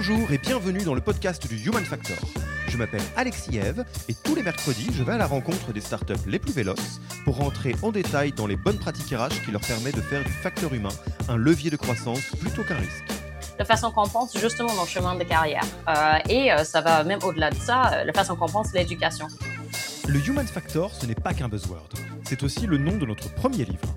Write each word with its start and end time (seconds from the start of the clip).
Bonjour 0.00 0.30
et 0.30 0.38
bienvenue 0.38 0.84
dans 0.84 0.94
le 0.94 1.00
podcast 1.00 1.48
du 1.48 1.56
Human 1.56 1.84
Factor. 1.84 2.18
Je 2.68 2.76
m'appelle 2.76 3.02
Alexis 3.16 3.58
Eve 3.58 3.84
et 4.08 4.14
tous 4.14 4.36
les 4.36 4.44
mercredis, 4.44 4.86
je 4.92 5.02
vais 5.02 5.14
à 5.14 5.16
la 5.16 5.26
rencontre 5.26 5.72
des 5.72 5.80
startups 5.80 6.14
les 6.28 6.38
plus 6.38 6.52
véloces 6.52 7.00
pour 7.24 7.38
rentrer 7.38 7.74
en 7.82 7.90
détail 7.90 8.30
dans 8.30 8.46
les 8.46 8.54
bonnes 8.54 8.78
pratiques 8.78 9.12
RH 9.12 9.44
qui 9.44 9.50
leur 9.50 9.60
permettent 9.60 9.96
de 9.96 10.00
faire 10.00 10.22
du 10.22 10.30
facteur 10.30 10.72
humain 10.72 10.94
un 11.28 11.36
levier 11.36 11.70
de 11.70 11.76
croissance 11.76 12.20
plutôt 12.38 12.62
qu'un 12.62 12.76
risque. 12.76 13.06
La 13.58 13.64
façon 13.64 13.90
qu'on 13.90 14.06
pense 14.06 14.38
justement 14.38 14.72
dans 14.76 14.82
le 14.82 14.88
chemin 14.88 15.16
de 15.16 15.24
carrière. 15.24 15.64
Euh, 15.88 16.18
et 16.28 16.52
euh, 16.52 16.62
ça 16.62 16.80
va 16.80 17.02
même 17.02 17.18
au-delà 17.24 17.50
de 17.50 17.56
ça, 17.56 17.92
euh, 17.92 18.04
la 18.04 18.12
façon 18.12 18.36
qu'on 18.36 18.46
pense 18.48 18.72
l'éducation. 18.72 19.26
Le 20.06 20.24
Human 20.24 20.46
Factor, 20.46 20.94
ce 20.94 21.06
n'est 21.06 21.16
pas 21.16 21.34
qu'un 21.34 21.48
buzzword. 21.48 21.88
C'est 22.22 22.44
aussi 22.44 22.68
le 22.68 22.78
nom 22.78 22.96
de 22.98 23.04
notre 23.04 23.34
premier 23.34 23.64
livre 23.64 23.96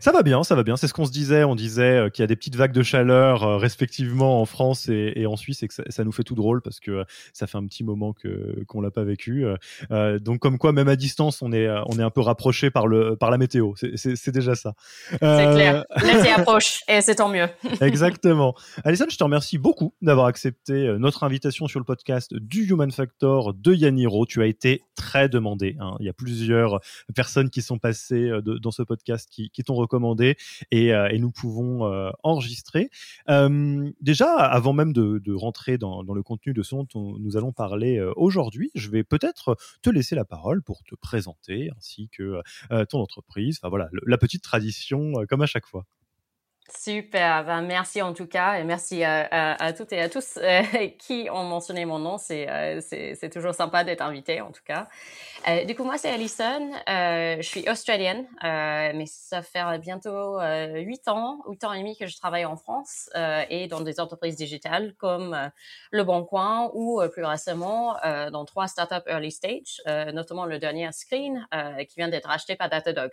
Ça 0.00 0.12
va 0.12 0.22
bien, 0.22 0.42
ça 0.44 0.54
va 0.54 0.62
bien. 0.62 0.76
C'est 0.76 0.88
ce 0.88 0.92
qu'on 0.92 1.06
se 1.06 1.12
disait. 1.12 1.44
On 1.44 1.54
disait 1.54 1.82
euh, 1.82 2.08
qu'il 2.10 2.22
y 2.22 2.24
a 2.24 2.26
des 2.26 2.36
petites 2.36 2.56
vagues 2.56 2.72
de 2.72 2.82
chaleur 2.82 3.42
euh, 3.42 3.56
respectivement 3.56 4.40
en 4.40 4.44
France 4.44 4.88
et, 4.88 5.26
en 5.26 5.36
Suisse 5.36 5.62
et 5.62 5.68
que 5.68 5.74
ça, 5.74 6.04
nous 6.04 6.12
fait 6.12 6.22
tout 6.22 6.34
drôle 6.34 6.60
parce 6.60 6.80
que 6.80 6.90
euh, 6.90 7.04
ça 7.32 7.46
fait 7.46 7.58
un 7.58 7.66
petit 7.66 7.84
moment 7.84 8.12
que 8.12 8.62
qu'on 8.66 8.80
l'a 8.80 8.90
pas 8.90 9.04
vécu. 9.04 9.46
donc 10.20 10.40
comme 10.40 10.58
quoi, 10.58 10.72
même 10.72 10.88
à 10.88 10.96
distance, 10.96 11.42
on 11.42 11.52
est 11.52 11.68
on 11.86 11.98
est 11.98 12.02
un 12.02 12.10
peu 12.10 12.20
rapproché 12.20 12.70
par 12.70 12.86
le 12.86 13.16
par 13.16 13.30
la 13.30 13.38
météo. 13.38 13.72
C'est 13.76 14.30
déjà 14.30 14.54
ça. 14.54 14.74
C'est 15.10 15.18
clair. 15.18 15.84
L'été 16.02 16.30
approche 16.30 16.80
et 16.88 17.00
c'est 17.00 17.16
tant 17.16 17.28
mieux. 17.28 17.48
Exactement. 17.80 18.54
Alison, 18.84 19.06
je 19.08 19.16
te 19.16 19.24
remercie 19.24 19.58
beaucoup 19.58 19.94
d'avoir 20.02 20.26
accepté 20.26 20.94
notre 20.98 21.24
invitation 21.24 21.66
sur 21.66 21.80
le 21.80 21.84
podcast 21.84 22.34
du 22.34 22.66
Human 22.68 22.90
Factor 22.90 23.54
de 23.54 23.72
Yaniro. 23.72 24.26
Tu 24.26 24.42
as 24.42 24.46
été 24.46 24.82
très 24.94 25.28
demandé. 25.28 25.76
Hein. 25.80 25.96
Il 26.00 26.06
y 26.06 26.08
a 26.08 26.12
plusieurs 26.12 26.80
personnes 27.14 27.50
qui 27.50 27.62
sont 27.62 27.78
passées 27.78 28.30
dans 28.44 28.70
ce 28.70 28.82
podcast 28.82 29.28
qui, 29.30 29.50
qui 29.50 29.62
t'ont 29.62 29.74
recommandé 29.74 29.93
euh, 29.94 31.08
et, 31.10 31.18
nous 31.18 31.30
pouvons 31.30 31.86
euh, 31.86 32.10
enregistrer. 32.22 32.90
Euh, 33.28 33.90
déjà, 34.00 34.34
avant 34.34 34.72
même 34.72 34.92
de, 34.92 35.34
rentrer 35.34 35.78
dans, 35.78 36.02
le 36.02 36.22
contenu 36.22 36.52
de 36.52 36.62
ce 36.62 36.74
dont 36.74 37.16
nous 37.18 37.36
allons 37.36 37.52
parler 37.52 38.00
aujourd'hui, 38.16 38.70
je 38.74 38.90
vais 38.90 39.04
peut-être 39.04 39.56
te 39.82 39.90
laisser 39.90 40.14
la 40.14 40.24
parole 40.24 40.62
pour 40.62 40.82
te 40.84 40.94
présenter 40.94 41.70
ainsi 41.76 42.08
que 42.08 42.40
ton 42.88 43.00
entreprise. 43.00 43.58
Enfin 43.60 43.68
voilà, 43.68 43.88
la 44.06 44.18
petite 44.18 44.42
tradition 44.42 45.12
comme 45.28 45.42
à 45.42 45.46
chaque 45.46 45.66
fois. 45.66 45.86
Super, 46.70 47.44
ben, 47.44 47.60
merci 47.60 48.00
en 48.00 48.14
tout 48.14 48.26
cas 48.26 48.54
et 48.54 48.64
merci 48.64 49.04
à, 49.04 49.72
toutes 49.74 49.92
et 49.92 50.00
à 50.00 50.08
tous 50.08 50.38
euh, 50.38 50.62
qui 50.98 51.28
ont 51.30 51.44
mentionné 51.44 51.84
mon 51.84 51.98
nom. 51.98 52.16
Euh, 52.30 52.80
c'est 52.80 53.14
c'est 53.14 53.28
toujours 53.28 53.54
sympa 53.54 53.84
d'être 53.84 54.00
invité 54.00 54.40
en 54.40 54.50
tout 54.50 54.62
cas. 54.64 54.88
Euh, 55.46 55.66
du 55.66 55.74
coup, 55.74 55.84
moi 55.84 55.98
c'est 55.98 56.08
Alison, 56.08 56.72
je 56.86 57.42
suis 57.42 57.68
australienne, 57.68 58.26
mais 58.42 59.04
ça 59.06 59.42
fait 59.42 59.78
bientôt 59.78 60.40
huit 60.74 61.06
ans, 61.06 61.42
huit 61.48 61.62
ans 61.64 61.72
et 61.74 61.80
demi 61.80 61.98
que 61.98 62.06
je 62.06 62.16
travaille 62.16 62.46
en 62.46 62.56
France 62.56 63.10
et 63.50 63.66
dans 63.68 63.82
des 63.82 64.00
entreprises 64.00 64.36
digitales 64.36 64.94
comme 64.94 65.36
Le 65.90 66.02
Bon 66.02 66.24
Coin 66.24 66.70
ou 66.72 67.02
plus 67.12 67.24
récemment 67.24 67.94
dans 68.32 68.46
trois 68.46 68.68
startups 68.68 69.06
early 69.06 69.30
stage, 69.30 69.82
notamment 70.14 70.46
le 70.46 70.58
dernier 70.58 70.90
Screen 70.92 71.46
qui 71.86 71.96
vient 71.96 72.08
d'être 72.08 72.30
acheté 72.30 72.56
par 72.56 72.70
Datadog. 72.70 73.10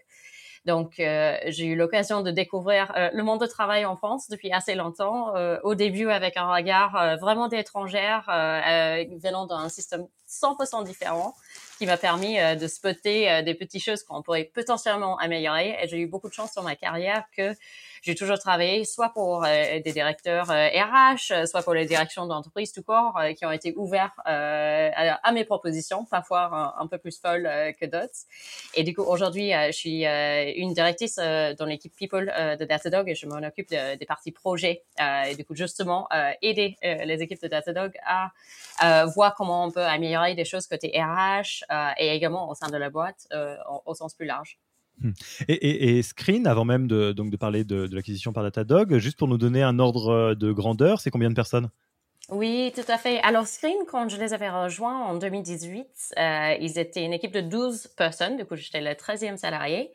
Donc, 0.65 0.99
euh, 0.99 1.37
j'ai 1.47 1.65
eu 1.65 1.75
l'occasion 1.75 2.21
de 2.21 2.29
découvrir 2.29 2.93
euh, 2.95 3.09
le 3.13 3.23
monde 3.23 3.41
de 3.41 3.47
travail 3.47 3.83
en 3.85 3.95
France 3.95 4.29
depuis 4.29 4.51
assez 4.51 4.75
longtemps. 4.75 5.35
Euh, 5.35 5.57
au 5.63 5.73
début, 5.73 6.09
avec 6.09 6.37
un 6.37 6.53
regard 6.53 7.17
vraiment 7.19 7.47
d'étrangère, 7.47 8.25
venant 8.27 9.47
d'un 9.47 9.69
système 9.69 10.07
100% 10.27 10.85
différent, 10.85 11.33
qui 11.79 11.85
m'a 11.87 11.97
permis 11.97 12.37
de 12.37 12.67
spotter 12.67 13.41
des 13.43 13.55
petites 13.55 13.83
choses 13.83 14.03
qu'on 14.03 14.21
pourrait 14.21 14.51
potentiellement 14.53 15.17
améliorer. 15.17 15.77
Et 15.81 15.87
j'ai 15.87 15.97
eu 15.97 16.07
beaucoup 16.07 16.29
de 16.29 16.33
chance 16.33 16.53
dans 16.53 16.63
ma 16.63 16.75
carrière 16.75 17.23
que 17.35 17.53
j'ai 18.01 18.15
toujours 18.15 18.39
travaillé 18.39 18.83
soit 18.83 19.09
pour 19.09 19.45
euh, 19.45 19.79
des 19.79 19.91
directeurs 19.91 20.47
RH, 20.47 21.31
euh, 21.31 21.45
soit 21.45 21.61
pour 21.61 21.75
les 21.75 21.85
directions 21.85 22.25
d'entreprise 22.25 22.71
tout 22.71 22.81
court, 22.81 23.15
euh, 23.19 23.33
qui 23.33 23.45
ont 23.45 23.51
été 23.51 23.75
ouverts 23.77 24.13
à, 24.25 25.31
mes 25.31 25.45
propositions, 25.45 26.05
parfois 26.05 26.75
un, 26.79 26.87
peu 26.87 26.97
plus 26.97 27.19
folles 27.19 27.47
que 27.79 27.85
d'autres. 27.85 28.25
Et 28.73 28.83
du 28.83 28.93
coup, 28.93 29.03
aujourd'hui, 29.03 29.51
je 29.51 29.71
suis 29.71 30.05
une 30.05 30.73
directrice 30.73 31.15
dans 31.15 31.65
l'équipe 31.65 31.95
People 31.95 32.25
de 32.59 32.65
Datadog 32.65 33.07
et 33.09 33.15
je 33.15 33.27
m'en 33.27 33.37
occupe 33.37 33.69
des 33.69 34.05
parties 34.05 34.31
projets. 34.31 34.83
et 34.99 35.35
du 35.35 35.45
coup, 35.45 35.55
justement, 35.55 36.07
aider 36.41 36.75
les 36.81 37.21
équipes 37.21 37.41
de 37.41 37.47
Datadog 37.47 37.93
à 38.05 39.05
voir 39.05 39.35
comment 39.35 39.65
on 39.65 39.71
peut 39.71 39.85
améliorer 39.85 40.35
des 40.35 40.45
choses 40.45 40.67
côté 40.67 40.91
RH 40.95 41.63
et 41.97 42.09
également 42.09 42.49
au 42.49 42.55
sein 42.55 42.69
de 42.69 42.77
la 42.77 42.89
boîte 42.89 43.27
au 43.85 43.93
sens 43.93 44.13
plus 44.13 44.25
large. 44.25 44.59
Hmm. 45.01 45.11
Et, 45.47 46.01
Screen, 46.03 46.47
avant 46.47 46.65
même 46.65 46.87
de, 46.87 47.11
donc 47.11 47.31
de 47.31 47.37
parler 47.37 47.63
de, 47.63 47.89
l'acquisition 47.91 48.33
par 48.33 48.43
Datadog, 48.43 48.97
juste 48.97 49.17
pour 49.17 49.27
nous 49.27 49.37
donner 49.37 49.63
un 49.63 49.79
ordre 49.79 50.35
de 50.35 50.51
grandeur, 50.51 51.01
c'est 51.01 51.09
combien 51.09 51.29
de 51.29 51.35
personnes? 51.35 51.69
Oui, 52.29 52.71
tout 52.73 52.89
à 52.89 52.97
fait. 52.97 53.19
Alors, 53.23 53.45
Screen, 53.45 53.75
quand 53.87 54.07
je 54.07 54.17
les 54.17 54.33
avais 54.33 54.49
rejoints 54.49 55.05
en 55.05 55.15
2018, 55.15 56.13
euh, 56.17 56.55
ils 56.61 56.79
étaient 56.79 57.03
une 57.03 57.13
équipe 57.13 57.33
de 57.33 57.41
12 57.41 57.87
personnes. 57.97 58.37
Du 58.37 58.45
coup, 58.45 58.55
j'étais 58.55 58.79
le 58.79 58.91
13e 58.91 59.37
salarié. 59.37 59.91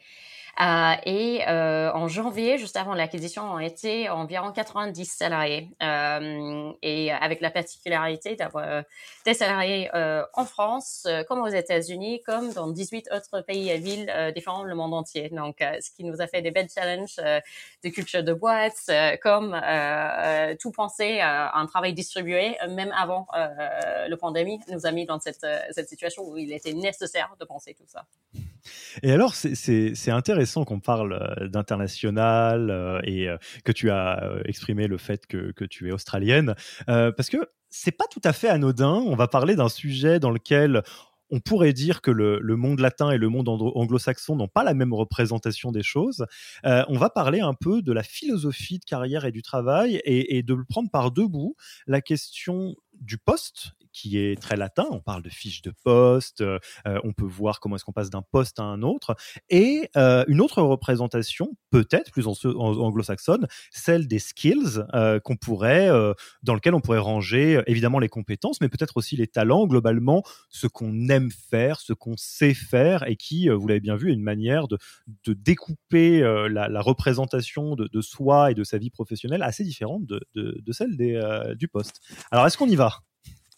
Euh, 0.59 0.95
et 1.05 1.43
euh, 1.49 1.93
en 1.93 2.09
janvier, 2.09 2.57
juste 2.57 2.77
avant 2.77 2.95
l'acquisition, 2.95 3.43
on 3.45 3.59
était 3.59 4.09
environ 4.09 4.53
90 4.53 5.05
salariés. 5.05 5.69
Euh, 5.83 6.73
et 6.83 7.13
avec 7.13 7.43
la 7.43 7.51
particularité 7.51 8.37
d'avoir 8.37 8.85
des 9.25 9.35
salariés 9.35 9.91
en 9.93 10.45
France, 10.45 11.07
comme 11.29 11.41
aux 11.41 11.49
États-Unis, 11.49 12.23
comme 12.25 12.53
dans 12.53 12.69
18 12.69 13.09
autres 13.13 13.43
pays 13.43 13.69
et 13.71 13.79
villes 13.79 14.11
différents 14.35 14.65
le 14.65 14.75
monde 14.75 14.95
entier. 14.95 15.29
Donc, 15.31 15.57
ce 15.61 15.91
qui 15.91 16.05
nous 16.05 16.21
a 16.21 16.27
fait 16.27 16.43
des 16.43 16.51
belles 16.51 16.69
challenges 16.73 17.17
de 17.17 17.89
culture 17.89 18.23
de 18.23 18.33
boîte, 18.33 18.91
comme 19.23 19.61
tout 20.61 20.71
penser 20.71 21.21
à 21.21 21.57
un 21.57 21.67
travail 21.67 21.93
distribué, 21.93 22.57
même 22.69 22.93
avant 22.97 23.27
le 23.35 24.15
pandémie, 24.17 24.61
nous 24.71 24.87
a 24.87 24.93
mis 24.93 25.07
dans 25.07 25.21
cette, 25.21 25.47
cette 25.73 25.89
situation 25.89 26.23
où 26.27 26.37
il 26.37 26.53
était 26.53 26.73
nécessaire 26.73 27.35
de 27.39 27.45
penser 27.45 27.75
tout 27.75 27.87
ça. 27.87 28.07
Et 29.03 29.13
alors, 29.13 29.35
c'est 29.35 30.11
intéressant 30.11 30.46
qu'on 30.55 30.81
parle 30.81 31.13
euh, 31.13 31.49
d'international 31.49 32.71
euh, 32.71 33.01
et 33.05 33.29
euh, 33.29 33.37
que 33.65 33.73
tu 33.73 33.91
as 33.91 34.23
exprimé 34.45 34.87
le 34.87 34.99
fait 34.99 35.27
que, 35.27 35.53
que 35.53 35.65
tu 35.65 35.89
es 35.89 35.93
australienne, 35.93 36.55
parce 36.87 37.29
que 37.29 37.39
c'est 37.69 37.93
pas 37.93 38.07
tout 38.11 38.21
à 38.25 38.33
fait 38.33 38.49
anodin. 38.49 38.95
On 39.07 39.17
va 39.17 39.29
parler 39.29 39.57
d'un 39.57 39.69
sujet 39.69 40.21
dans 40.21 40.31
lequel 40.31 40.83
on 41.31 41.41
pourrait 41.41 41.73
dire 41.73 42.03
que 42.03 42.11
le, 42.11 42.41
monde 42.57 42.79
latin 42.79 43.11
et 43.11 43.19
le 43.19 43.29
monde 43.29 43.49
anglo-saxon 43.49 44.37
n'ont 44.37 44.49
pas 44.49 44.63
la 44.63 44.75
même 44.75 44.95
représentation 44.95 45.73
des 45.73 45.83
choses. 45.83 46.27
on 46.65 46.97
va 46.97 47.11
parler 47.11 47.41
un 47.41 47.55
peu 47.55 47.83
de 47.83 47.93
la 47.93 48.03
philosophie 48.03 48.79
de 48.79 48.85
carrière 48.85 49.25
et 49.25 49.33
du 49.33 49.43
travail 49.43 49.97
et, 50.05 50.39
et 50.39 50.43
de 50.43 50.55
le 50.55 50.65
prendre 50.65 50.91
par 50.91 51.11
deux 51.11 51.27
bouts. 51.27 51.57
La 51.87 52.01
question 52.01 52.77
du 53.01 53.19
poste 53.19 53.73
qui 53.97 54.19
est 54.19 54.41
très 54.41 54.57
latin. 54.57 54.87
On 54.91 55.01
parle 55.01 55.23
de 55.23 55.31
fiches 55.31 55.63
de 55.63 55.73
poste, 55.83 56.43
euh, 56.43 56.59
euh, 56.87 57.01
on 57.03 57.15
peut 57.15 57.25
voir 57.25 57.61
comment 57.61 57.77
est-ce 57.77 57.85
qu'on 57.85 57.93
passe 57.93 58.11
d'un 58.11 58.23
poste 58.23 58.61
à 58.61 58.65
un 58.65 58.83
autre. 58.83 59.17
Et 59.49 59.89
euh, 59.97 60.25
une 60.29 60.43
autre 60.43 60.61
représentation, 60.61 61.57
peut-être 61.71 62.13
plus 62.13 62.27
anglo-saxonne, 62.27 63.47
celle 63.71 64.07
des 64.07 64.19
skills 64.19 64.85
qu'on 65.25 65.37
pourrait, 65.37 65.89
dans 66.43 66.55
lequel 66.55 66.75
on 66.75 66.81
pourrait 66.81 66.99
ranger 66.99 67.63
évidemment 67.67 67.99
les 67.99 68.09
compétences, 68.09 68.61
mais 68.61 68.69
peut-être 68.69 68.97
aussi 68.97 69.17
les 69.17 69.27
talents, 69.27 69.67
globalement, 69.67 70.23
ce 70.51 70.67
qu'on 70.67 71.09
aime 71.09 71.31
faire, 71.31 71.81
ce 71.81 71.93
qu'on 71.93 72.17
sait 72.17 72.55
faire, 72.55 73.09
et 73.09 73.17
qui, 73.17 73.49
vous 73.49 73.67
l'avez 73.67 73.81
bien 73.81 73.97
vu, 73.97 74.11
est 74.11 74.15
une 74.15 74.23
manière 74.23 74.69
de, 74.69 74.79
découper 75.27 76.21
la, 76.51 76.81
représentation 76.81 77.77
de, 77.77 78.01
soi 78.01 78.51
et 78.51 78.55
de 78.55 78.65
sa 78.65 78.79
vie 78.79 78.91
professionnelle 78.91 79.43
assez 79.43 79.65
différente 79.65 80.05
de, 80.07 80.73
celle 80.73 80.97
du 81.57 81.69
poste. 81.69 82.01
Alors, 82.31 82.47
est-ce 82.47 82.59
qu'on 82.59 82.69
y 82.69 82.77
va? 82.77 83.01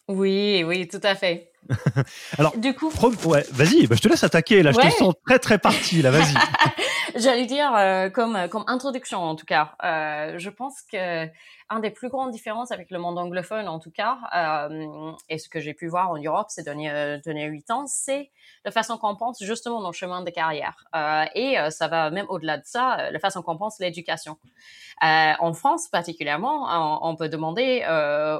Oui, 0.09 0.65
oui, 0.67 0.89
tout 0.89 1.01
à 1.03 1.15
fait. 1.15 1.53
Alors, 2.39 2.57
du 2.57 2.75
coup, 2.75 2.91
ouais, 3.27 3.45
vas-y, 3.53 3.87
bah, 3.87 3.97
je 3.97 4.01
te 4.01 4.09
laisse 4.09 4.25
attaquer 4.25 4.63
là. 4.63 4.73
Je 4.73 4.79
te 4.79 4.91
sens 4.91 5.15
très 5.27 5.39
très 5.39 5.59
parti 5.59 6.03
là. 6.03 6.11
Vas-y. 6.11 6.35
J'allais 7.19 7.47
dire 7.47 7.75
euh, 7.75 8.11
comme 8.11 8.49
comme 8.49 8.63
introduction 8.69 9.19
en 9.19 9.35
tout 9.35 9.45
cas. 9.45 9.73
Euh, 9.83 10.39
je 10.39 10.51
pense 10.51 10.83
que 10.83 11.29
un 11.71 11.81
des 11.81 11.91
plus 11.91 12.09
grandes 12.09 12.31
différences 12.31 12.71
avec 12.71 12.91
le 12.91 12.99
monde 12.99 13.19
anglophone 13.19 13.69
en 13.69 13.79
tout 13.79 13.91
cas, 13.91 14.19
euh, 14.35 15.13
et 15.29 15.39
ce 15.39 15.49
que 15.49 15.61
j'ai 15.61 15.75
pu 15.75 15.87
voir 15.87 16.11
en 16.11 16.17
Europe 16.17 16.47
ces 16.49 16.63
derniers 16.63 17.19
derniers 17.25 17.47
huit 17.47 17.71
ans, 17.71 17.87
c'est 17.87 18.31
la 18.65 18.71
façon 18.71 18.97
qu'on 18.97 19.17
pense 19.17 19.43
justement 19.43 19.81
dans 19.81 19.89
le 19.89 19.95
chemin 19.95 20.23
de 20.23 20.31
carrière. 20.31 20.85
Euh, 20.95 21.25
et 21.35 21.59
euh, 21.59 21.71
ça 21.71 21.89
va 21.89 22.11
même 22.11 22.27
au-delà 22.29 22.57
de 22.57 22.65
ça, 22.65 23.11
la 23.11 23.19
façon 23.19 23.43
qu'on 23.43 23.59
pense 23.59 23.79
l'éducation. 23.81 24.39
en 25.03 25.53
France 25.53 25.89
particulièrement, 25.89 26.69
on, 27.03 27.17
peut 27.17 27.29
demander 27.29 27.85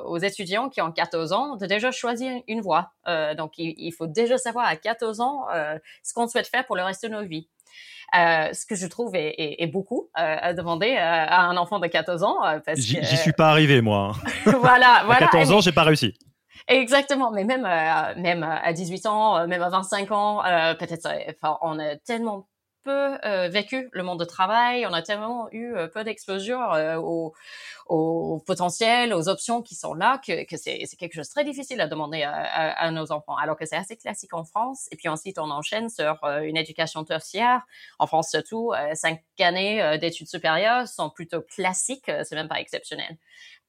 aux 0.07 0.19
étudiants 0.19 0.69
qui 0.69 0.81
ont 0.81 0.93
14 0.93 1.33
ans 1.33 1.57
de 1.57 1.67
déjà 1.67 1.91
choisir 1.91 2.43
une 2.49 2.61
voie. 2.61 2.93
donc 3.37 3.55
il, 3.59 3.93
faut 3.93 4.07
déjà 4.07 4.39
savoir 4.39 4.67
à 4.67 4.77
14 4.77 5.21
ans 5.21 5.47
ce 6.03 6.15
qu'on 6.15 6.29
souhaite 6.29 6.49
faire 6.49 6.65
pour 6.67 6.77
le 6.77 6.83
reste 6.83 7.03
de 7.05 7.09
nos 7.09 7.25
vies. 7.25 7.49
Euh, 8.15 8.53
ce 8.55 8.65
que 8.65 8.75
je 8.75 8.87
trouve 8.87 9.15
est, 9.15 9.35
est, 9.37 9.63
est 9.63 9.67
beaucoup 9.67 10.09
euh, 10.19 10.37
à 10.41 10.55
demander 10.55 10.93
euh, 10.93 10.99
à 10.99 11.43
un 11.43 11.57
enfant 11.59 11.79
de 11.79 11.87
14 11.87 12.23
ans. 12.23 12.37
parce 12.65 12.79
J'y 12.81 13.17
suis 13.17 13.33
pas 13.33 13.51
arrivé, 13.51 13.83
moi. 13.83 14.13
voilà, 14.45 15.03
voilà. 15.05 15.27
À 15.27 15.31
14 15.31 15.53
ans, 15.53 15.61
j'ai 15.61 15.73
pas 15.73 15.85
réussi. 15.85 16.15
Exactement, 16.67 17.31
mais 17.31 17.45
même 17.45 17.63
même 18.21 18.43
à 18.43 18.73
18 18.73 19.07
ans, 19.07 19.47
même 19.47 19.63
à 19.63 19.69
25 19.71 20.11
ans, 20.13 20.43
peut-être, 20.79 21.09
enfin, 21.31 21.57
on 21.63 21.79
a 21.79 21.97
tellement 21.97 22.47
euh, 22.91 23.49
vécu 23.49 23.89
le 23.93 24.03
monde 24.03 24.21
de 24.21 24.25
travail, 24.25 24.87
on 24.87 24.93
a 24.93 25.03
tellement 25.03 25.49
eu 25.53 25.75
euh, 25.75 25.87
peu 25.87 26.05
d'exposure 26.05 26.73
euh, 26.73 26.97
au, 26.97 27.35
potentiel, 28.47 29.15
aux 29.15 29.29
options 29.29 29.63
qui 29.63 29.75
sont 29.75 29.95
là, 29.95 30.21
que, 30.27 30.57
c'est 30.57 30.87
quelque 30.99 31.15
chose 31.15 31.29
de 31.29 31.33
très 31.33 31.45
difficile 31.45 31.81
à 31.81 31.87
demander 31.87 32.23
à, 32.23 32.33
à, 32.33 32.91
nos 32.91 33.13
enfants, 33.13 33.37
alors 33.37 33.57
que 33.57 33.65
c'est 33.65 33.77
assez 33.77 33.97
classique 33.97 34.35
en 34.35 34.45
France. 34.45 34.89
Et 34.93 34.97
puis 34.97 35.09
ensuite, 35.09 35.39
on 35.39 35.51
enchaîne 35.51 35.89
sur 35.89 36.19
une 36.43 36.57
éducation 36.57 37.05
tertiaire. 37.05 37.63
En 37.99 38.07
France 38.07 38.31
surtout, 38.31 38.73
cinq 38.93 39.23
années 39.41 39.99
d'études 39.99 40.29
supérieures 40.29 40.87
sont 40.87 41.09
plutôt 41.09 41.41
classiques, 41.41 42.11
c'est 42.25 42.35
même 42.35 42.49
pas 42.49 42.61
exceptionnel. 42.61 43.17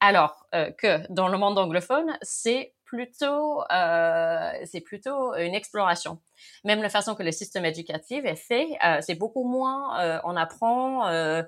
Alors 0.00 0.46
que 0.52 1.10
dans 1.10 1.28
le 1.28 1.38
monde 1.38 1.58
anglophone, 1.58 2.18
c'est 2.20 2.74
plutôt, 2.90 3.62
euh, 3.70 4.50
c'est 4.64 4.80
plutôt 4.80 5.32
une 5.36 5.54
exploration. 5.54 6.18
Même 6.64 6.82
la 6.82 6.88
façon 6.88 7.14
que 7.14 7.22
le 7.22 7.30
système 7.30 7.64
éducatif 7.64 8.24
est 8.24 8.34
fait, 8.34 8.66
euh, 8.84 8.98
c'est 9.00 9.14
beaucoup 9.14 9.44
moins, 9.44 10.00
euh, 10.00 10.18
on 10.24 10.34
apprend 10.34 11.06
euh, 11.06 11.42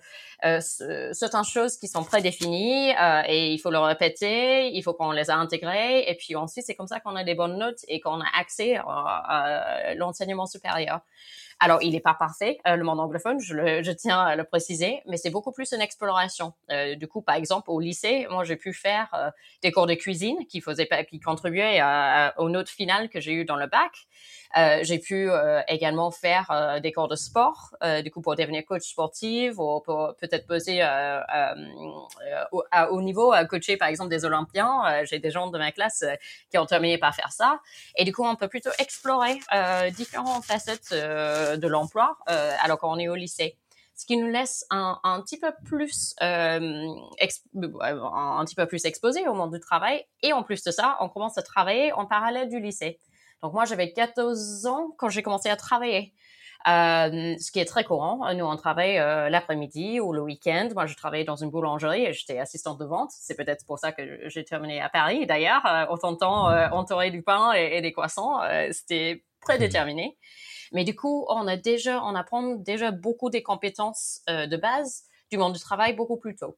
euh 0.44 0.60
certaines 1.12 1.44
choses 1.44 1.78
qui 1.78 1.88
sont 1.88 2.04
prédéfinies 2.04 2.90
et 3.26 3.52
il 3.52 3.58
faut 3.58 3.72
le 3.72 3.78
répéter, 3.80 4.68
il 4.68 4.82
faut 4.82 4.94
qu'on 4.94 5.10
les 5.10 5.30
a 5.30 5.36
intégrées 5.36 6.08
et 6.08 6.14
puis 6.14 6.36
ensuite 6.36 6.64
c'est 6.64 6.76
comme 6.76 6.86
ça 6.86 7.00
qu'on 7.00 7.16
a 7.16 7.24
des 7.24 7.34
bonnes 7.34 7.58
notes 7.58 7.80
et 7.88 7.98
qu'on 8.00 8.20
a 8.20 8.26
accès 8.38 8.76
à 8.76 9.94
l'enseignement 9.96 10.46
supérieur. 10.46 11.00
Alors, 11.64 11.80
il 11.80 11.92
n'est 11.92 12.00
pas 12.00 12.14
parfait, 12.14 12.58
euh, 12.66 12.74
le 12.74 12.82
monde 12.82 12.98
anglophone, 12.98 13.38
je, 13.38 13.92
tiens 13.92 14.20
à 14.20 14.34
le 14.34 14.42
préciser, 14.42 15.00
mais 15.06 15.16
c'est 15.16 15.30
beaucoup 15.30 15.52
plus 15.52 15.70
une 15.70 15.80
exploration. 15.80 16.54
Euh, 16.72 16.96
du 16.96 17.06
coup, 17.06 17.22
par 17.22 17.36
exemple, 17.36 17.70
au 17.70 17.78
lycée, 17.78 18.26
moi, 18.30 18.42
j'ai 18.42 18.56
pu 18.56 18.72
faire 18.72 19.08
euh, 19.14 19.30
des 19.62 19.70
cours 19.70 19.86
de 19.86 19.94
cuisine 19.94 20.38
qui, 20.48 20.60
contribuaient 21.24 21.80
aux 22.36 22.48
notes 22.48 22.68
finales 22.68 23.08
que 23.08 23.20
j'ai 23.20 23.32
eues 23.34 23.44
dans 23.44 23.54
le 23.54 23.68
bac. 23.68 23.92
J'ai 24.82 24.98
pu 24.98 25.30
également 25.68 26.10
faire 26.10 26.78
des 26.82 26.92
cours 26.92 27.08
de 27.08 27.16
sport, 27.16 27.70
du 28.04 28.10
coup 28.10 28.20
pour 28.20 28.36
devenir 28.36 28.64
coach 28.66 28.82
sportif 28.82 29.54
ou 29.56 29.80
pour 29.80 30.14
peut-être 30.20 30.46
poser 30.46 30.82
à 30.82 31.54
haut 32.90 33.00
niveau, 33.00 33.32
coacher 33.48 33.76
par 33.78 33.88
exemple 33.88 34.10
des 34.10 34.24
Olympiens. 34.24 35.04
j'ai 35.04 35.20
des 35.20 35.30
gens 35.30 35.46
de 35.46 35.58
ma 35.58 35.72
classe 35.72 36.04
qui 36.50 36.58
ont 36.58 36.66
terminé 36.66 36.98
par 36.98 37.14
faire 37.14 37.32
ça. 37.32 37.60
Et 37.96 38.04
du 38.04 38.12
coup, 38.12 38.24
on 38.24 38.36
peut 38.36 38.48
plutôt 38.48 38.70
explorer 38.78 39.38
différentes 39.92 40.44
facettes 40.44 40.94
de 41.56 41.68
l'emploi 41.68 42.16
alors 42.26 42.78
qu'on 42.78 42.98
est 42.98 43.08
au 43.08 43.14
lycée 43.14 43.58
ce 43.94 44.06
qui 44.06 44.16
nous 44.16 44.28
laisse 44.28 44.64
un, 44.70 44.98
un 45.04 45.20
petit 45.20 45.38
peu 45.38 45.52
plus 45.64 46.14
euh, 46.22 46.86
un 47.20 48.44
petit 48.44 48.54
peu 48.54 48.66
plus 48.66 48.84
exposé 48.84 49.28
au 49.28 49.34
monde 49.34 49.52
du 49.52 49.60
travail 49.60 50.04
et 50.22 50.32
en 50.32 50.42
plus 50.42 50.62
de 50.64 50.70
ça 50.70 50.96
on 51.00 51.08
commence 51.08 51.38
à 51.38 51.42
travailler 51.42 51.92
en 51.92 52.06
parallèle 52.06 52.48
du 52.48 52.58
lycée 52.58 52.98
donc 53.42 53.54
moi, 53.54 53.64
j'avais 53.64 53.92
14 53.92 54.66
ans 54.66 54.94
quand 54.96 55.08
j'ai 55.08 55.22
commencé 55.22 55.48
à 55.48 55.56
travailler. 55.56 56.14
Euh, 56.68 57.34
ce 57.40 57.50
qui 57.50 57.58
est 57.58 57.64
très 57.64 57.82
courant. 57.82 58.32
Nous, 58.34 58.44
on 58.44 58.54
travaille 58.54 58.96
euh, 58.96 59.28
l'après-midi 59.28 59.98
ou 59.98 60.12
le 60.12 60.22
week-end. 60.22 60.68
Moi, 60.74 60.86
je 60.86 60.94
travaillais 60.94 61.24
dans 61.24 61.34
une 61.34 61.50
boulangerie 61.50 62.04
et 62.04 62.12
j'étais 62.12 62.38
assistante 62.38 62.78
de 62.78 62.84
vente. 62.84 63.10
C'est 63.10 63.34
peut-être 63.34 63.66
pour 63.66 63.80
ça 63.80 63.90
que 63.90 64.28
j'ai 64.28 64.44
terminé 64.44 64.80
à 64.80 64.88
Paris. 64.88 65.26
D'ailleurs, 65.26 65.66
euh, 65.66 65.86
autant 65.88 66.12
de 66.12 66.18
temps 66.18 66.50
euh, 66.50 66.68
entouré 66.70 67.10
du 67.10 67.22
pain 67.22 67.52
et, 67.52 67.80
des 67.80 67.90
croissants, 67.90 68.40
euh, 68.44 68.68
c'était 68.70 69.24
prédéterminé. 69.40 70.16
Mais 70.72 70.84
du 70.84 70.96
coup, 70.96 71.26
on 71.28 71.46
a 71.46 71.56
déjà, 71.56 72.02
on 72.04 72.14
apprend 72.14 72.54
déjà 72.56 72.90
beaucoup 72.90 73.30
des 73.30 73.42
compétences 73.42 74.22
de 74.28 74.56
base 74.56 75.04
du 75.30 75.38
monde 75.38 75.54
du 75.54 75.60
travail 75.60 75.94
beaucoup 75.94 76.16
plus 76.16 76.36
tôt. 76.36 76.56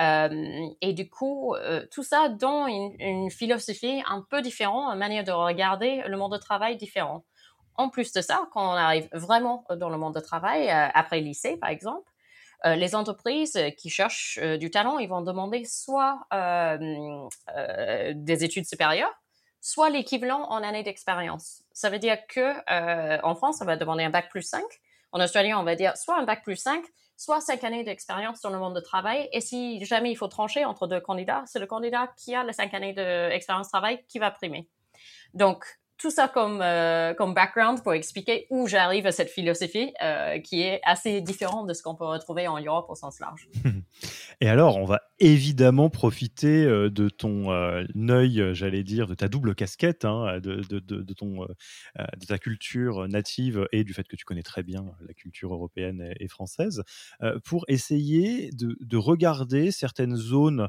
Euh, 0.00 0.68
et 0.80 0.92
du 0.92 1.08
coup, 1.08 1.54
euh, 1.54 1.86
tout 1.90 2.02
ça 2.02 2.28
dans 2.28 2.66
une, 2.66 2.94
une, 2.98 3.30
philosophie 3.30 4.02
un 4.06 4.22
peu 4.28 4.42
différente, 4.42 4.92
une 4.92 4.98
manière 4.98 5.24
de 5.24 5.30
regarder 5.30 6.02
le 6.06 6.16
monde 6.16 6.32
de 6.32 6.38
travail 6.38 6.76
différent. 6.76 7.24
En 7.76 7.88
plus 7.88 8.12
de 8.12 8.20
ça, 8.20 8.48
quand 8.52 8.72
on 8.72 8.76
arrive 8.76 9.08
vraiment 9.12 9.64
dans 9.76 9.90
le 9.90 9.98
monde 9.98 10.14
de 10.14 10.20
travail, 10.20 10.68
euh, 10.68 10.88
après 10.94 11.20
lycée 11.20 11.56
par 11.56 11.70
exemple, 11.70 12.10
les 12.66 12.94
entreprises 12.94 13.60
qui 13.76 13.90
cherchent 13.90 14.40
du 14.58 14.70
talent, 14.70 14.98
ils 14.98 15.06
vont 15.06 15.20
demander 15.20 15.66
soit 15.66 16.26
des 18.14 18.44
études 18.44 18.64
supérieures, 18.64 19.12
soit 19.64 19.88
l'équivalent 19.88 20.42
en 20.50 20.62
année 20.62 20.82
d'expérience. 20.82 21.62
Ça 21.72 21.88
veut 21.88 21.98
dire 21.98 22.18
que 22.28 22.52
en 23.24 23.34
France, 23.34 23.60
on 23.62 23.64
va 23.64 23.78
demander 23.78 24.04
un 24.04 24.10
bac 24.10 24.28
plus 24.28 24.42
5. 24.42 24.62
En 25.12 25.22
Australie, 25.22 25.54
on 25.54 25.64
va 25.64 25.74
dire 25.74 25.96
soit 25.96 26.18
un 26.18 26.24
bac 26.24 26.42
plus 26.44 26.56
5, 26.56 26.84
soit 27.16 27.40
cinq 27.40 27.64
années 27.64 27.82
d'expérience 27.82 28.42
dans 28.42 28.50
le 28.50 28.58
monde 28.58 28.74
de 28.74 28.80
travail. 28.80 29.26
Et 29.32 29.40
si 29.40 29.82
jamais 29.86 30.10
il 30.10 30.16
faut 30.16 30.28
trancher 30.28 30.66
entre 30.66 30.86
deux 30.86 31.00
candidats, 31.00 31.44
c'est 31.46 31.60
le 31.60 31.66
candidat 31.66 32.12
qui 32.18 32.34
a 32.34 32.44
les 32.44 32.52
cinq 32.52 32.74
années 32.74 32.92
d'expérience 32.92 33.68
de 33.68 33.70
travail 33.70 34.04
qui 34.06 34.18
va 34.18 34.30
primer. 34.30 34.68
Donc, 35.32 35.64
tout 35.98 36.10
ça 36.10 36.28
comme 36.28 36.60
euh, 36.60 37.14
comme 37.14 37.34
background 37.34 37.82
pour 37.82 37.94
expliquer 37.94 38.46
où 38.50 38.66
j'arrive 38.66 39.06
à 39.06 39.12
cette 39.12 39.30
philosophie 39.30 39.92
euh, 40.02 40.40
qui 40.40 40.62
est 40.62 40.80
assez 40.84 41.20
différente 41.20 41.68
de 41.68 41.74
ce 41.74 41.82
qu'on 41.82 41.94
peut 41.94 42.04
retrouver 42.04 42.48
en 42.48 42.60
Europe 42.60 42.86
au 42.88 42.94
sens 42.94 43.20
large. 43.20 43.48
Et 44.40 44.48
alors, 44.48 44.76
on 44.76 44.84
va 44.84 45.00
évidemment 45.20 45.90
profiter 45.90 46.64
euh, 46.64 46.90
de 46.90 47.08
ton 47.08 47.50
œil, 48.10 48.54
j'allais 48.54 48.82
dire, 48.82 49.06
de 49.06 49.14
ta 49.14 49.28
double 49.28 49.54
casquette, 49.54 50.04
hein, 50.04 50.40
de, 50.40 50.56
de, 50.56 50.80
de, 50.80 51.14
ton, 51.14 51.46
de 51.96 52.26
ta 52.26 52.38
culture 52.38 53.06
native 53.08 53.68
et 53.72 53.84
du 53.84 53.94
fait 53.94 54.06
que 54.06 54.16
tu 54.16 54.24
connais 54.24 54.42
très 54.42 54.62
bien 54.62 54.84
la 55.06 55.14
culture 55.14 55.54
européenne 55.54 56.12
et, 56.18 56.28
française, 56.28 56.82
pour 57.44 57.64
essayer 57.68 58.50
de, 58.52 58.76
de, 58.80 58.96
regarder 58.96 59.70
certaines 59.70 60.16
zones 60.16 60.68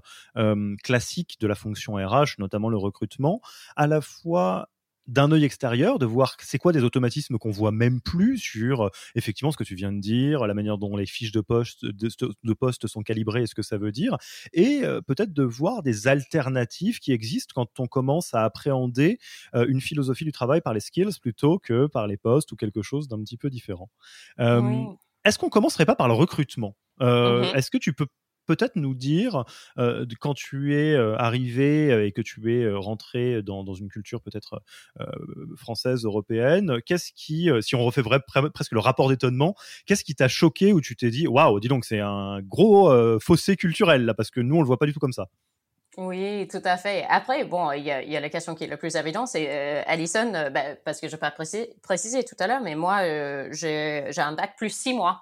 classiques 0.83 1.37
de 1.39 1.47
la 1.47 1.55
fonction 1.55 1.95
RH, 1.95 2.37
notamment 2.37 2.69
le 2.69 2.77
recrutement, 2.77 3.41
à 3.75 3.87
la 3.87 4.01
fois 4.01 4.69
d'un 5.07 5.31
œil 5.31 5.43
extérieur, 5.43 5.99
de 5.99 6.05
voir 6.05 6.35
c'est 6.39 6.57
quoi 6.57 6.71
des 6.71 6.83
automatismes 6.83 7.37
qu'on 7.37 7.51
voit 7.51 7.71
même 7.71 8.01
plus 8.01 8.37
sur 8.37 8.85
euh, 8.85 8.89
effectivement 9.15 9.51
ce 9.51 9.57
que 9.57 9.63
tu 9.63 9.75
viens 9.75 9.91
de 9.91 9.99
dire, 9.99 10.47
la 10.47 10.53
manière 10.53 10.77
dont 10.77 10.95
les 10.97 11.05
fiches 11.05 11.31
de 11.31 11.41
poste, 11.41 11.85
de, 11.85 12.53
poste 12.53 12.87
sont 12.87 13.03
calibrées 13.03 13.43
et 13.43 13.47
ce 13.47 13.55
que 13.55 13.61
ça 13.61 13.77
veut 13.77 13.91
dire, 13.91 14.17
et 14.53 14.81
euh, 14.83 15.01
peut-être 15.01 15.33
de 15.33 15.43
voir 15.43 15.83
des 15.83 16.07
alternatives 16.07 16.99
qui 16.99 17.11
existent 17.11 17.53
quand 17.55 17.79
on 17.79 17.87
commence 17.87 18.33
à 18.33 18.43
appréhender 18.43 19.19
euh, 19.53 19.65
une 19.67 19.81
philosophie 19.81 20.25
du 20.25 20.31
travail 20.31 20.61
par 20.61 20.73
les 20.73 20.79
skills 20.79 21.19
plutôt 21.21 21.59
que 21.59 21.87
par 21.87 22.07
les 22.07 22.17
postes 22.17 22.51
ou 22.51 22.55
quelque 22.55 22.81
chose 22.81 23.07
d'un 23.07 23.19
petit 23.21 23.37
peu 23.37 23.49
différent. 23.49 23.89
Est-ce 24.37 25.39
qu'on 25.39 25.49
commencerait 25.49 25.87
pas 25.87 25.95
par 25.95 26.07
le 26.07 26.13
recrutement? 26.13 26.75
Mmh 26.99 27.55
Est-ce 27.55 27.71
que 27.71 27.79
tu 27.79 27.93
peux 27.93 28.05
peut-être 28.45 28.75
nous 28.75 28.95
dire, 28.95 29.43
quand 30.19 30.33
tu 30.33 30.75
es 30.75 30.95
arrivé 30.95 32.05
et 32.05 32.11
que 32.11 32.21
tu 32.21 32.53
es 32.53 32.71
rentré 32.71 33.41
dans, 33.41 33.73
une 33.73 33.89
culture 33.89 34.21
peut-être 34.21 34.61
française, 35.55 36.05
européenne, 36.05 36.81
qu'est-ce 36.85 37.11
qui, 37.13 37.49
si 37.61 37.75
on 37.75 37.83
refait 37.83 38.03
presque 38.53 38.71
le 38.71 38.79
rapport 38.79 39.09
d'étonnement, 39.09 39.55
qu'est-ce 39.85 40.03
qui 40.03 40.15
t'a 40.15 40.27
choqué 40.27 40.73
où 40.73 40.81
tu 40.81 40.95
t'es 40.95 41.09
dit, 41.09 41.27
waouh, 41.27 41.59
dis 41.59 41.67
donc, 41.67 41.85
c'est 41.85 41.99
un 41.99 42.41
gros 42.41 43.19
fossé 43.19 43.55
culturel 43.55 44.05
là, 44.05 44.13
parce 44.13 44.31
que 44.31 44.39
nous, 44.39 44.55
on 44.55 44.61
le 44.61 44.67
voit 44.67 44.77
pas 44.77 44.85
du 44.85 44.93
tout 44.93 44.99
comme 44.99 45.13
ça. 45.13 45.27
Oui, 45.97 46.47
tout 46.49 46.61
à 46.65 46.75
fait. 46.75 47.05
Après, 47.09 47.45
bon, 47.45 47.71
il 47.71 47.83
y 47.83 47.91
a, 47.91 48.19
la 48.19 48.29
question 48.29 48.53
qui 48.53 48.65
est 48.65 48.67
la 48.67 48.75
plus 48.75 48.95
évidente, 48.95 49.29
c'est 49.29 49.47
euh, 49.49 49.81
Alison, 49.87 50.31
parce 50.83 50.99
que 50.99 51.07
je 51.07 51.13
n'ai 51.15 51.19
pas 51.19 51.31
précisé, 51.31 52.23
tout 52.25 52.35
à 52.39 52.47
l'heure, 52.47 52.61
mais 52.61 52.75
moi, 52.75 53.03
j'ai 53.51 54.09
un 54.17 54.33
bac 54.33 54.55
plus 54.57 54.69
six 54.69 54.93
mois. 54.93 55.21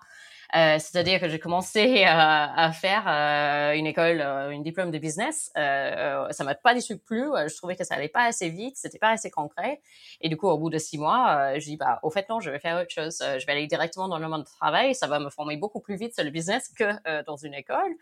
Euh, 0.55 0.77
c'est-à-dire 0.77 1.19
que 1.19 1.29
j'ai 1.29 1.39
commencé 1.39 2.03
à, 2.05 2.53
à 2.65 2.71
faire 2.71 3.05
euh, 3.07 3.73
une 3.73 3.87
école, 3.87 4.21
euh, 4.21 4.51
une 4.51 4.61
diplôme 4.61 4.91
de 4.91 4.99
business. 4.99 5.51
Euh, 5.57 6.27
ça 6.29 6.43
m'a 6.43 6.53
pas 6.53 6.75
déçu 6.75 6.99
plus. 6.99 7.31
Je 7.47 7.55
trouvais 7.57 7.75
que 7.75 7.83
ça 7.83 7.95
allait 7.95 8.07
pas 8.07 8.25
assez 8.25 8.49
vite, 8.49 8.77
c'était 8.77 8.99
pas 8.99 9.09
assez 9.09 9.31
concret. 9.31 9.81
Et 10.21 10.29
du 10.29 10.37
coup, 10.37 10.47
au 10.47 10.57
bout 10.57 10.69
de 10.69 10.77
six 10.77 10.99
mois, 10.99 11.57
je 11.57 11.65
dis 11.65 11.77
bah 11.77 11.99
au 12.03 12.11
fait 12.11 12.29
non, 12.29 12.39
je 12.39 12.51
vais 12.51 12.59
faire 12.59 12.79
autre 12.79 12.91
chose. 12.91 13.17
Je 13.19 13.45
vais 13.45 13.51
aller 13.51 13.67
directement 13.67 14.07
dans 14.07 14.19
le 14.19 14.27
monde 14.27 14.43
du 14.43 14.51
travail. 14.51 14.93
Ça 14.93 15.07
va 15.07 15.19
me 15.19 15.29
former 15.29 15.57
beaucoup 15.57 15.79
plus 15.79 15.95
vite 15.95 16.13
sur 16.13 16.23
le 16.23 16.29
business 16.29 16.69
que 16.77 17.23
dans 17.23 17.35
une 17.35 17.53
école. 17.53 17.95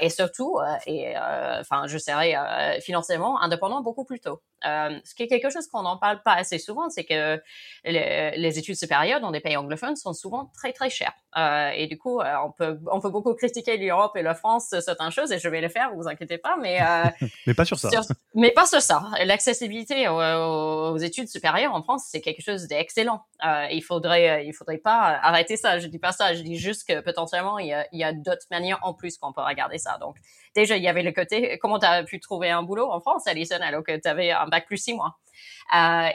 et 0.00 0.08
surtout, 0.08 0.58
et 0.86 1.14
enfin, 1.60 1.86
je 1.86 1.98
serai 1.98 2.34
financièrement 2.80 3.40
indépendant 3.40 3.82
beaucoup 3.82 4.04
plus 4.04 4.20
tôt. 4.20 4.40
ce 4.62 5.14
qui 5.14 5.24
est 5.24 5.28
quelque 5.28 5.50
chose 5.50 5.66
qu'on 5.68 5.82
n'en 5.82 5.98
parle 5.98 6.22
pas 6.22 6.34
assez 6.34 6.58
souvent, 6.58 6.88
c'est 6.88 7.04
que 7.04 7.42
les, 7.84 8.32
les, 8.36 8.58
études 8.58 8.76
supérieures 8.76 9.20
dans 9.20 9.30
des 9.30 9.40
pays 9.40 9.56
anglophones 9.56 9.96
sont 9.96 10.14
souvent 10.14 10.50
très 10.54 10.72
très 10.72 10.90
chères. 10.90 11.14
Euh, 11.36 11.72
et 11.76 11.86
du 11.86 11.98
coup, 11.98 12.20
euh, 12.20 12.34
on 12.44 12.50
peut 12.50 12.78
on 12.90 13.00
peut 13.00 13.10
beaucoup 13.10 13.34
critiquer 13.34 13.76
l'Europe 13.76 14.16
et 14.16 14.22
la 14.22 14.34
France 14.34 14.68
sur 14.68 14.82
certaines 14.82 15.10
choses, 15.10 15.32
et 15.32 15.38
je 15.38 15.48
vais 15.48 15.60
le 15.60 15.68
faire, 15.68 15.94
vous 15.94 16.08
inquiétez 16.08 16.38
pas, 16.38 16.56
mais 16.60 16.80
euh, 16.80 17.04
mais 17.46 17.54
pas 17.54 17.64
sur 17.64 17.78
ça. 17.78 17.88
mais 18.34 18.50
pas 18.50 18.66
sur 18.66 18.80
ça. 18.80 19.02
L'accessibilité 19.24 20.08
aux, 20.08 20.96
études 20.98 21.28
supérieures 21.28 21.74
en 21.74 21.82
France, 21.82 22.04
c'est 22.08 22.20
quelque 22.20 22.42
chose 22.42 22.66
d'excellent. 22.66 23.24
il 23.70 23.82
faudrait 23.82 24.46
il 24.46 24.52
faudrait 24.52 24.78
pas 24.78 25.18
arrêter 25.22 25.56
ça. 25.56 25.78
Je 25.78 25.86
dis 25.86 25.98
pas 25.98 26.12
ça, 26.12 26.34
je 26.34 26.42
dis 26.42 26.56
juste 26.56 26.86
que 26.86 27.00
potentiellement 27.00 27.58
il 27.58 27.68
y 27.68 27.72
a, 27.72 27.86
il 27.92 27.98
y 27.98 28.04
a 28.04 28.12
d'autres 28.12 28.46
manières 28.50 28.78
en 28.82 28.94
plus 28.94 29.18
qu'on 29.18 29.32
peut 29.32 29.42
regarder 29.42 29.78
ça. 29.78 29.98
Donc 29.98 30.16
déjà 30.54 30.76
il 30.76 30.82
y 30.82 30.88
avait 30.88 31.02
le 31.02 31.12
côté 31.12 31.58
comment 31.58 31.78
tu 31.78 31.86
as 31.86 32.04
pu 32.04 32.20
trouver 32.20 32.50
un 32.50 32.62
boulot 32.62 32.90
en 32.90 33.00
France, 33.00 33.26
Alison, 33.26 33.58
alors 33.60 33.82
que 33.82 33.96
tu 33.96 34.08
avais 34.08 34.30
un 34.30 34.46
bac 34.46 34.66
plus 34.66 34.78
six 34.78 34.94
mois. 34.94 35.16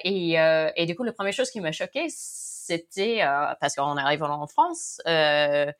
et 0.04 0.38
et 0.76 0.86
du 0.86 0.96
coup, 0.96 1.04
la 1.04 1.14
première 1.14 1.34
chose 1.34 1.52
qui 1.52 1.62
m'a 1.62 1.72
choquée, 1.72 2.08
c'était 2.70 3.24
euh, 3.24 3.54
parce 3.60 3.76
qu'en 3.76 3.98
arrivant 3.98 4.30
en 4.30 4.48
France, 4.48 5.02
euh, 5.08 5.72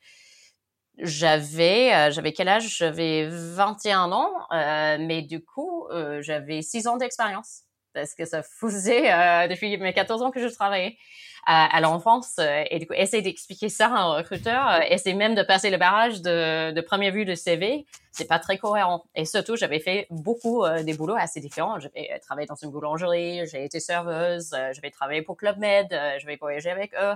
j'avais 0.98 1.94
euh, 1.94 2.10
j'avais 2.10 2.32
quel 2.32 2.48
âge? 2.48 2.76
J'avais 2.76 3.28
21 3.28 4.10
ans, 4.12 4.32
mais 4.50 5.22
du 5.22 5.42
coup, 5.42 5.86
j'avais 6.20 6.62
6 6.62 6.86
ans 6.88 6.96
d'expérience 6.96 7.62
parce 7.94 8.14
que 8.14 8.24
ça 8.24 8.42
faisait 8.42 9.02
depuis 9.48 9.76
mes 9.78 9.92
14 9.92 10.22
ans 10.22 10.30
que 10.30 10.40
je 10.46 10.52
travaillais 10.52 10.96
à, 11.46 11.80
l'enfance 11.80 12.38
et 12.38 12.78
du 12.78 12.86
coup 12.86 12.94
essayer 12.94 13.22
d'expliquer 13.22 13.68
ça 13.68 13.86
à 13.86 13.98
un 13.98 14.16
recruteur, 14.16 14.82
essayer 14.88 15.14
même 15.14 15.34
de 15.34 15.42
passer 15.42 15.70
le 15.70 15.78
barrage 15.78 16.20
de, 16.22 16.72
de 16.72 16.80
première 16.80 17.12
vue 17.12 17.24
de 17.24 17.34
CV, 17.34 17.86
c'est 18.12 18.26
pas 18.26 18.38
très 18.38 18.58
cohérent. 18.58 19.04
Et 19.14 19.24
surtout, 19.24 19.56
j'avais 19.56 19.80
fait 19.80 20.06
beaucoup 20.10 20.64
des 20.84 20.94
boulots 20.94 21.16
assez 21.16 21.40
différents. 21.40 21.78
J'avais 21.78 22.18
travaillé 22.20 22.46
dans 22.46 22.56
une 22.56 22.70
boulangerie, 22.70 23.46
j'ai 23.46 23.64
été 23.64 23.80
serveuse, 23.80 24.50
j'avais 24.72 24.90
travaillé 24.90 25.22
pour 25.22 25.36
Club 25.36 25.58
Med, 25.58 25.88
j'avais 26.18 26.36
voyagé 26.36 26.70
avec 26.70 26.92
eux 26.94 27.14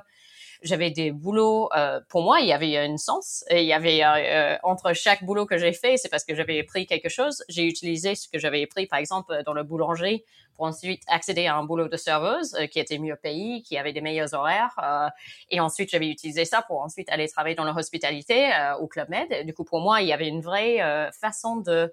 j'avais 0.65 0.91
des 0.91 1.13
boulots. 1.13 1.69
Euh, 1.77 2.01
pour 2.09 2.23
moi, 2.23 2.41
il 2.41 2.49
y 2.49 2.53
avait 2.53 2.77
un 2.79 2.97
sens. 2.97 3.45
Et 3.51 3.63
il 3.63 3.67
y 3.67 3.73
avait 3.73 4.03
euh, 4.03 4.55
euh, 4.55 4.57
entre 4.63 4.93
chaque 4.95 5.25
boulot 5.25 5.47
que 5.47 5.59
j'ai 5.59 5.73
fait, 5.73 5.97
c'est 5.97 6.09
parce 6.09 6.25
que 6.25 6.35
j'avais 6.35 6.63
pris 6.63 6.87
quelque 6.87 7.09
chose. 7.09 7.45
J'ai 7.49 7.65
utilisé 7.65 8.15
ce 8.15 8.29
que 8.29 8.39
j'avais 8.39 8.67
pris, 8.67 8.87
par 8.87 8.99
exemple, 8.99 9.43
dans 9.45 9.53
le 9.53 9.63
boulanger, 9.63 10.25
pour 10.57 10.67
ensuite 10.67 11.03
accéder 11.09 11.47
à 11.47 11.57
un 11.57 11.65
boulot 11.65 11.89
de 11.89 11.97
serveuse 11.97 12.57
qui 12.71 12.79
était 12.79 12.99
mieux 12.99 13.17
payé, 13.17 13.63
qui 13.63 13.77
avait 13.77 13.93
des 13.93 14.01
meilleurs 14.01 14.35
horaires. 14.35 15.13
et 15.51 15.61
ensuite, 15.61 15.91
j'avais 15.91 16.09
utilisé 16.09 16.45
ça 16.45 16.63
pour 16.63 16.81
ensuite 16.81 17.09
aller 17.11 17.29
travailler 17.29 17.55
dans 17.55 17.65
la 17.65 17.75
hospitalité 17.75 18.51
au 18.81 18.87
Club 18.87 19.09
Med. 19.09 19.47
Du 19.47 19.55
coup, 19.55 19.65
pour 19.65 19.81
moi, 19.81 20.01
il 20.03 20.09
y 20.09 20.13
avait 20.13 20.29
une 20.29 20.41
vraie 20.41 21.11
façon 21.13 21.57
de 21.57 21.93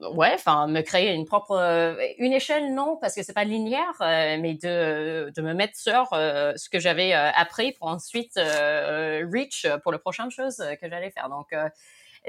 ouais, 0.00 0.32
enfin, 0.34 0.66
me 0.66 0.80
créer 0.82 1.12
une 1.14 1.24
propre, 1.24 1.52
euh, 1.52 1.94
une 2.18 2.32
échelle, 2.32 2.74
non, 2.74 2.96
parce 3.00 3.14
que 3.14 3.22
c'est 3.22 3.32
pas 3.32 3.44
linéaire, 3.44 3.94
euh, 4.00 4.36
mais 4.40 4.54
de, 4.54 5.32
de 5.34 5.42
me 5.42 5.54
mettre 5.54 5.76
sur 5.76 6.12
euh, 6.12 6.52
ce 6.56 6.68
que 6.68 6.78
j'avais 6.78 7.12
appris 7.12 7.72
pour 7.72 7.88
ensuite 7.88 8.36
reach 8.36 9.66
pour 9.82 9.92
la 9.92 9.98
prochaine 9.98 10.30
chose 10.30 10.62
que 10.80 10.88
j'allais 10.88 11.10
faire. 11.10 11.28
Donc, 11.28 11.54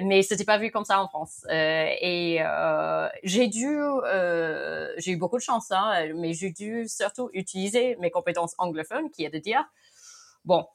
mais 0.01 0.21
c'était 0.21 0.45
pas 0.45 0.57
vu 0.57 0.71
comme 0.71 0.85
ça 0.85 1.01
en 1.01 1.07
France. 1.07 1.45
et 1.49 2.39
j'ai 3.23 3.47
dû, 3.47 3.77
j'ai 4.97 5.11
eu 5.11 5.17
beaucoup 5.17 5.37
de 5.37 5.43
chance, 5.43 5.71
hein, 5.71 6.07
mais 6.15 6.33
j'ai 6.33 6.51
dû 6.51 6.87
surtout 6.87 7.29
utiliser 7.33 7.95
mes 7.97 8.11
compétences 8.11 8.55
anglophones, 8.57 9.09
qui 9.11 9.23
est 9.23 9.29
de 9.29 9.39
dire, 9.39 9.63
bon, 10.43 10.65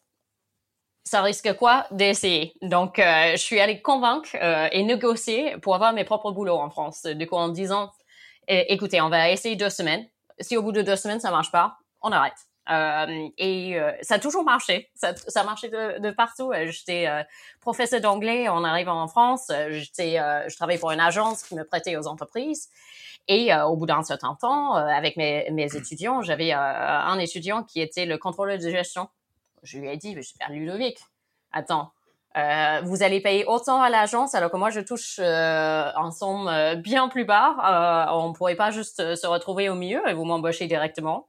ça 1.10 1.22
risque 1.22 1.52
quoi 1.56 1.86
d'essayer? 1.90 2.54
Donc, 2.62 2.98
euh, 2.98 3.32
je 3.32 3.42
suis 3.42 3.58
allée 3.58 3.82
convaincre 3.82 4.30
euh, 4.34 4.68
et 4.70 4.82
négocier 4.84 5.56
pour 5.58 5.74
avoir 5.74 5.92
mes 5.92 6.04
propres 6.04 6.30
boulots 6.30 6.58
en 6.58 6.70
France. 6.70 7.04
Du 7.04 7.26
coup, 7.26 7.36
en 7.36 7.48
disant, 7.48 7.90
écoutez, 8.46 9.00
on 9.00 9.08
va 9.08 9.30
essayer 9.30 9.56
deux 9.56 9.70
semaines. 9.70 10.06
Si 10.38 10.56
au 10.56 10.62
bout 10.62 10.72
de 10.72 10.82
deux 10.82 10.96
semaines, 10.96 11.20
ça 11.20 11.30
marche 11.30 11.50
pas, 11.50 11.78
on 12.02 12.12
arrête. 12.12 12.49
Euh, 12.68 13.28
et 13.38 13.78
ça 14.02 14.14
a 14.14 14.18
toujours 14.18 14.44
marché. 14.44 14.90
Ça, 14.94 15.14
ça 15.16 15.40
a 15.40 15.44
marché 15.44 15.68
de, 15.68 15.98
de 16.00 16.10
partout. 16.10 16.52
J'étais 16.66 17.08
professeur 17.60 18.00
d'anglais 18.00 18.48
en 18.48 18.64
arrivant 18.64 19.00
en 19.00 19.08
France. 19.08 19.50
J'étais, 19.70 20.16
je 20.48 20.54
travaillais 20.56 20.78
pour 20.78 20.90
une 20.90 21.00
agence 21.00 21.42
qui 21.42 21.54
me 21.54 21.64
prêtait 21.64 21.96
aux 21.96 22.06
entreprises. 22.06 22.68
Et 23.28 23.54
au 23.54 23.76
bout 23.76 23.86
d'un 23.86 24.02
certain 24.02 24.36
temps, 24.40 24.74
avec 24.74 25.16
mes, 25.16 25.50
mes 25.50 25.74
étudiants, 25.74 26.22
j'avais 26.22 26.52
un 26.52 27.18
étudiant 27.18 27.64
qui 27.64 27.80
était 27.80 28.06
le 28.06 28.18
contrôleur 28.18 28.58
de 28.58 28.70
gestion 28.70 29.08
je 29.62 29.78
lui 29.78 29.88
ai 29.88 29.96
dit, 29.96 30.14
je 30.14 30.20
suis 30.20 30.34
faire 30.36 30.50
Ludovic. 30.50 30.98
Attends, 31.52 31.92
euh, 32.36 32.80
vous 32.84 33.02
allez 33.02 33.20
payer 33.20 33.44
autant 33.46 33.82
à 33.82 33.90
l'agence 33.90 34.34
alors 34.34 34.50
que 34.50 34.56
moi 34.56 34.70
je 34.70 34.80
touche 34.80 35.16
euh, 35.18 35.90
en 35.96 36.10
somme 36.10 36.48
euh, 36.48 36.74
bien 36.76 37.08
plus 37.08 37.24
bas. 37.24 38.08
Euh, 38.10 38.14
on 38.14 38.32
pourrait 38.32 38.54
pas 38.54 38.70
juste 38.70 39.14
se 39.16 39.26
retrouver 39.26 39.68
au 39.68 39.74
milieu 39.74 40.00
et 40.08 40.14
vous 40.14 40.24
m'embauchez 40.24 40.66
directement. 40.66 41.26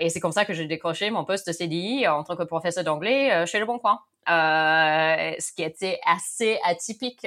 Et 0.00 0.10
c'est 0.10 0.20
comme 0.20 0.32
ça 0.32 0.44
que 0.44 0.52
j'ai 0.52 0.66
décroché 0.66 1.10
mon 1.10 1.24
poste 1.24 1.46
de 1.46 1.52
CDI 1.52 2.06
en 2.08 2.22
tant 2.22 2.36
que 2.36 2.44
professeur 2.44 2.84
d'anglais 2.84 3.46
chez 3.46 3.58
Le 3.58 3.66
Bon 3.66 3.78
Coin. 3.78 4.00
ce 4.26 5.52
qui 5.52 5.62
était 5.62 5.98
assez 6.06 6.58
atypique 6.64 7.26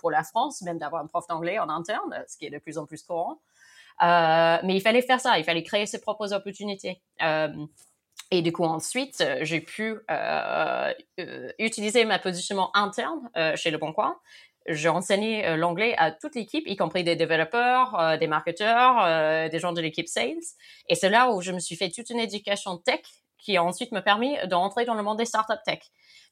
pour 0.00 0.10
la 0.10 0.22
France, 0.22 0.62
même 0.62 0.78
d'avoir 0.78 1.02
un 1.02 1.06
prof 1.06 1.26
d'anglais 1.28 1.58
en 1.58 1.68
interne, 1.68 2.24
ce 2.26 2.36
qui 2.36 2.46
est 2.46 2.50
de 2.50 2.58
plus 2.58 2.78
en 2.78 2.86
plus 2.86 3.02
courant. 3.02 3.40
mais 4.00 4.74
il 4.74 4.80
fallait 4.80 5.02
faire 5.02 5.20
ça, 5.20 5.38
il 5.38 5.44
fallait 5.44 5.62
créer 5.62 5.86
ses 5.86 6.00
propres 6.00 6.32
opportunités. 6.32 7.02
Et 8.30 8.42
du 8.42 8.52
coup, 8.52 8.64
ensuite, 8.64 9.20
euh, 9.20 9.38
j'ai 9.42 9.60
pu 9.60 9.96
euh, 10.10 10.92
euh, 11.20 11.52
utiliser 11.58 12.04
ma 12.04 12.18
positionnement 12.18 12.76
interne 12.76 13.30
chez 13.56 13.70
Le 13.70 13.78
Bon 13.78 13.92
Coin. 13.92 14.16
J'ai 14.66 14.88
enseigné 14.88 15.56
l'anglais 15.56 15.94
à 15.98 16.10
toute 16.10 16.34
l'équipe, 16.34 16.66
y 16.66 16.76
compris 16.76 17.04
des 17.04 17.16
développeurs, 17.16 18.18
des 18.18 18.26
marketeurs, 18.26 19.50
des 19.50 19.58
gens 19.58 19.72
de 19.72 19.80
l'équipe 19.80 20.08
sales. 20.08 20.36
Et 20.88 20.94
c'est 20.94 21.10
là 21.10 21.30
où 21.30 21.42
je 21.42 21.52
me 21.52 21.58
suis 21.58 21.76
fait 21.76 21.90
toute 21.90 22.10
une 22.10 22.18
éducation 22.18 22.78
tech 22.78 23.02
qui 23.44 23.56
a 23.56 23.62
ensuite 23.62 23.92
me 23.92 24.00
permis 24.00 24.36
d'entrer 24.46 24.84
dans 24.84 24.94
le 24.94 25.02
monde 25.02 25.18
des 25.18 25.24
startups 25.24 25.62
tech. 25.64 25.80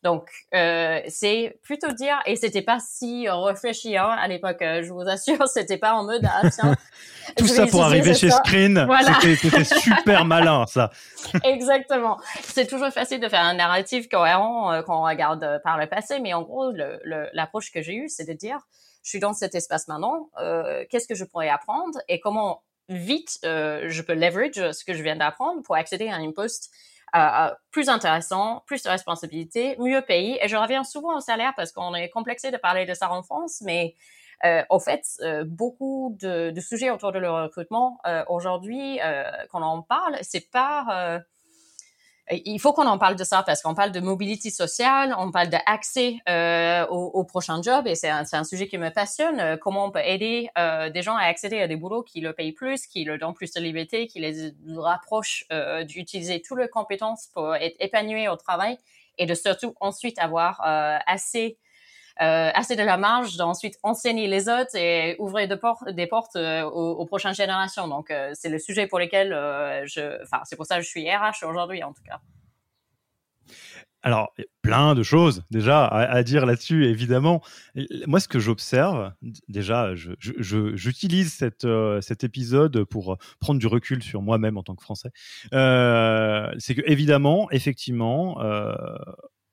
Donc, 0.03 0.29
euh, 0.53 1.01
c'est 1.07 1.61
plutôt 1.63 1.93
dire, 1.93 2.19
et 2.27 2.35
c'était 2.35 2.63
pas 2.63 2.79
si 2.81 3.29
réfléchi 3.29 3.97
hein, 3.97 4.09
à 4.09 4.27
l'époque, 4.27 4.61
euh, 4.61 4.83
je 4.83 4.93
vous 4.93 5.03
assure, 5.03 5.47
c'était 5.49 5.79
pas 5.79 5.95
en 5.95 6.05
mode, 6.05 6.25
ah 6.25 6.51
tiens. 6.51 6.75
Tout 7.37 7.47
ça 7.47 7.67
pour 7.67 7.85
arriver 7.85 8.15
chez 8.15 8.31
Screen, 8.31 8.85
voilà. 8.87 9.19
c'était 9.21 9.65
super 9.81 10.25
malin, 10.25 10.67
ça. 10.67 10.91
Exactement. 11.45 12.19
C'est 12.43 12.67
toujours 12.67 12.89
facile 12.91 13.21
de 13.21 13.29
faire 13.29 13.43
un 13.43 13.55
narratif 13.55 14.09
cohérent 14.09 14.73
euh, 14.73 14.83
quand 14.83 15.01
on 15.01 15.05
regarde 15.05 15.45
euh, 15.45 15.59
par 15.61 15.79
le 15.79 15.87
passé, 15.87 16.19
mais 16.19 16.35
en 16.35 16.43
gros, 16.43 16.73
l'approche 17.33 17.71
que 17.71 17.81
j'ai 17.81 17.95
eue, 17.95 18.09
c'est 18.09 18.27
de 18.27 18.33
dire, 18.33 18.59
je 19.05 19.11
suis 19.11 19.21
dans 19.21 19.33
cet 19.33 19.55
espace 19.55 19.87
maintenant, 19.87 20.31
euh, 20.41 20.85
qu'est-ce 20.91 21.07
que 21.07 21.15
je 21.15 21.25
pourrais 21.25 21.49
apprendre 21.49 21.99
et 22.09 22.21
comment 22.21 22.63
vite 22.89 23.39
je 23.43 24.03
peux 24.03 24.15
leverage 24.15 24.73
ce 24.73 24.85
que 24.85 24.93
je 24.93 25.03
viens 25.03 25.17
d'apprendre 25.17 25.63
pour 25.63 25.77
accéder 25.77 26.09
à 26.09 26.17
un 26.17 26.33
poste 26.33 26.71
plus 27.71 27.89
intéressant, 27.89 28.63
plus 28.67 28.83
de 28.83 28.89
responsabilités, 28.89 29.77
mieux 29.79 30.03
payé. 30.03 30.39
Et 30.43 30.49
je 30.49 30.57
reviens 30.57 30.85
souvent 30.85 31.17
au 31.17 31.21
salaire 31.21 31.53
parce 31.57 31.73
qu'on 31.73 31.95
est 31.95 32.09
complexé 32.09 32.51
de 32.51 32.57
parler 32.57 32.87
de 32.87 32.95
ça 32.95 33.13
en 33.13 33.23
France, 33.23 33.63
mais 33.65 33.95
euh, 34.45 34.63
au 34.71 34.81
fait, 34.81 35.05
euh, 35.21 35.45
beaucoup 35.47 36.17
de, 36.21 36.51
de, 36.51 36.61
sujets 36.61 36.91
autour 36.91 37.13
de 37.13 37.21
le 37.21 37.31
recrutement 37.31 37.99
euh, 38.07 38.25
aujourd'hui, 38.29 38.99
euh, 39.01 39.23
quand 39.51 39.61
on 39.61 39.65
en 39.65 39.83
parle, 39.83 40.19
c'est 40.23 40.51
pas 40.51 41.21
il 42.31 42.59
faut 42.59 42.73
qu'on 42.73 42.87
en 42.87 42.99
parle 42.99 43.17
de 43.17 43.25
ça 43.25 43.43
parce 43.43 43.63
qu'on 43.63 43.75
parle 43.75 43.91
de 43.91 44.01
mobilité 44.01 44.51
sociale, 44.51 45.15
on 45.19 45.31
parle 45.31 45.49
d'accès 45.49 46.19
euh, 46.29 46.87
au, 46.87 47.25
prochain 47.25 47.61
job 47.63 47.87
et 47.87 47.95
c'est 47.95 48.09
un, 48.09 48.45
sujet 48.45 48.69
qui 48.69 48.79
me 48.79 48.91
passionne. 48.91 49.41
Euh, 49.41 49.57
comment 49.57 49.87
on 49.87 49.91
peut 49.91 50.01
aider 50.05 50.49
euh, 50.57 50.89
des 50.91 51.03
gens 51.03 51.17
à 51.17 51.25
accéder 51.25 51.61
à 51.61 51.67
des 51.67 51.77
boulots 51.77 52.03
qui 52.03 52.21
le 52.21 52.33
payent 52.33 52.53
plus, 52.53 52.87
qui 52.87 53.05
leur 53.05 53.19
donnent 53.19 53.35
plus 53.35 53.53
de 53.53 53.61
liberté, 53.61 54.07
qui 54.07 54.21
les 54.21 54.53
rapprochent 54.77 55.45
euh, 55.53 55.85
d'utiliser 55.85 56.41
toutes 56.41 56.59
leurs 56.59 56.71
compétences 56.71 57.29
pour 57.35 57.55
être 57.57 57.77
épanouis 57.81 58.29
au 58.29 58.37
travail 58.37 58.79
et 59.19 59.27
de 59.27 59.35
surtout 59.35 59.75
ensuite 59.81 60.19
avoir 60.19 60.61
euh, 60.67 60.99
assez 61.07 61.57
euh, 61.57 61.72
assez 62.19 62.77
de 62.77 62.83
la 62.83 62.97
marge 62.97 63.37
d'ensuite 63.37 63.79
enseigner 63.83 64.27
les 64.27 64.49
autres 64.49 64.75
et 64.75 65.17
ouvrir 65.19 65.49
de 65.49 65.59
des 65.93 66.07
portes 66.07 66.37
euh, 66.37 66.63
aux, 66.65 67.07
prochaines 67.07 67.35
générations. 67.35 67.89
Donc, 67.89 68.11
euh, 68.11 68.31
c'est 68.35 68.49
le 68.49 68.59
sujet 68.59 68.87
pour 68.87 68.99
lequel 68.99 69.31
je, 69.87 70.23
enfin, 70.23 70.43
c'est 70.45 70.57
pour 70.57 70.67
ça 70.67 70.77
que 70.77 70.83
je 70.83 70.89
suis 70.89 71.09
RH 71.09 71.45
aujourd'hui, 71.49 71.83
en 71.83 71.93
tout 71.93 72.03
cas. 72.03 72.21
Alors, 74.05 74.35
plein 74.63 74.97
de 74.97 75.05
choses 75.05 75.45
déjà 75.53 75.87
à, 75.87 76.23
dire 76.25 76.45
là-dessus, 76.45 76.87
évidemment. 76.87 77.41
Moi, 78.09 78.19
ce 78.19 78.27
que 78.27 78.41
j'observe, 78.41 79.13
déjà, 79.49 79.95
j'utilise 79.95 81.39
je, 81.39 82.01
cet 82.03 82.25
épisode 82.25 82.83
pour 82.83 83.17
prendre 83.39 83.61
du 83.61 83.69
recul 83.69 84.03
sur 84.03 84.21
moi-même 84.21 84.59
en 84.59 84.65
tant 84.65 84.75
que 84.75 84.83
Français. 84.83 85.11
c'est 85.53 86.75
que, 86.75 86.83
évidemment, 86.85 87.49
effectivement, 87.53 88.39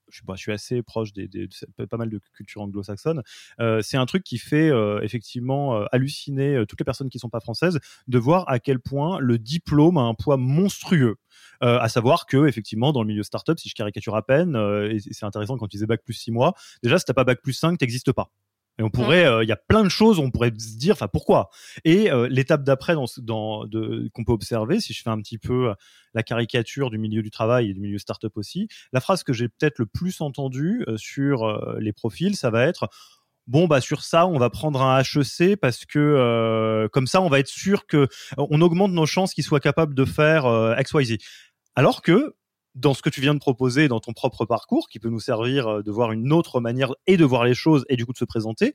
je, 0.09 0.21
je, 0.27 0.41
suis 0.41 0.51
assez 0.51 0.81
proche 0.81 1.13
des, 1.13 1.27
de 1.27 1.47
pas 1.85 1.97
mal 1.97 2.09
de 2.09 2.19
cultures 2.33 2.61
anglo-saxonnes. 2.61 3.23
Euh, 3.59 3.81
c'est 3.81 3.97
un 3.97 4.05
truc 4.05 4.23
qui 4.23 4.37
fait 4.37 4.69
euh, 4.69 5.01
effectivement 5.01 5.75
euh, 5.75 5.85
halluciner 5.91 6.63
toutes 6.67 6.79
les 6.79 6.85
personnes 6.85 7.09
qui 7.09 7.19
sont 7.19 7.29
pas 7.29 7.39
françaises 7.39 7.79
de 8.07 8.17
voir 8.17 8.49
à 8.49 8.59
quel 8.59 8.79
point 8.79 9.19
le 9.19 9.37
diplôme 9.37 9.97
a 9.97 10.01
un 10.01 10.13
poids 10.13 10.37
monstrueux. 10.37 11.15
À 11.61 11.89
savoir 11.89 12.25
que 12.25 12.47
effectivement 12.47 12.93
dans 12.93 13.01
le 13.01 13.07
milieu 13.07 13.23
startup, 13.23 13.59
si 13.59 13.67
je 13.67 13.75
caricature 13.75 14.15
à 14.15 14.25
peine, 14.25 14.55
et 14.89 14.99
c'est 14.99 15.25
intéressant 15.25 15.57
quand 15.57 15.67
tu 15.67 15.75
disais 15.75 15.85
bac 15.85 16.01
plus 16.03 16.13
6 16.13 16.31
mois, 16.31 16.53
déjà 16.83 16.97
si 16.97 17.05
t'as 17.05 17.13
pas 17.13 17.25
bac 17.25 17.41
plus 17.41 17.53
5, 17.53 17.77
t'existes 17.77 18.13
pas. 18.13 18.31
Et 18.79 18.83
on 18.83 18.89
pourrait, 18.89 19.25
mm. 19.25 19.33
euh, 19.33 19.43
il 19.43 19.49
y 19.49 19.51
a 19.51 19.57
plein 19.57 19.83
de 19.83 19.89
choses, 19.89 20.19
on 20.19 20.31
pourrait 20.31 20.53
se 20.57 20.77
dire, 20.77 20.93
enfin 20.93 21.09
pourquoi? 21.09 21.49
Et 21.83 22.09
euh, 22.11 22.27
l'étape 22.29 22.63
d'après, 22.63 22.95
dans, 22.95 23.05
dans 23.21 23.65
qu'on 24.13 24.23
peut 24.23 24.31
observer, 24.31 24.79
si 24.79 24.93
je 24.93 25.03
fais 25.03 25.09
un 25.09 25.19
petit 25.19 25.37
peu 25.37 25.69
euh, 25.69 25.73
la 26.13 26.23
caricature 26.23 26.89
du 26.89 26.97
milieu 26.97 27.21
du 27.21 27.29
travail 27.29 27.69
et 27.69 27.73
du 27.73 27.81
milieu 27.81 27.99
startup 27.99 28.35
aussi, 28.37 28.69
la 28.93 29.01
phrase 29.01 29.23
que 29.23 29.33
j'ai 29.33 29.49
peut-être 29.49 29.79
le 29.79 29.85
plus 29.85 30.21
entendue 30.21 30.85
sur 30.97 31.77
les 31.79 31.93
profils, 31.93 32.35
ça 32.35 32.49
va 32.49 32.65
être 32.65 32.87
bon 33.45 33.67
bah 33.67 33.81
sur 33.81 34.01
ça 34.01 34.25
on 34.25 34.37
va 34.39 34.49
prendre 34.49 34.81
un 34.81 35.01
HEC 35.01 35.55
parce 35.59 35.85
que 35.85 36.87
comme 36.91 37.05
ça 37.05 37.21
on 37.21 37.29
va 37.29 37.39
être 37.39 37.47
sûr 37.47 37.85
que 37.85 38.07
on 38.37 38.59
augmente 38.61 38.91
nos 38.91 39.05
chances 39.05 39.35
qu'il 39.35 39.43
soit 39.43 39.59
capable 39.59 39.93
de 39.93 40.05
faire 40.05 40.75
X 40.79 40.91
Y 40.93 41.05
Z. 41.05 41.17
Alors 41.75 42.01
que 42.01 42.33
dans 42.79 42.93
ce 42.93 43.01
que 43.01 43.09
tu 43.09 43.21
viens 43.21 43.33
de 43.33 43.39
proposer, 43.39 43.87
dans 43.87 43.99
ton 43.99 44.13
propre 44.13 44.45
parcours, 44.45 44.87
qui 44.89 44.99
peut 44.99 45.09
nous 45.09 45.19
servir 45.19 45.67
euh, 45.67 45.83
de 45.83 45.91
voir 45.91 46.11
une 46.11 46.31
autre 46.31 46.61
manière 46.61 46.93
et 47.07 47.17
de 47.17 47.25
voir 47.25 47.43
les 47.43 47.53
choses 47.53 47.85
et 47.89 47.95
du 47.95 48.05
coup 48.05 48.13
de 48.13 48.17
se 48.17 48.25
présenter, 48.25 48.73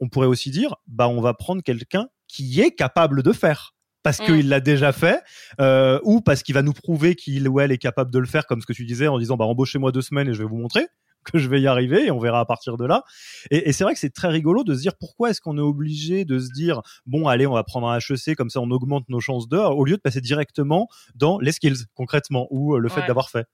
on 0.00 0.08
pourrait 0.08 0.26
aussi 0.26 0.50
dire, 0.50 0.76
bah 0.86 1.08
on 1.08 1.20
va 1.20 1.34
prendre 1.34 1.62
quelqu'un 1.62 2.08
qui 2.26 2.60
est 2.60 2.72
capable 2.72 3.22
de 3.22 3.32
faire 3.32 3.74
parce 4.02 4.20
mm. 4.20 4.24
qu'il 4.24 4.48
l'a 4.48 4.60
déjà 4.60 4.92
fait, 4.92 5.20
euh, 5.60 6.00
ou 6.04 6.20
parce 6.20 6.42
qu'il 6.42 6.54
va 6.54 6.62
nous 6.62 6.72
prouver 6.72 7.14
qu'il 7.14 7.48
ou 7.48 7.60
elle 7.60 7.72
est 7.72 7.78
capable 7.78 8.10
de 8.10 8.18
le 8.18 8.26
faire, 8.26 8.46
comme 8.46 8.60
ce 8.60 8.66
que 8.66 8.72
tu 8.72 8.84
disais 8.84 9.08
en 9.08 9.18
disant 9.18 9.36
bah 9.36 9.44
embauchez-moi 9.44 9.92
deux 9.92 10.02
semaines 10.02 10.28
et 10.28 10.34
je 10.34 10.42
vais 10.42 10.48
vous 10.48 10.56
montrer 10.56 10.86
que 11.24 11.38
je 11.38 11.48
vais 11.48 11.60
y 11.60 11.66
arriver 11.66 12.06
et 12.06 12.10
on 12.10 12.18
verra 12.18 12.40
à 12.40 12.44
partir 12.44 12.76
de 12.76 12.86
là. 12.86 13.04
Et, 13.50 13.68
et 13.68 13.72
c'est 13.72 13.84
vrai 13.84 13.94
que 13.94 14.00
c'est 14.00 14.12
très 14.12 14.28
rigolo 14.28 14.64
de 14.64 14.74
se 14.74 14.80
dire 14.80 14.92
pourquoi 14.98 15.30
est-ce 15.30 15.40
qu'on 15.40 15.58
est 15.58 15.62
obligé 15.62 16.24
de 16.24 16.38
se 16.38 16.50
dire 16.52 16.82
bon 17.06 17.28
allez 17.28 17.46
on 17.46 17.54
va 17.54 17.64
prendre 17.64 17.88
un 17.88 17.98
HEC 17.98 18.36
comme 18.36 18.50
ça 18.50 18.60
on 18.60 18.70
augmente 18.70 19.08
nos 19.08 19.20
chances 19.20 19.48
d'heure 19.48 19.76
au 19.76 19.84
lieu 19.84 19.96
de 19.96 20.00
passer 20.00 20.20
directement 20.20 20.88
dans 21.14 21.38
les 21.38 21.52
skills 21.52 21.84
concrètement 21.94 22.46
ou 22.50 22.74
euh, 22.74 22.78
le 22.78 22.88
fait 22.88 23.06
d'avoir 23.06 23.30
fait. 23.30 23.46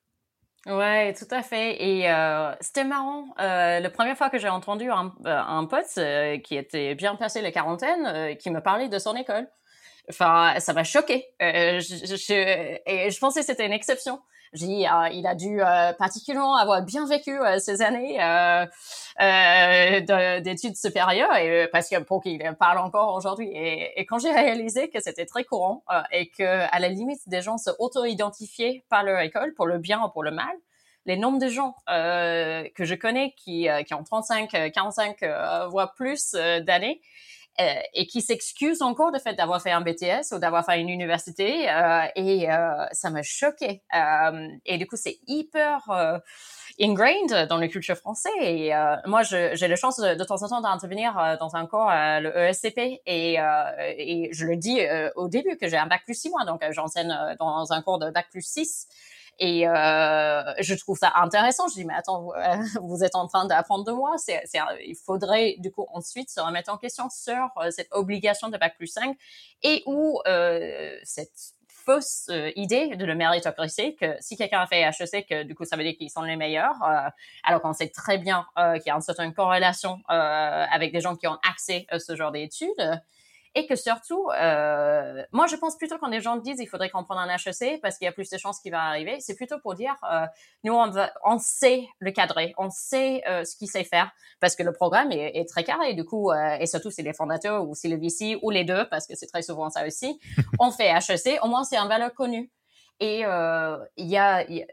Ouais, 0.67 1.13
tout 1.13 1.27
à 1.31 1.43
fait. 1.43 1.83
Et 1.83 2.11
euh, 2.11 2.55
c'était 2.61 2.85
marrant. 2.85 3.27
Euh, 3.39 3.81
la 3.81 3.91
première 3.91 4.17
fois 4.17 4.31
que 4.31 4.39
j'ai 4.39 4.49
entendu 4.49 4.91
un, 4.91 5.13
un 5.25 5.65
pote 5.67 5.85
euh, 5.99 6.39
qui 6.39 6.57
était 6.57 6.95
bien 6.95 7.17
passé 7.17 7.43
la 7.43 7.53
quarantaine, 7.53 8.37
qui 8.39 8.51
me 8.51 8.61
parlait 8.61 8.89
de 8.89 8.99
son 8.99 9.15
école. 9.15 9.47
Enfin, 10.09 10.55
ça 10.61 10.73
m'a 10.73 10.85
choqué. 10.85 11.27
je, 11.41 11.81
je, 11.81 12.79
et 12.87 13.11
je 13.11 13.19
pensais 13.19 13.41
que 13.41 13.47
c'était 13.47 13.67
une 13.67 13.73
exception. 13.73 14.21
J'ai 14.55 14.67
dit, 14.67 14.87
euh, 14.87 15.09
il 15.13 15.27
a 15.27 15.35
dû 15.35 15.61
euh, 15.61 15.93
particulièrement 15.93 16.57
avoir 16.57 16.83
bien 16.83 17.07
vécu 17.07 17.37
euh, 17.39 17.59
ces 17.59 17.83
années 17.83 18.19
d'études 20.43 20.77
supérieures, 20.77 21.35
et, 21.37 21.69
parce 21.73 21.89
que 21.89 21.99
pour 22.01 22.23
qu'il 22.23 22.41
parle 22.59 22.79
encore 22.79 23.15
aujourd'hui. 23.15 23.49
Et, 23.53 24.01
et, 24.01 24.07
quand 24.07 24.19
j'ai 24.19 24.31
réalisé 24.31 24.89
que 24.91 25.01
c'était 25.01 25.27
très 25.27 25.45
courant 25.45 25.85
et 26.13 26.31
que 26.31 26.45
à 26.45 26.79
la 26.79 26.89
limite 26.89 27.29
des 27.29 27.43
gens 27.43 27.59
se 27.59 27.71
auto-identifiaient 27.79 28.85
par 28.89 29.03
leur 29.03 29.21
école 29.21 29.55
pour 29.55 29.67
le 29.67 29.79
bien 29.79 30.01
ou 30.03 30.09
pour 30.09 30.23
le 30.23 30.31
mal, 30.31 30.55
les 31.07 31.17
nombres 31.17 31.39
de 31.39 31.49
gens 31.49 31.77
euh, 31.91 32.65
que 32.75 32.85
je 32.85 32.95
connais 32.95 33.35
qui, 33.37 33.69
qui 33.87 33.95
ont 33.95 34.05
35, 34.05 34.73
45 34.73 35.23
euh, 35.23 35.67
voire 35.69 35.95
plus 35.95 36.33
d'années 36.33 37.01
euh, 37.61 37.75
et 37.93 38.07
qui 38.07 38.21
s'excuse 38.21 38.83
encore 38.83 39.13
du 39.13 39.21
fait 39.21 39.35
d'avoir 39.35 39.63
fait 39.63 39.71
un 39.71 39.81
BTS 39.81 40.33
ou 40.33 40.39
d'avoir 40.39 40.65
fait 40.65 40.81
une 40.81 40.89
université 40.89 41.71
euh, 41.71 42.07
et 42.17 42.51
euh, 42.51 42.85
ça 42.91 43.11
m'a 43.11 43.23
choqué 43.23 43.83
euh, 43.95 44.49
et 44.67 44.77
du 44.77 44.89
coup 44.89 44.97
c'est 44.97 45.19
hyper 45.29 45.89
euh, 45.91 46.19
ingrained 46.81 47.47
dans 47.49 47.59
la 47.59 47.69
culture 47.69 47.97
française 47.97 48.33
et 48.41 48.73
moi 49.07 49.23
j'ai 49.23 49.69
la 49.69 49.77
chance 49.77 50.01
de, 50.01 50.17
de, 50.17 50.25
temps 50.25 50.43
en 50.43 50.49
temps 50.49 50.61
d'intervenir 50.61 51.37
dans 51.39 51.55
un 51.55 51.67
cours 51.67 51.91
le 51.93 52.37
ESCP 52.37 53.01
et, 53.07 53.37
et 53.99 54.29
je 54.33 54.47
le 54.47 54.57
dis 54.57 54.81
au 55.15 55.29
début 55.29 55.57
que 55.57 55.69
j'ai 55.69 55.77
un 55.77 55.87
bac 55.87 56.03
plus 56.05 56.19
6 56.19 56.31
mois 56.31 56.45
donc 56.45 56.61
j'enseigne 56.73 57.17
dans 57.39 57.73
un 57.73 57.83
cours 57.83 58.01
de 58.01 58.11
bac 58.11 58.27
plus 58.33 58.45
6 58.45 58.89
et 59.39 59.69
euh, 59.69 60.55
je 60.61 60.75
trouve 60.75 60.99
ça 60.99 61.13
intéressant. 61.17 61.69
Je 61.69 61.75
dis, 61.75 61.85
mais 61.85 61.95
attends, 61.95 62.31
vous, 62.81 63.03
êtes 63.05 63.15
en 63.15 63.27
train 63.27 63.47
d'apprendre 63.47 63.85
de 63.85 63.93
moi. 63.93 64.15
C'est, 64.19 64.43
c'est, 64.45 64.59
il 64.87 64.97
faudrait 64.97 65.57
du 65.59 65.71
coup 65.71 65.87
ensuite 65.93 66.31
se 66.31 66.41
remettre 66.41 66.73
en 66.73 66.77
question 66.77 67.09
sur 67.11 67.51
euh, 67.59 67.71
cette 67.71 67.89
obligation 67.93 68.49
de 68.49 68.59
bac 68.59 68.77
plus 68.77 68.89
5 68.89 69.17
et 69.63 69.83
où 69.87 70.21
euh, 70.27 70.99
cette 71.03 71.55
fausse 71.85 72.27
euh, 72.31 72.51
idée 72.57 72.97
de 72.97 73.05
le 73.05 73.15
méritocratie 73.15 73.95
que 73.97 74.17
si 74.21 74.37
quelqu'un 74.37 74.61
a 74.61 74.67
fait 74.67 74.83
HEC, 74.83 75.27
que 75.29 75.43
du 75.43 75.55
coup 75.55 75.65
ça 75.65 75.77
veut 75.77 75.85
dire 75.85 75.95
qu'ils 75.97 76.11
sont 76.11 76.23
les 76.23 76.37
meilleurs, 76.37 76.83
euh, 76.83 77.09
alors 77.45 77.61
qu'on 77.61 77.73
sait 77.73 77.89
très 77.89 78.19
bien 78.19 78.47
euh, 78.59 78.75
qu'il 78.79 78.87
y 78.87 78.91
a 78.91 78.95
une 78.95 79.03
certaine 79.03 79.35
corrélation 79.35 80.01
avec 80.09 80.93
des 80.93 81.01
gens 81.01 81.17
qui 81.17 81.27
ont 81.27 81.39
accès 81.49 81.87
à 81.91 81.99
ce 81.99 82.17
genre 82.17 82.33
d'études 82.33 83.03
et 83.55 83.67
que 83.67 83.77
surtout, 83.77 84.29
euh, 84.31 85.23
moi 85.33 85.47
je 85.47 85.57
pense 85.57 85.77
plutôt 85.77 85.97
quand 85.99 86.09
les 86.09 86.21
gens 86.21 86.37
disent 86.37 86.59
il 86.61 86.67
faudrait 86.67 86.91
qu'on 86.91 87.05
prenne 87.05 87.19
un 87.19 87.29
HEC 87.29 87.81
parce 87.81 87.99
qu'il 87.99 88.05
y 88.05 88.09
a 88.09 88.13
plus 88.13 88.29
de 88.31 88.39
chances 88.39 88.61
qu'il 88.61 88.73
va 88.73 88.83
arriver, 88.83 89.21
c'est 89.21 89.37
plutôt 89.37 89.59
pour 89.61 89.75
dire 89.75 89.95
euh, 90.11 90.27
nous 90.65 90.73
on, 90.73 90.91
va, 90.91 91.13
on 91.25 91.39
sait 91.39 91.87
le 92.01 92.11
cadrer, 92.11 92.55
on 92.59 92.71
sait 92.71 93.23
euh, 93.29 93.45
ce 93.45 93.57
qu'il 93.57 93.69
sait 93.69 93.85
faire 93.85 94.11
parce 94.41 94.57
que 94.57 94.63
le 94.63 94.73
programme 94.73 95.13
est, 95.13 95.37
est 95.37 95.49
très 95.49 95.63
carré 95.63 95.95
du 95.95 96.05
coup 96.05 96.33
euh, 96.33 96.57
et 96.59 96.67
surtout 96.67 96.91
c'est 96.91 97.03
les 97.03 97.15
fondateurs 97.15 97.69
ou 97.69 97.75
c'est 97.75 97.89
le 97.89 97.97
VC 97.97 98.39
ou 98.43 98.51
les 98.51 98.65
deux 98.65 98.89
parce 98.91 99.07
que 99.07 99.15
c'est 99.15 99.27
très 99.27 99.43
souvent 99.43 99.71
ça 99.71 99.87
aussi, 99.87 100.19
on 100.59 100.71
fait 100.71 100.91
HEC, 100.91 101.39
au 101.43 101.49
moins 101.49 101.65
c'est 101.65 101.77
un 101.77 101.89
valeur 101.89 102.13
connue. 102.13 102.51
Et 103.01 103.25
euh, 103.25 103.77
il 103.97 104.07
y 104.07 104.17
a, 104.17 104.49
il 104.49 104.65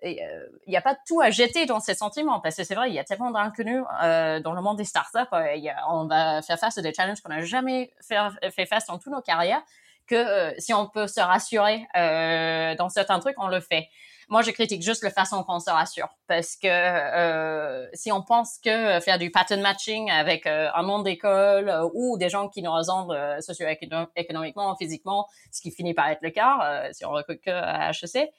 y, 0.68 0.78
a 0.78 0.82
pas 0.82 0.96
tout 1.08 1.22
à 1.22 1.32
jeter 1.32 1.66
dans 1.66 1.80
ces 1.80 1.96
sentiments 1.96 2.40
parce 2.40 2.56
que 2.56 2.64
c'est 2.64 2.76
vrai, 2.76 2.90
il 2.90 2.94
y 2.94 3.00
a 3.00 3.04
tellement 3.04 3.32
d'inconnus 3.32 3.84
euh, 4.04 4.40
dans 4.40 4.54
le 4.54 4.62
monde 4.62 4.78
des 4.78 4.84
startups. 4.84 5.18
Euh, 5.34 5.56
y 5.56 5.72
on 5.90 6.06
va 6.06 6.42
faire 6.44 6.60
face 6.60 6.78
à 6.78 6.82
des 6.84 6.94
challenges 6.94 7.20
qu'on 7.22 7.30
n'a 7.30 7.42
jamais 7.42 7.92
fait, 8.08 8.18
fait, 8.52 8.68
face 8.68 8.86
dans 8.86 9.00
toutes 9.00 9.12
nos 9.12 9.22
carrières. 9.22 9.62
Que 10.06 10.16
euh, 10.16 10.54
si 10.60 10.74
on 10.74 10.88
peut 10.88 11.08
se 11.08 11.20
rassurer 11.20 11.88
euh, 11.96 12.76
dans 12.76 12.90
certains 12.90 13.20
trucs, 13.20 13.36
on 13.40 13.48
le 13.48 13.60
fait. 13.60 13.90
Moi, 14.32 14.42
je 14.44 14.52
critique 14.52 14.82
juste 14.82 15.04
la 15.04 15.12
façon 15.12 15.44
qu'on 15.44 15.60
se 15.60 15.70
rassure. 15.70 16.08
Parce 16.26 16.56
que 16.56 16.66
euh, 16.66 17.86
si 17.94 18.14
on 18.14 18.22
pense 18.22 18.60
que 18.64 19.02
faire 19.02 19.20
du 19.20 19.30
pattern 19.30 19.60
matching 19.60 20.10
avec 20.10 20.48
euh, 20.48 20.70
un 20.74 20.84
nom 20.84 21.02
d'école 21.02 21.68
euh, 21.68 21.90
ou 21.94 22.18
des 22.18 22.30
gens 22.30 22.48
qui 22.48 22.62
nous 22.62 22.72
ressemblent 22.72 23.18
socio-économiquement, 23.42 24.74
physiquement, 24.78 25.28
ce 25.52 25.60
qui 25.60 25.72
finit 25.72 25.94
par 25.94 26.08
être 26.08 26.22
le 26.22 26.30
cas 26.30 26.90
si 26.94 27.04
on 27.04 27.12
recrute 27.12 27.42
que 27.42 27.52
à 27.52 27.92
HEC, 27.92 28.32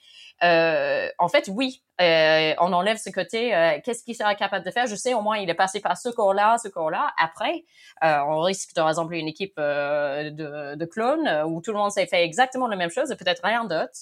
en 1.19 1.29
fait, 1.29 1.51
oui, 1.53 1.83
on 2.01 2.73
enlève 2.73 2.97
ce 2.97 3.11
côté, 3.11 3.51
qu'est-ce 3.85 4.03
qu'il 4.03 4.17
sera 4.17 4.35
capable 4.35 4.65
de 4.65 4.71
faire? 4.71 4.87
Je 4.87 4.95
sais, 4.95 5.13
au 5.13 5.21
moins, 5.21 5.37
il 5.37 5.51
est 5.51 5.55
passé 5.55 5.81
par 5.81 5.99
ce 5.99 6.09
cours-là, 6.09 6.57
ce 6.57 6.69
cours-là. 6.69 7.13
Après, 7.23 7.65
on 8.01 8.41
risque 8.41 8.75
de 8.75 8.81
rassembler 8.81 9.19
une 9.19 9.29
équipe 9.29 9.59
de, 9.59 10.75
de, 10.75 10.85
clones 10.87 11.29
où 11.47 11.61
tout 11.61 11.73
le 11.73 11.79
monde 11.79 11.91
s'est 11.91 12.07
fait 12.07 12.25
exactement 12.25 12.67
la 12.67 12.77
même 12.77 12.91
chose 12.91 13.11
et 13.11 13.17
peut-être 13.17 13.43
rien 13.45 13.65
d'autre, 13.65 13.93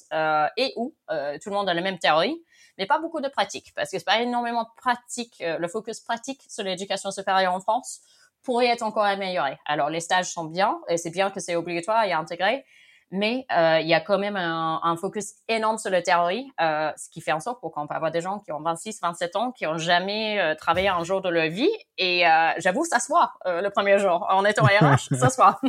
et 0.57 0.73
où 0.77 0.95
tout 1.43 1.51
le 1.51 1.55
monde 1.55 1.69
a 1.69 1.75
la 1.81 1.91
même 1.91 1.99
théorie 1.99 2.43
mais 2.79 2.87
pas 2.87 2.99
beaucoup 2.99 3.21
de 3.21 3.29
pratique, 3.29 3.75
parce 3.77 3.91
que 3.91 3.99
c'est 3.99 4.05
pas 4.05 4.23
énormément 4.23 4.63
de 4.63 4.69
pratique. 4.75 5.43
Euh, 5.43 5.59
le 5.59 5.69
focus 5.69 6.01
pratique 6.01 6.41
sur 6.49 6.65
l'éducation 6.65 7.11
supérieure 7.11 7.53
en 7.53 7.61
France 7.61 8.01
pourrait 8.43 8.69
être 8.69 8.83
encore 8.83 9.05
amélioré. 9.05 9.59
Alors, 9.67 9.91
les 9.91 10.01
stages 10.01 10.31
sont 10.31 10.45
bien, 10.45 10.81
et 10.89 10.97
c'est 10.97 11.11
bien 11.11 11.31
que 11.31 11.41
c'est 11.41 11.57
obligatoire 11.57 12.05
et 12.05 12.13
intégré, 12.13 12.65
mais 13.11 13.45
euh, 13.53 13.81
il 13.81 13.89
y 13.89 13.95
a 13.95 14.01
quand 14.01 14.19
même 14.19 14.37
un, 14.37 14.81
un, 14.83 14.97
focus 14.97 15.35
énorme 15.49 15.79
sur 15.79 15.91
la 15.91 16.01
théorie, 16.01 16.51
euh, 16.61 16.93
ce 16.97 17.11
qui 17.11 17.21
fait 17.21 17.33
en 17.33 17.41
sorte 17.41 17.61
qu'on 17.61 17.87
peut 17.87 17.95
avoir 17.95 18.13
des 18.13 18.21
gens 18.21 18.39
qui 18.39 18.53
ont 18.53 18.61
26, 18.61 19.01
27 19.03 19.37
ans, 19.37 19.53
qui 19.53 19.67
ont 19.67 19.79
jamais 19.79 20.41
euh, 20.41 20.55
travaillé 20.55 20.89
un 20.89 21.03
jour 21.03 21.21
de 21.21 21.29
leur 21.29 21.49
vie, 21.49 21.71
et 21.99 22.23
j'avoue, 22.59 22.85
ça 22.85 22.99
se 22.99 23.09
voit 23.09 23.33
le 23.45 23.69
premier 23.69 23.99
jour. 23.99 24.27
En 24.31 24.45
étant 24.45 24.65
RH, 24.81 25.15
ça 25.19 25.29
se 25.29 25.37
voit. 25.37 25.61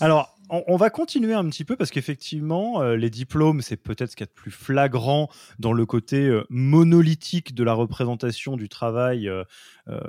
Alors, 0.00 0.28
on, 0.50 0.76
va 0.76 0.90
continuer 0.90 1.34
un 1.34 1.48
petit 1.48 1.64
peu 1.64 1.76
parce 1.76 1.90
qu'effectivement, 1.90 2.82
euh, 2.82 2.96
les 2.96 3.10
diplômes, 3.10 3.60
c'est 3.60 3.76
peut-être 3.76 4.10
ce 4.10 4.16
qu'il 4.16 4.24
y 4.24 4.28
a 4.28 4.32
de 4.32 4.40
plus 4.40 4.50
flagrant 4.50 5.28
dans 5.58 5.72
le 5.72 5.86
côté 5.86 6.26
euh, 6.26 6.44
monolithique 6.48 7.54
de 7.54 7.64
la 7.64 7.74
représentation 7.74 8.56
du 8.56 8.68
travail 8.68 9.28
euh, 9.28 9.44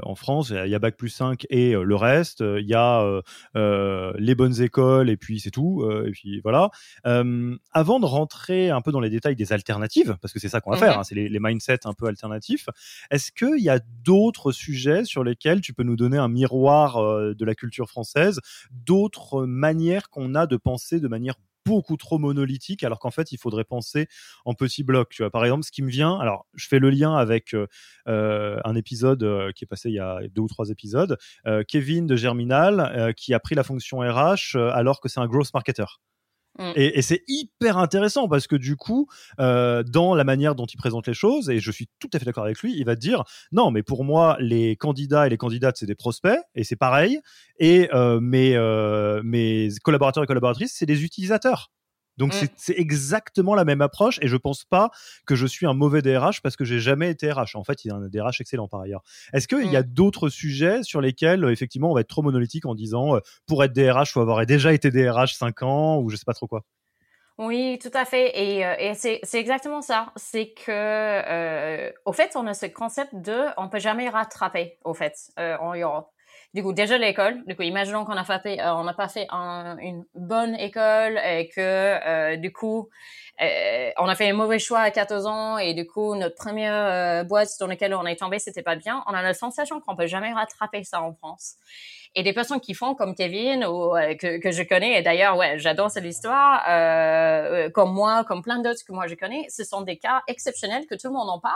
en 0.04 0.16
France. 0.16 0.50
Il 0.52 0.70
y 0.70 0.76
a 0.76 0.80
Bac 0.80 0.98
plus 0.98 1.10
5 1.10 1.46
et 1.50 1.72
le 1.72 1.96
reste. 1.96 2.42
Il 2.42 2.68
y 2.68 2.74
a 2.74 3.22
les 3.56 4.36
bonnes 4.36 4.62
écoles 4.62 5.10
et 5.10 5.16
puis 5.16 5.40
c'est 5.40 5.52
tout. 5.52 5.90
et 6.06 6.12
puis 6.12 6.42
voilà. 6.42 6.70
avant 7.04 8.00
de 8.02 8.06
rentrer 8.06 8.70
un 8.70 8.82
peu 8.82 8.92
dans 8.92 9.00
les 9.00 9.10
détails 9.10 9.38
des 9.38 9.54
alternatives, 9.54 10.18
parce 10.22 10.34
que 10.34 10.40
c'est 10.40 10.50
ça 10.50 10.60
qu'on 10.60 10.72
va 10.72 10.78
faire, 10.78 10.96
mhm. 10.96 11.00
hein, 11.00 11.04
c'est 11.04 11.16
les, 11.16 11.30
les, 11.30 11.40
mindsets 11.40 11.86
un 11.86 11.94
peu 11.94 12.08
alternatifs, 12.08 12.68
est-ce 13.10 13.32
qu'il 13.32 13.64
y 13.64 13.70
a 13.70 13.80
d'autres 14.04 14.52
sujets 14.52 15.06
sur 15.06 15.24
lesquels 15.24 15.62
tu 15.62 15.74
peux 15.74 15.84
nous 15.84 15.96
donner 15.96 16.18
un 16.18 16.28
miroir 16.28 17.02
de 17.02 17.46
la 17.46 17.56
culture 17.56 17.88
française, 17.88 18.42
d'autres 18.72 19.46
manières 19.46 20.10
qu'on 20.10 20.29
a 20.36 20.48
de 20.48 20.58
penser 20.58 21.00
de 21.00 21.08
manière 21.08 21.36
beaucoup 21.66 21.98
trop 21.98 22.18
monolithique 22.18 22.84
alors 22.84 23.00
qu'en 23.00 23.12
fait 23.12 23.32
il 23.32 23.38
faudrait 23.38 23.64
penser 23.64 24.08
en 24.46 24.54
petits 24.54 24.84
blocs 24.84 25.10
tu 25.10 25.22
vois. 25.24 25.30
Par 25.30 25.44
exemple 25.44 25.64
ce 25.64 25.72
qui 25.72 25.82
me 25.82 25.90
vient 25.90 26.18
alors 26.18 26.46
je 26.56 26.68
fais 26.68 26.80
le 26.80 26.90
lien 26.90 27.16
avec 27.16 27.54
euh, 27.54 27.68
euh, 28.08 28.60
un 28.64 28.76
épisode 28.76 29.24
euh, 29.24 29.52
qui 29.52 29.66
est 29.66 29.68
passé 29.68 29.90
il 29.90 29.96
y 29.96 30.00
a 30.00 30.20
deux 30.30 30.42
ou 30.42 30.48
trois 30.48 30.70
épisodes 30.70 31.18
Kevin 31.68 32.08
de 32.08 32.16
Germinal 32.16 33.14
qui 33.16 33.34
a 33.34 33.40
pris 33.40 33.56
la 33.56 33.64
fonction 33.64 34.00
RH 34.00 34.56
alors 34.56 35.00
que 35.00 35.10
c'est 35.10 35.20
un 35.20 35.28
growth 35.28 35.54
marketer 35.54 35.86
Mm. 36.58 36.72
Et, 36.76 37.02
c'est 37.02 37.24
hyper 37.28 37.78
intéressant 37.78 38.28
parce 38.28 38.48
que 38.48 38.56
du 38.56 38.76
coup, 38.76 39.08
euh, 39.40 39.84
dans 39.84 40.16
la 40.16 40.24
manière 40.24 40.56
dont 40.56 40.66
il 40.66 40.78
présente 40.78 41.08
les 41.08 41.14
choses, 41.14 41.50
et 41.50 41.60
je 41.60 41.72
suis 41.72 41.88
tout 42.00 42.10
à 42.14 42.20
fait 42.20 42.26
d'accord 42.26 42.44
avec 42.44 42.60
lui, 42.60 42.76
il 42.78 42.86
va 42.86 42.96
dire 42.96 43.24
non, 43.52 43.72
mais 43.72 43.84
pour 43.84 44.04
moi, 44.04 44.36
les 44.40 44.76
candidats 44.76 45.28
et 45.28 45.30
les 45.30 45.38
candidates, 45.38 45.78
c'est 45.78 45.86
des 45.86 45.96
prospects, 45.96 46.40
et 46.56 46.64
c'est 46.64 46.76
pareil, 46.76 47.20
et 47.60 47.90
euh, 47.94 48.20
mes, 48.20 48.56
euh, 48.56 49.22
mes 49.24 49.70
collaborateurs 49.84 50.24
et 50.24 50.28
collaboratrices, 50.28 50.74
c'est 50.76 50.86
des 50.86 51.04
utilisateurs. 51.04 51.72
Donc 52.20 52.34
mm. 52.34 52.48
c'est 52.58 52.78
exactement 52.78 53.56
la 53.56 53.66
même 53.66 53.82
approche 53.82 54.20
et 54.22 54.28
je 54.28 54.36
pense 54.36 54.66
pas 54.66 54.92
que 55.26 55.36
je 55.36 55.48
suis 55.48 55.66
un 55.66 55.74
mauvais 55.74 56.02
DRH 56.02 56.42
parce 56.42 56.56
que 56.56 56.66
j'ai 56.66 56.80
jamais 56.80 57.10
été 57.10 57.32
RH. 57.32 57.56
En 57.56 57.64
fait, 57.64 57.86
il 57.86 57.88
y 57.88 57.92
a 57.92 57.96
un 57.96 58.08
DRH 58.08 58.42
excellent 58.42 58.68
par 58.68 58.82
ailleurs. 58.82 59.02
Est-ce 59.34 59.48
qu'il 59.48 59.72
y 59.72 59.78
a 59.78 59.82
mm. 59.82 59.88
d'autres 59.88 60.30
sujets 60.30 60.84
sur 60.84 61.02
lesquels 61.02 61.46
effectivement 61.46 61.90
on 61.90 61.96
va 61.96 62.02
être 62.02 62.10
trop 62.10 62.22
monolithique 62.22 62.66
en 62.66 62.76
disant 62.76 63.16
euh, 63.16 63.20
pour 63.48 63.64
être 63.64 63.74
DRH 63.74 64.12
faut 64.12 64.20
avoir 64.20 64.46
déjà 64.46 64.74
été 64.74 64.92
DRH 64.92 65.34
5 65.36 65.64
ans 65.64 66.00
ou 66.00 66.10
je 66.10 66.18
sais 66.18 66.26
pas 66.26 66.34
trop 66.34 66.48
quoi? 66.48 66.64
Oui, 67.38 67.80
tout 67.82 67.92
à 67.94 68.04
fait. 68.04 68.38
Et, 68.38 68.66
euh, 68.66 68.76
et 68.78 68.94
c'est, 68.96 69.22
exactement 69.36 69.82
ça. 69.82 70.12
C'est 70.18 70.50
que, 70.50 70.70
euh, 70.70 71.90
au 72.04 72.12
fait, 72.12 72.36
on 72.36 72.46
a 72.48 72.54
ce 72.54 72.66
concept 72.66 73.16
de 73.16 73.46
on 73.56 73.70
peut 73.70 73.80
jamais 73.80 74.10
rattraper, 74.10 74.78
au 74.84 74.94
fait, 74.94 75.14
en 75.38 75.74
Europe. 75.74 76.10
Du 76.56 76.64
coup, 76.64 76.74
déjà 76.74 76.98
l'école. 76.98 77.44
Du 77.46 77.56
coup, 77.56 77.62
imaginons 77.62 78.06
qu'on 78.06 78.18
a 78.18 78.24
fait, 78.24 78.60
euh, 78.60 78.74
on 78.74 78.84
n'a 78.84 78.96
pas 78.96 79.08
fait 79.08 79.28
une 79.30 80.04
bonne 80.16 80.56
école 80.56 81.20
et 81.24 81.48
que 81.48 81.60
euh, 81.60 82.38
du 82.38 82.52
coup, 82.52 82.90
euh, 83.40 83.92
on 84.00 84.08
a 84.08 84.16
fait 84.16 84.32
un 84.32 84.34
mauvais 84.34 84.58
choix 84.58 84.80
à 84.80 84.90
14 84.90 85.28
ans 85.28 85.58
et 85.60 85.76
du 85.76 85.86
coup, 85.86 86.16
notre 86.16 86.36
première 86.36 87.24
boîte 87.26 87.50
dans 87.60 87.68
laquelle 87.68 87.94
on 87.94 88.04
est 88.08 88.16
tombé, 88.16 88.40
c'était 88.40 88.64
pas 88.64 88.76
bien. 88.76 89.04
On 89.06 89.14
a 89.14 89.22
la 89.22 89.36
sensation 89.36 89.80
qu'on 89.80 89.96
peut 89.96 90.08
jamais 90.08 90.34
rattraper 90.34 90.84
ça 90.84 91.04
en 91.04 91.14
France. 91.14 91.54
Et 92.16 92.24
des 92.24 92.34
personnes 92.34 92.60
qui 92.60 92.74
font 92.74 92.96
comme 92.96 93.14
Kevin 93.14 93.64
ou 93.66 93.92
que, 94.20 94.42
que 94.42 94.52
je 94.52 94.64
connais, 94.64 94.98
et 94.98 95.04
d'ailleurs, 95.04 95.38
ouais, 95.38 95.60
j'adore 95.60 95.92
cette 95.92 96.06
histoire, 96.06 96.64
comme 97.74 97.94
moi, 97.94 98.24
comme 98.24 98.42
plein 98.42 98.58
d'autres 98.60 98.84
que 98.84 98.92
moi 98.92 99.06
je 99.06 99.14
connais, 99.14 99.46
ce 99.50 99.64
sont 99.64 99.82
des 99.82 99.98
cas 99.98 100.24
exceptionnels 100.28 100.88
que 100.88 100.96
tout 100.96 101.08
le 101.10 101.14
monde 101.14 101.30
en 101.30 101.40
parle 101.40 101.54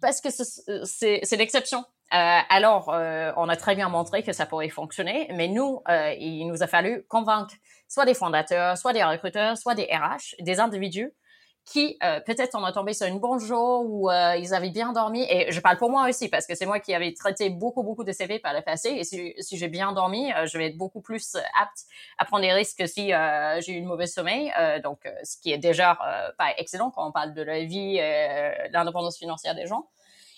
parce 0.00 0.20
que 0.20 0.28
c'est 0.30 1.36
l'exception. 1.36 1.84
Euh, 2.14 2.38
alors, 2.48 2.90
euh, 2.92 3.32
on 3.36 3.48
a 3.48 3.56
très 3.56 3.74
bien 3.74 3.88
montré 3.88 4.22
que 4.22 4.32
ça 4.32 4.46
pourrait 4.46 4.68
fonctionner, 4.68 5.28
mais 5.34 5.48
nous, 5.48 5.82
euh, 5.88 6.14
il 6.18 6.46
nous 6.46 6.62
a 6.62 6.68
fallu 6.68 7.04
convaincre 7.08 7.54
soit 7.88 8.04
des 8.04 8.14
fondateurs, 8.14 8.78
soit 8.78 8.92
des 8.92 9.02
recruteurs, 9.02 9.56
soit 9.58 9.74
des 9.74 9.84
RH, 9.84 10.36
des 10.40 10.60
individus 10.60 11.12
qui 11.64 11.98
peut-être 12.26 12.54
on 12.54 12.62
a 12.62 12.70
tombé 12.70 12.92
sur 12.92 13.08
une 13.08 13.18
bonne 13.18 13.40
jour 13.40 13.84
où 13.84 14.08
ils 14.08 14.54
avaient 14.54 14.70
bien 14.70 14.92
dormi. 14.92 15.26
Et 15.28 15.50
je 15.50 15.60
parle 15.60 15.76
pour 15.78 15.90
moi 15.90 16.08
aussi 16.08 16.28
parce 16.28 16.46
que 16.46 16.54
c'est 16.54 16.64
moi 16.64 16.78
qui 16.78 16.94
avais 16.94 17.12
traité 17.12 17.50
beaucoup 17.50 17.82
beaucoup 17.82 18.04
de 18.04 18.12
CV 18.12 18.38
par 18.38 18.54
le 18.54 18.62
passé. 18.62 18.90
Et 18.90 19.02
si, 19.02 19.34
si 19.40 19.56
j'ai 19.56 19.66
bien 19.66 19.92
dormi, 19.92 20.30
je 20.44 20.58
vais 20.58 20.66
être 20.68 20.76
beaucoup 20.76 21.00
plus 21.00 21.34
apte 21.60 21.78
à 22.18 22.24
prendre 22.24 22.44
des 22.44 22.52
risques 22.52 22.86
si 22.86 23.08
j'ai 23.08 23.72
eu 23.72 23.76
une 23.78 23.86
mauvaise 23.86 24.12
sommeil. 24.14 24.52
donc, 24.84 25.00
ce 25.24 25.38
qui 25.38 25.50
est 25.50 25.58
déjà 25.58 25.98
pas 26.38 26.54
excellent 26.56 26.92
quand 26.92 27.08
on 27.08 27.10
parle 27.10 27.34
de 27.34 27.42
la 27.42 27.64
vie, 27.64 27.98
l'indépendance 28.70 29.18
financière 29.18 29.56
des 29.56 29.66
gens. 29.66 29.88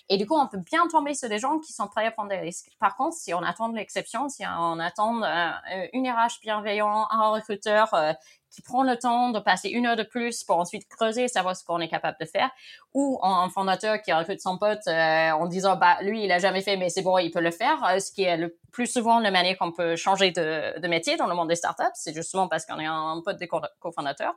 Et 0.09 0.17
du 0.17 0.25
coup, 0.25 0.35
on 0.35 0.47
peut 0.47 0.57
bien 0.57 0.87
tomber 0.87 1.13
sur 1.13 1.29
des 1.29 1.37
gens 1.37 1.59
qui 1.59 1.71
sont 1.71 1.87
prêts 1.87 2.05
à 2.05 2.11
prendre 2.11 2.29
des 2.29 2.37
risques. 2.37 2.71
Par 2.79 2.97
contre, 2.97 3.15
si 3.15 3.31
on 3.33 3.43
attend 3.43 3.71
l'exception, 3.71 4.27
si 4.27 4.43
on 4.45 4.79
attend 4.79 5.21
euh, 5.21 5.51
une 5.93 6.09
RH 6.09 6.41
bienveillant, 6.41 7.07
un 7.11 7.29
recruteur 7.29 7.93
euh, 7.93 8.13
qui 8.49 8.63
prend 8.63 8.81
le 8.81 8.97
temps 8.97 9.29
de 9.29 9.39
passer 9.39 9.69
une 9.69 9.85
heure 9.85 9.95
de 9.95 10.03
plus 10.03 10.43
pour 10.43 10.57
ensuite 10.57 10.87
creuser, 10.87 11.27
savoir 11.27 11.55
ce 11.55 11.63
qu'on 11.63 11.79
est 11.79 11.87
capable 11.87 12.17
de 12.19 12.25
faire, 12.25 12.49
ou 12.95 13.19
un 13.21 13.47
fondateur 13.49 14.01
qui 14.01 14.11
recrute 14.11 14.41
son 14.41 14.57
pote 14.57 14.87
euh, 14.87 15.29
en 15.31 15.45
disant 15.45 15.75
bah 15.75 15.97
lui 16.01 16.23
il 16.23 16.31
a 16.31 16.39
jamais 16.39 16.61
fait 16.61 16.75
mais 16.75 16.89
c'est 16.89 17.03
bon 17.03 17.19
il 17.19 17.29
peut 17.29 17.41
le 17.41 17.51
faire, 17.51 18.01
ce 18.01 18.11
qui 18.11 18.23
est 18.23 18.37
le 18.37 18.57
plus 18.71 18.87
souvent 18.87 19.19
la 19.19 19.29
manière 19.29 19.55
qu'on 19.59 19.71
peut 19.71 19.95
changer 19.95 20.31
de, 20.31 20.87
métier 20.87 21.15
dans 21.17 21.27
le 21.27 21.35
monde 21.35 21.49
des 21.49 21.55
startups, 21.55 21.83
c'est 21.93 22.15
justement 22.15 22.47
parce 22.47 22.65
qu'on 22.65 22.79
est 22.79 22.87
un 22.87 23.21
pote 23.23 23.37
des 23.37 23.47
cofondateurs. 23.79 24.33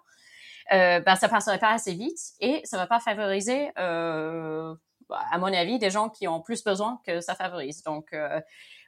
Euh, 0.73 1.01
bah, 1.01 1.17
ça 1.17 1.29
passerait 1.29 1.59
pas 1.59 1.71
assez 1.71 1.93
vite 1.93 2.19
et 2.41 2.61
ça 2.65 2.77
va 2.77 2.87
pas 2.87 3.01
favoriser 3.01 3.71
euh, 3.79 4.75
à 5.11 5.39
mon 5.39 5.53
avis, 5.53 5.79
des 5.79 5.91
gens 5.91 6.09
qui 6.09 6.29
ont 6.29 6.41
plus 6.41 6.63
besoin 6.65 7.01
que 7.07 7.21
ça 7.21 7.35
favorise. 7.35 7.83
Donc, 7.83 8.07
euh, 8.13 8.41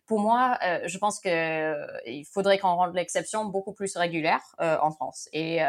pour 0.07 0.21
moi, 0.21 0.59
euh, 0.63 0.81
je 0.85 0.99
pense 0.99 1.19
que 1.19 1.29
euh, 1.29 1.87
il 2.07 2.27
faudrait 2.27 2.59
qu'on 2.59 2.75
rende 2.75 2.95
l'exception 2.95 3.47
beaucoup 3.47 3.73
plus 3.73 3.97
régulière 3.97 4.43
en 4.59 4.91
France. 4.91 5.29
Et, 5.33 5.61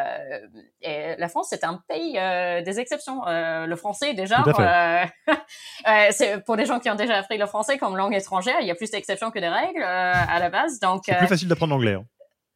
la 0.82 1.28
France, 1.30 1.48
c'est 1.50 1.64
un 1.64 1.82
pays 1.88 2.14
des 2.14 2.80
exceptions. 2.80 3.22
le 3.26 3.76
français, 3.76 4.14
déjà, 4.14 4.44
c'est 6.12 6.44
pour 6.44 6.58
des 6.58 6.66
gens 6.66 6.80
qui 6.80 6.90
ont 6.90 6.96
déjà 6.96 7.18
appris 7.18 7.38
le 7.38 7.46
français 7.46 7.78
comme 7.78 7.96
langue 7.96 8.14
étrangère, 8.14 8.58
il 8.62 8.68
y 8.68 8.72
a 8.72 8.76
plus 8.76 8.92
d'exceptions 8.92 9.32
que 9.32 9.40
de 9.40 9.46
règles 9.46 9.84
à 9.84 10.40
la 10.40 10.50
base. 10.50 10.80
Donc, 10.80 11.04
c'est 11.06 11.18
plus 11.18 11.28
facile 11.28 11.48
d'apprendre 11.48 11.74
l'anglais. 11.74 11.98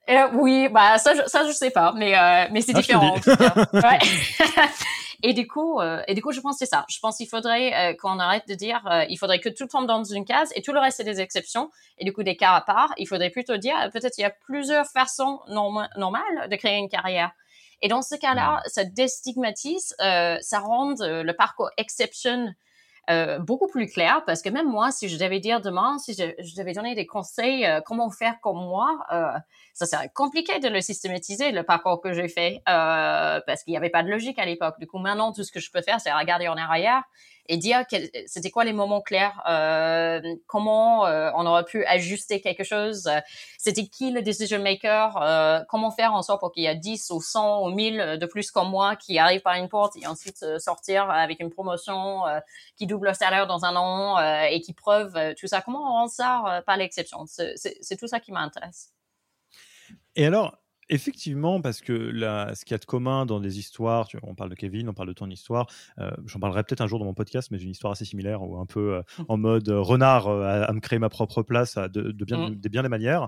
Hein. 0.08 0.32
oui, 0.34 0.68
bah 0.70 0.98
ça, 0.98 1.14
je, 1.16 1.22
ça 1.28 1.48
je 1.48 1.52
sais 1.52 1.72
pas, 1.72 1.94
mais 1.96 2.14
mais 2.52 2.62
c'est 2.62 2.74
ah, 2.76 2.80
différent. 2.80 3.16
En 3.16 3.20
tout 3.20 3.36
cas. 3.36 3.54
Ouais. 3.74 4.00
Et 5.22 5.34
du 5.34 5.48
coup, 5.48 5.80
euh, 5.80 6.02
et 6.08 6.14
du 6.14 6.22
coup, 6.22 6.32
je 6.32 6.40
pense 6.40 6.56
que 6.56 6.66
c'est 6.66 6.70
ça. 6.70 6.86
Je 6.90 6.98
pense 7.00 7.18
qu'il 7.18 7.28
faudrait 7.28 7.74
euh, 7.74 7.94
qu'on 7.96 8.20
arrête 8.20 8.48
de 8.48 8.54
dire, 8.54 8.88
euh, 8.88 9.04
il 9.10 9.18
faudrait 9.18 9.40
que 9.40 9.50
tout 9.50 9.68
tombe 9.68 9.86
dans 9.86 10.04
une 10.04 10.24
case 10.24 10.52
et 10.56 10.62
tout 10.62 10.72
le 10.72 10.80
reste 10.80 10.98
c'est 10.98 11.04
des 11.04 11.20
exceptions. 11.20 11.70
Et 11.98 12.06
du 12.06 12.14
coup, 12.14 12.24
des 12.24 12.38
cas 12.38 12.54
à 12.54 12.62
part. 12.62 12.94
Il 12.98 13.06
faudrait 13.06 13.30
plutôt 13.30 13.58
dire, 13.58 13.76
peut-être 13.92 14.18
il 14.18 14.22
y 14.22 14.26
a 14.26 14.30
plusieurs 14.30 14.86
façons 14.88 15.42
normales 15.48 16.50
de 16.50 16.56
créer 16.56 16.78
une 16.78 16.90
carrière. 16.90 17.32
Et 17.82 17.88
dans 17.88 18.02
ce 18.02 18.16
cas-là, 18.16 18.62
ça 18.66 18.84
déstigmatise, 18.84 19.96
ça 20.00 20.60
rend 20.60 20.96
le 21.00 21.32
parcours 21.32 21.70
exception 21.78 22.54
beaucoup 23.40 23.68
plus 23.68 23.88
clair 23.88 24.24
parce 24.26 24.42
que 24.42 24.50
même 24.50 24.68
moi, 24.68 24.92
si 24.92 25.10
je 25.10 25.18
devais 25.18 25.40
dire 25.40 25.62
demain, 25.62 25.98
si 25.98 26.14
je, 26.14 26.58
devais 26.58 26.74
donner 26.74 26.96
des 26.96 27.06
conseils, 27.06 27.68
comment 27.86 28.10
faire 28.12 28.36
comme 28.42 28.58
moi, 28.58 29.00
ça 29.74 29.86
serait 29.86 30.12
compliqué 30.14 30.60
de 30.60 30.68
le 30.68 30.82
systématiser, 30.82 31.52
le 31.52 31.64
parcours 31.64 32.02
que 32.02 32.14
j'ai 32.14 32.28
fait, 32.28 32.62
parce 32.66 33.64
qu'il 33.64 33.72
n'y 33.72 33.78
avait 33.78 33.90
pas 33.90 34.04
de 34.04 34.10
logique 34.10 34.38
à 34.40 34.46
l'époque. 34.46 34.76
Du 34.80 34.88
coup, 34.88 35.00
maintenant, 35.00 35.32
tout 35.32 35.44
ce 35.44 35.52
que 35.52 35.60
je 35.60 35.72
peux 35.72 35.82
faire, 35.82 36.00
c'est 36.00 36.14
regarder 36.14 36.48
en 36.48 36.58
arrière 36.58 37.04
et 37.50 37.58
dire 37.58 37.84
c'était 38.28 38.52
quoi 38.52 38.64
les 38.64 38.74
moments 38.74 39.02
clairs, 39.02 39.42
euh, 39.50 40.22
comment 40.46 41.08
euh, 41.08 41.32
on 41.36 41.48
aurait 41.48 41.66
pu 41.66 41.84
ajuster 41.86 42.42
quelque 42.42 42.64
chose, 42.64 43.10
c'était 43.58 43.88
qui 43.88 44.12
le 44.12 44.22
decision 44.22 44.62
maker, 44.62 45.18
euh, 45.22 45.60
comment 45.68 45.90
faire 45.90 46.14
en 46.14 46.22
sorte 46.22 46.40
pour 46.40 46.52
qu'il 46.52 46.64
y 46.64 46.68
ait 46.68 46.76
10 46.76 47.10
ou 47.10 47.20
100 47.20 47.66
ou 47.66 47.72
1000 47.72 48.18
de 48.22 48.26
plus 48.28 48.52
comme 48.52 48.70
moi 48.70 48.96
qui 48.96 49.18
arrivent 49.18 49.42
par 49.42 49.56
une 49.56 49.68
porte 49.68 49.98
et 49.98 50.06
ensuite 50.06 50.46
sortir 50.60 51.10
avec 51.10 51.40
une 51.40 51.50
promotion 51.50 52.22
qui 52.78 52.86
double 52.86 53.08
le 53.08 53.14
salaire 53.16 53.48
dans 53.48 53.66
un 53.66 53.76
an 53.76 54.20
et 54.44 54.62
qui 54.62 54.74
preuve 54.74 55.34
tout 55.36 55.48
ça. 55.48 55.62
Comment 55.62 55.82
on 55.82 56.02
rend 56.02 56.08
ça 56.08 56.62
pas 56.68 56.78
l'exception? 56.78 57.26
C'est 57.26 57.98
tout 57.98 58.08
ça 58.08 58.20
qui 58.20 58.32
m'intéresse. 58.32 58.94
Et 60.16 60.28
alors, 60.28 60.56
Effectivement, 60.92 61.62
parce 61.62 61.82
que 61.82 62.12
ce 62.12 62.66
qu'il 62.66 62.74
y 62.74 62.76
a 62.76 62.80
de 62.80 62.86
commun 62.86 63.28
dans 63.28 63.40
des 63.40 63.60
histoires, 63.60 64.08
on 64.24 64.34
parle 64.34 64.50
de 64.50 64.56
Kevin, 64.56 64.90
on 64.90 64.94
parle 64.94 65.10
de 65.10 65.14
ton 65.14 65.30
histoire, 65.30 65.68
euh, 66.00 66.10
j'en 66.26 66.40
parlerai 66.40 66.64
peut-être 66.64 66.82
un 66.82 66.88
jour 66.88 66.98
dans 66.98 67.06
mon 67.06 67.14
podcast, 67.14 67.52
mais 67.52 67.60
j'ai 67.60 67.66
une 67.66 67.72
histoire 67.72 67.92
assez 67.92 68.06
similaire 68.06 68.42
ou 68.42 68.58
un 68.58 68.66
peu 68.66 68.96
euh, 68.96 69.02
mmh. 69.20 69.24
en 69.28 69.38
mode 69.38 69.70
euh, 69.70 69.80
renard 69.80 70.28
à, 70.28 70.74
me 70.74 70.80
créer 70.80 70.98
ma 70.98 71.10
propre 71.10 71.44
place 71.44 71.76
de, 71.76 72.12
bien, 72.26 72.50
mmh. 72.50 72.56
de 72.56 72.70
bien 72.70 72.82
des 72.82 72.90
manières 72.90 73.28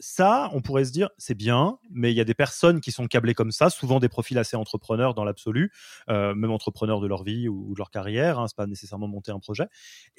ça, 0.00 0.50
on 0.52 0.60
pourrait 0.60 0.84
se 0.84 0.92
dire, 0.92 1.10
c'est 1.18 1.34
bien, 1.34 1.78
mais 1.90 2.12
il 2.12 2.16
y 2.16 2.20
a 2.20 2.24
des 2.24 2.34
personnes 2.34 2.80
qui 2.80 2.92
sont 2.92 3.06
câblées 3.06 3.34
comme 3.34 3.50
ça, 3.50 3.70
souvent 3.70 3.98
des 3.98 4.08
profils 4.08 4.38
assez 4.38 4.56
entrepreneurs 4.56 5.14
dans 5.14 5.24
l'absolu, 5.24 5.72
euh, 6.08 6.34
même 6.34 6.50
entrepreneurs 6.50 7.00
de 7.00 7.06
leur 7.06 7.24
vie 7.24 7.48
ou, 7.48 7.72
de 7.74 7.78
leur 7.78 7.90
carrière, 7.90 8.38
hein, 8.38 8.46
c'est 8.48 8.56
pas 8.56 8.66
nécessairement 8.66 9.08
monter 9.08 9.32
un 9.32 9.40
projet. 9.40 9.66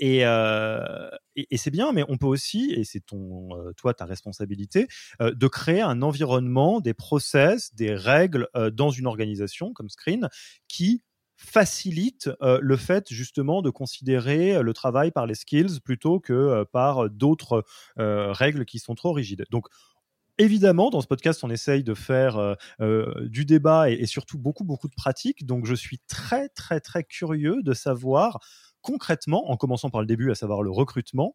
Euh, 0.01 1.09
et, 1.35 1.57
c'est 1.57 1.71
bien, 1.71 1.91
mais 1.91 2.03
on 2.07 2.17
peut 2.17 2.25
aussi, 2.25 2.71
et 2.71 2.83
c'est 2.83 3.01
ton, 3.01 3.55
euh, 3.57 3.73
toi, 3.73 3.93
ta 3.93 4.05
responsabilité, 4.05 4.87
de 5.19 5.47
créer 5.47 5.81
un 5.81 6.01
environnement, 6.01 6.81
des 6.81 6.93
process, 6.93 7.73
des 7.75 7.93
règles 7.93 8.47
dans 8.73 8.89
une 8.89 9.07
organisation 9.07 9.73
comme 9.73 9.89
Screen 9.89 10.29
qui 10.67 11.03
facilite 11.39 12.30
euh, 12.41 12.60
le 12.62 12.75
fait 12.75 13.12
justement 13.12 13.62
de 13.62 13.69
considérer 13.69 14.58
euh, 14.58 14.62
le 14.62 14.73
travail 14.73 15.10
par 15.12 15.25
les 15.25 15.36
skills 15.36 15.80
plutôt 15.80 16.19
que 16.19 16.34
euh, 16.34 16.65
par 16.65 17.10
d'autres 17.10 17.63
règles 17.97 18.65
qui 18.65 18.80
sont 18.80 18.95
trop 18.95 19.13
rigides. 19.13 19.45
Donc 19.49 19.67
Évidemment, 20.41 20.89
dans 20.89 21.02
ce 21.02 21.08
podcast, 21.08 21.43
on 21.43 21.49
essaye 21.49 21.84
de 21.84 21.93
faire 21.93 22.56
du 22.80 23.43
débat 23.43 23.89
et, 23.89 24.06
surtout 24.06 24.38
beaucoup, 24.38 24.63
beaucoup 24.63 24.88
de 24.88 24.95
pratiques. 24.95 25.45
Donc, 25.45 25.65
je 25.65 25.75
suis 25.75 25.99
très, 26.08 26.47
très, 26.47 26.80
très 26.80 27.04
curieux 27.04 27.62
de 27.62 27.73
savoir 27.73 28.39
concrètement, 28.81 29.49
en 29.49 29.57
commençant 29.57 29.89
par 29.89 30.01
le 30.01 30.07
début, 30.07 30.31
à 30.31 30.35
savoir 30.35 30.61
le 30.61 30.71
recrutement, 30.71 31.33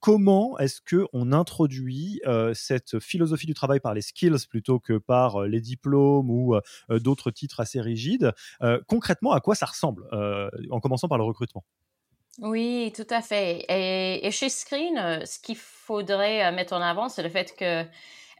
comment 0.00 0.58
est-ce 0.58 0.80
que 0.80 1.06
on 1.12 1.32
introduit 1.32 2.20
euh, 2.26 2.52
cette 2.54 2.98
philosophie 3.00 3.46
du 3.46 3.54
travail 3.54 3.80
par 3.80 3.94
les 3.94 4.02
skills 4.02 4.46
plutôt 4.48 4.78
que 4.78 4.98
par 4.98 5.42
euh, 5.42 5.48
les 5.48 5.60
diplômes 5.60 6.30
ou 6.30 6.54
euh, 6.54 6.60
d'autres 6.98 7.30
titres 7.30 7.60
assez 7.60 7.80
rigides 7.80 8.32
Concrètement, 8.86 9.32
à 9.32 9.40
quoi 9.40 9.54
ça 9.54 9.66
ressemble 9.66 10.04
En 10.70 10.80
commençant 10.80 11.08
par 11.08 11.18
le 11.18 11.24
recrutement? 11.24 11.64
Oui, 12.40 12.92
tout 12.94 13.06
à 13.10 13.22
fait. 13.22 13.64
Et, 13.68 14.26
et 14.26 14.30
chez 14.30 14.48
Screen, 14.48 15.24
ce 15.24 15.38
qu'il 15.38 15.56
faudrait 15.56 16.52
mettre 16.52 16.74
en 16.74 16.82
avant, 16.82 17.08
c'est 17.08 17.22
le 17.22 17.30
fait 17.30 17.54
que 17.56 17.84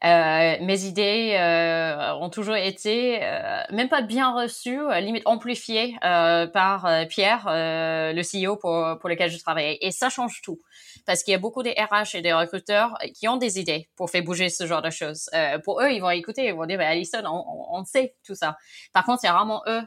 euh, 0.04 0.56
mes 0.60 0.84
idées 0.84 1.36
euh, 1.40 2.12
ont 2.16 2.28
toujours 2.28 2.56
été 2.56 3.18
euh, 3.22 3.62
même 3.70 3.88
pas 3.88 4.02
bien 4.02 4.30
reçues, 4.34 4.78
limite 5.00 5.22
amplifiées 5.26 5.96
par 6.00 6.88
Pierre, 7.08 7.44
le 7.46 8.22
CEO 8.22 8.56
pour, 8.56 9.08
lequel 9.08 9.30
je 9.30 9.38
travaillais. 9.38 9.78
Et 9.80 9.90
ça 9.90 10.10
change 10.10 10.40
tout 10.42 10.60
parce 11.06 11.22
qu'il 11.22 11.32
y 11.32 11.34
a 11.34 11.38
beaucoup 11.38 11.62
des 11.62 11.72
RH 11.72 12.16
et 12.16 12.22
des 12.22 12.32
recruteurs 12.32 12.98
qui 13.14 13.28
ont 13.28 13.36
des 13.36 13.60
idées 13.60 13.88
pour 13.96 14.10
faire 14.10 14.22
bouger 14.22 14.48
ce 14.48 14.66
genre 14.66 14.82
de 14.82 14.90
choses. 14.90 15.30
pour 15.64 15.80
eux, 15.80 15.90
ils 15.90 16.00
vont 16.00 16.10
écouter, 16.10 16.46
ils 16.46 16.54
vont 16.54 16.66
dire, 16.66 16.78
bah, 16.78 16.88
Alison, 16.88 17.22
on, 17.24 17.84
sait 17.84 18.16
tout 18.24 18.34
ça. 18.34 18.56
Par 18.92 19.04
contre, 19.04 19.20
c'est 19.20 19.28
vraiment 19.28 19.62
eux 19.66 19.82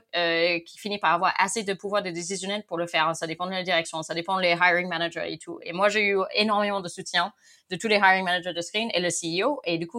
qui 0.66 0.78
finissent 0.78 1.02
par 1.02 1.14
avoir 1.14 1.34
assez 1.38 1.64
de 1.64 1.74
pouvoir 1.74 2.02
de 2.02 2.10
décisionnel 2.10 2.64
pour 2.68 2.78
le 2.78 2.88
faire. 2.88 3.16
Ça 3.16 3.28
dépend 3.28 3.46
de 3.46 3.52
la 3.52 3.64
direction, 3.64 4.02
ça 4.02 4.14
dépend 4.14 4.40
des 4.40 4.52
hiring 4.52 4.88
managers 4.88 5.26
et 5.28 5.38
tout. 5.38 5.60
Et 5.64 5.74
moi, 5.74 5.90
j'ai 5.90 6.08
eu 6.08 6.20
énormément 6.36 6.82
de 6.82 6.88
soutien 6.88 7.34
de 7.70 7.76
tous 7.76 7.88
les 7.88 7.98
hiring 7.98 8.24
managers 8.24 8.54
de 8.54 8.62
Screen 8.62 8.90
et 8.94 9.00
le 9.00 9.10
CEO. 9.10 9.62
Et 9.64 9.78
du 9.78 9.88
coup, 9.88 9.99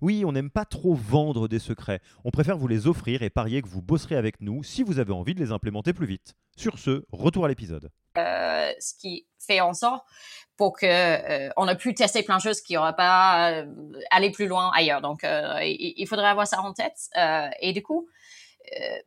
Oui, 0.00 0.24
on 0.24 0.32
n'aime 0.32 0.50
pas 0.50 0.64
trop 0.64 0.94
vendre 0.94 1.48
des 1.48 1.58
secrets. 1.58 2.00
On 2.24 2.30
préfère 2.30 2.56
vous 2.56 2.68
les 2.68 2.86
offrir 2.86 3.22
et 3.22 3.30
parier 3.30 3.62
que 3.62 3.68
vous 3.68 3.82
bosserez 3.82 4.16
avec 4.16 4.40
nous 4.40 4.62
si 4.62 4.82
vous 4.82 4.98
avez 4.98 5.12
envie 5.12 5.34
de 5.34 5.40
les 5.40 5.52
implémenter 5.52 5.92
plus 5.92 6.06
vite. 6.06 6.34
Sur 6.56 6.78
ce, 6.78 7.04
retour 7.12 7.44
à 7.44 7.48
l'épisode. 7.48 7.90
Euh, 8.18 8.72
ce 8.80 8.94
qui 8.94 9.26
fait 9.38 9.60
en 9.60 9.74
sorte 9.74 10.04
pour 10.56 10.76
que 10.78 10.86
euh, 10.86 11.50
on 11.56 11.68
a 11.68 11.74
pu 11.74 11.94
tester 11.94 12.22
plein 12.22 12.38
de 12.38 12.42
choses 12.42 12.62
qui 12.62 12.74
n'auraient 12.74 12.96
pas 12.96 13.50
euh, 13.50 13.66
aller 14.10 14.30
plus 14.30 14.46
loin 14.46 14.70
ailleurs. 14.74 15.02
Donc, 15.02 15.20
il, 15.24 16.06
faudrait 16.08 16.28
avoir 16.28 16.46
ça 16.46 16.60
en 16.60 16.72
tête. 16.72 17.10
et 17.60 17.72
du 17.72 17.82
coup, 17.82 18.08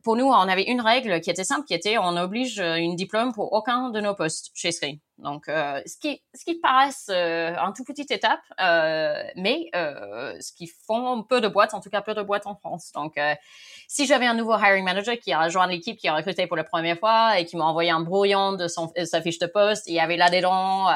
pour 0.02 0.16
nous, 0.16 0.24
on 0.26 0.32
avait 0.32 0.64
une 0.64 0.80
règle 0.80 1.20
qui 1.20 1.30
était 1.30 1.44
simple, 1.44 1.66
qui 1.66 1.74
était 1.74 1.98
on 1.98 2.16
oblige 2.16 2.58
une 2.58 2.96
diplôme 2.96 3.32
pour 3.32 3.52
aucun 3.52 3.90
de 3.90 4.00
nos 4.00 4.14
postes 4.14 4.50
chez 4.54 4.72
Screen. 4.72 4.98
Donc, 5.18 5.48
euh, 5.48 5.80
ce 5.86 5.98
qui 5.98 6.22
ce 6.34 6.44
qui 6.44 6.54
paraît 6.54 6.88
euh, 7.10 7.54
un 7.58 7.72
tout 7.72 7.84
petite 7.84 8.10
étape, 8.10 8.40
euh, 8.60 9.22
mais 9.36 9.68
euh, 9.74 10.34
ce 10.40 10.52
qui 10.52 10.66
font 10.66 11.22
peu 11.22 11.40
de 11.40 11.48
boîtes, 11.48 11.74
en 11.74 11.80
tout 11.80 11.90
cas 11.90 12.00
peu 12.00 12.14
de 12.14 12.22
boîtes 12.22 12.46
en 12.46 12.54
France. 12.54 12.90
Donc, 12.94 13.18
euh, 13.18 13.34
si 13.86 14.06
j'avais 14.06 14.26
un 14.26 14.34
nouveau 14.34 14.56
hiring 14.56 14.84
manager 14.84 15.18
qui 15.18 15.32
a 15.32 15.44
rejoint 15.44 15.66
l'équipe, 15.66 15.98
qui 15.98 16.08
a 16.08 16.14
recruté 16.14 16.46
pour 16.46 16.56
la 16.56 16.64
première 16.64 16.98
fois 16.98 17.38
et 17.38 17.44
qui 17.44 17.56
m'a 17.56 17.64
envoyé 17.64 17.90
un 17.90 18.00
brouillon 18.00 18.54
de 18.54 18.66
son 18.66 18.90
sa 19.04 19.20
fiche 19.20 19.38
de 19.38 19.46
poste, 19.46 19.86
il 19.88 19.94
y 19.94 20.00
avait 20.00 20.16
là-dedans, 20.16 20.86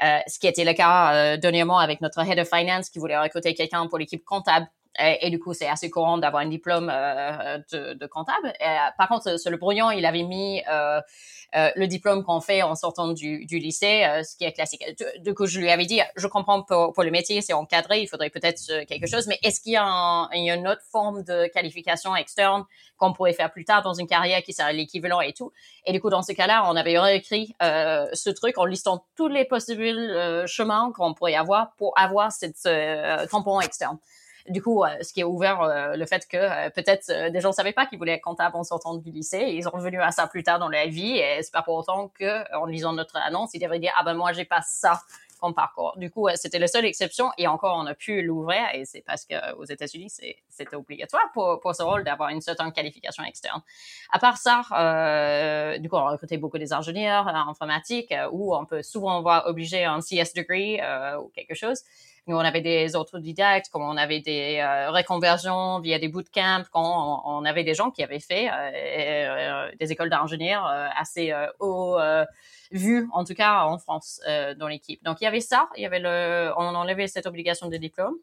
ce 0.00 0.38
qui 0.38 0.46
était 0.46 0.64
le 0.64 0.72
cas 0.72 1.36
dernièrement 1.36 1.78
avec 1.78 2.00
notre 2.00 2.18
head 2.20 2.38
of 2.38 2.48
finance 2.48 2.90
qui 2.90 2.98
voulait 2.98 3.18
recruter 3.18 3.54
quelqu'un 3.54 3.86
pour 3.86 3.98
l'équipe 3.98 4.24
comptable 4.24 4.66
et, 4.98 5.30
du 5.30 5.38
coup, 5.38 5.54
c'est 5.54 5.68
assez 5.68 5.90
courant 5.90 6.18
d'avoir 6.18 6.42
un 6.42 6.48
diplôme 6.48 6.90
euh, 6.92 7.58
de, 7.72 7.94
de, 7.94 8.06
comptable. 8.06 8.52
Euh, 8.60 8.76
par 8.96 9.08
contre, 9.08 9.38
sur 9.38 9.50
le 9.50 9.56
brouillon, 9.56 9.92
il 9.92 10.04
avait 10.04 10.24
mis 10.24 10.60
euh, 10.68 11.00
euh, 11.54 11.70
le 11.76 11.86
diplôme 11.86 12.24
qu'on 12.24 12.40
fait 12.40 12.62
en 12.62 12.74
sortant 12.74 13.12
du, 13.12 13.46
du 13.46 13.58
lycée, 13.58 14.04
euh, 14.04 14.24
ce 14.24 14.36
qui 14.36 14.44
est 14.44 14.52
classique. 14.52 14.84
Du, 15.20 15.34
coup, 15.34 15.46
je 15.46 15.60
lui 15.60 15.70
avais 15.70 15.86
dit, 15.86 16.00
je 16.16 16.26
comprends 16.26 16.62
pour, 16.62 16.92
pour 16.92 17.04
le 17.04 17.12
métier, 17.12 17.42
c'est 17.42 17.52
encadré, 17.52 18.00
il 18.00 18.08
faudrait 18.08 18.30
peut-être 18.30 18.84
quelque 18.86 19.06
chose, 19.06 19.28
mais 19.28 19.38
est-ce 19.44 19.60
qu'il 19.60 19.72
y, 19.72 19.76
a 19.76 20.28
il 20.32 20.44
y 20.44 20.50
a 20.50 20.56
une 20.56 20.66
autre 20.66 20.82
forme 20.90 21.22
de 21.22 21.46
qualification 21.46 22.16
externe 22.16 22.64
qu'on 22.96 23.12
pourrait 23.12 23.34
faire 23.34 23.52
plus 23.52 23.64
tard 23.64 23.82
dans 23.82 23.94
une 23.94 24.08
carrière 24.08 24.42
qui 24.42 24.52
serait 24.52 24.72
l'équivalent 24.72 25.20
et 25.20 25.32
tout? 25.32 25.52
Et 25.86 25.92
du 25.92 26.00
coup, 26.00 26.10
dans 26.10 26.22
ce 26.22 26.32
cas-là, 26.32 26.64
on 26.66 26.74
avait 26.74 26.98
réécrit 26.98 27.54
ce 27.60 28.30
truc 28.30 28.58
en 28.58 28.64
listant 28.64 29.04
tous 29.16 29.28
les 29.28 29.44
possibles 29.44 30.46
chemins 30.48 30.90
qu'on 30.92 31.14
pourrait 31.14 31.36
avoir 31.36 31.76
pour 31.76 31.96
avoir 31.96 32.32
cette 32.32 32.68
tampon 33.30 33.60
externe 33.60 33.98
du 34.48 34.62
coup, 34.62 34.84
euh, 34.84 34.88
ce 35.02 35.12
qui 35.12 35.22
a 35.22 35.28
ouvert 35.28 35.62
euh, 35.62 35.96
le 35.96 36.06
fait 36.06 36.26
que 36.28 36.36
euh, 36.36 36.70
peut-être 36.70 37.30
des 37.30 37.40
gens 37.40 37.48
ne 37.48 37.54
savaient 37.54 37.72
pas 37.72 37.86
qu'ils 37.86 37.98
voulaient 37.98 38.14
être 38.14 38.22
comptables 38.22 38.56
en 38.56 38.64
sortant 38.64 38.94
du 38.94 39.10
lycée. 39.10 39.46
Ils 39.48 39.64
sont 39.64 39.70
revenus 39.70 40.00
à 40.02 40.10
ça 40.10 40.26
plus 40.26 40.42
tard 40.42 40.58
dans 40.58 40.68
leur 40.68 40.86
vie. 40.88 41.18
Et 41.18 41.42
c'est 41.42 41.52
pas 41.52 41.62
pour 41.62 41.74
autant 41.74 42.08
que, 42.08 42.56
en 42.56 42.66
lisant 42.66 42.92
notre 42.92 43.16
annonce, 43.16 43.50
ils 43.54 43.60
devraient 43.60 43.78
dire 43.78 43.92
ah 43.98 44.04
ben 44.04 44.14
moi 44.14 44.32
j'ai 44.32 44.44
pas 44.44 44.62
ça 44.62 45.00
comme 45.38 45.54
parcours. 45.54 45.94
Du 45.96 46.10
coup, 46.10 46.28
c'était 46.34 46.58
la 46.58 46.66
seule 46.66 46.84
exception 46.84 47.30
et 47.38 47.46
encore, 47.46 47.76
on 47.76 47.86
a 47.86 47.94
pu 47.94 48.22
l'ouvrir 48.22 48.62
et 48.74 48.84
c'est 48.84 49.02
parce 49.02 49.24
qu'aux 49.24 49.64
États-Unis, 49.64 50.10
c'était 50.48 50.76
obligatoire 50.76 51.30
pour, 51.32 51.60
pour 51.60 51.74
ce 51.74 51.82
rôle 51.82 52.04
d'avoir 52.04 52.30
une 52.30 52.40
certaine 52.40 52.72
qualification 52.72 53.24
externe. 53.24 53.62
À 54.12 54.18
part 54.18 54.36
ça, 54.36 54.62
euh, 54.72 55.78
du 55.78 55.88
coup, 55.88 55.96
on 55.96 56.00
a 56.00 56.10
recruté 56.10 56.36
beaucoup 56.36 56.58
des 56.58 56.72
ingénieurs 56.72 57.28
informatiques 57.28 58.12
où 58.32 58.54
on 58.54 58.66
peut 58.66 58.82
souvent 58.82 59.22
voir 59.22 59.46
obligé 59.46 59.84
un 59.84 60.00
CS 60.00 60.34
degree 60.34 60.80
euh, 60.80 61.18
ou 61.18 61.28
quelque 61.28 61.54
chose. 61.54 61.82
Nous, 62.28 62.36
on 62.36 62.40
avait 62.40 62.60
des 62.60 62.94
autodidactes, 62.94 63.70
comme 63.70 63.82
on 63.82 63.96
avait 63.96 64.20
des 64.20 64.58
euh, 64.60 64.90
reconversions 64.90 65.80
via 65.80 65.98
des 65.98 66.08
bootcamps, 66.08 66.64
quand 66.70 67.22
on, 67.24 67.42
avait 67.46 67.64
des 67.64 67.72
gens 67.72 67.90
qui 67.90 68.02
avaient 68.02 68.20
fait 68.20 68.50
euh, 68.50 68.70
euh, 68.74 69.70
des 69.80 69.92
écoles 69.92 70.10
d'ingénieurs 70.10 70.66
assez 70.66 71.32
haut 71.58 71.96
vues, 72.70 73.08
en 73.12 73.24
tout 73.24 73.32
cas 73.32 73.64
en 73.64 73.78
France, 73.78 74.20
dans 74.58 74.68
l'équipe. 74.68 75.02
Donc, 75.04 75.22
il 75.22 75.24
y 75.24 75.26
avait 75.26 75.40
ça, 75.40 75.70
il 75.76 75.82
y 75.82 75.86
avait 75.86 76.00
le, 76.00 76.52
on 76.58 76.74
enlevait 76.74 77.06
cette 77.06 77.26
obligation 77.26 77.68
de 77.68 77.76
diplôme. 77.78 78.16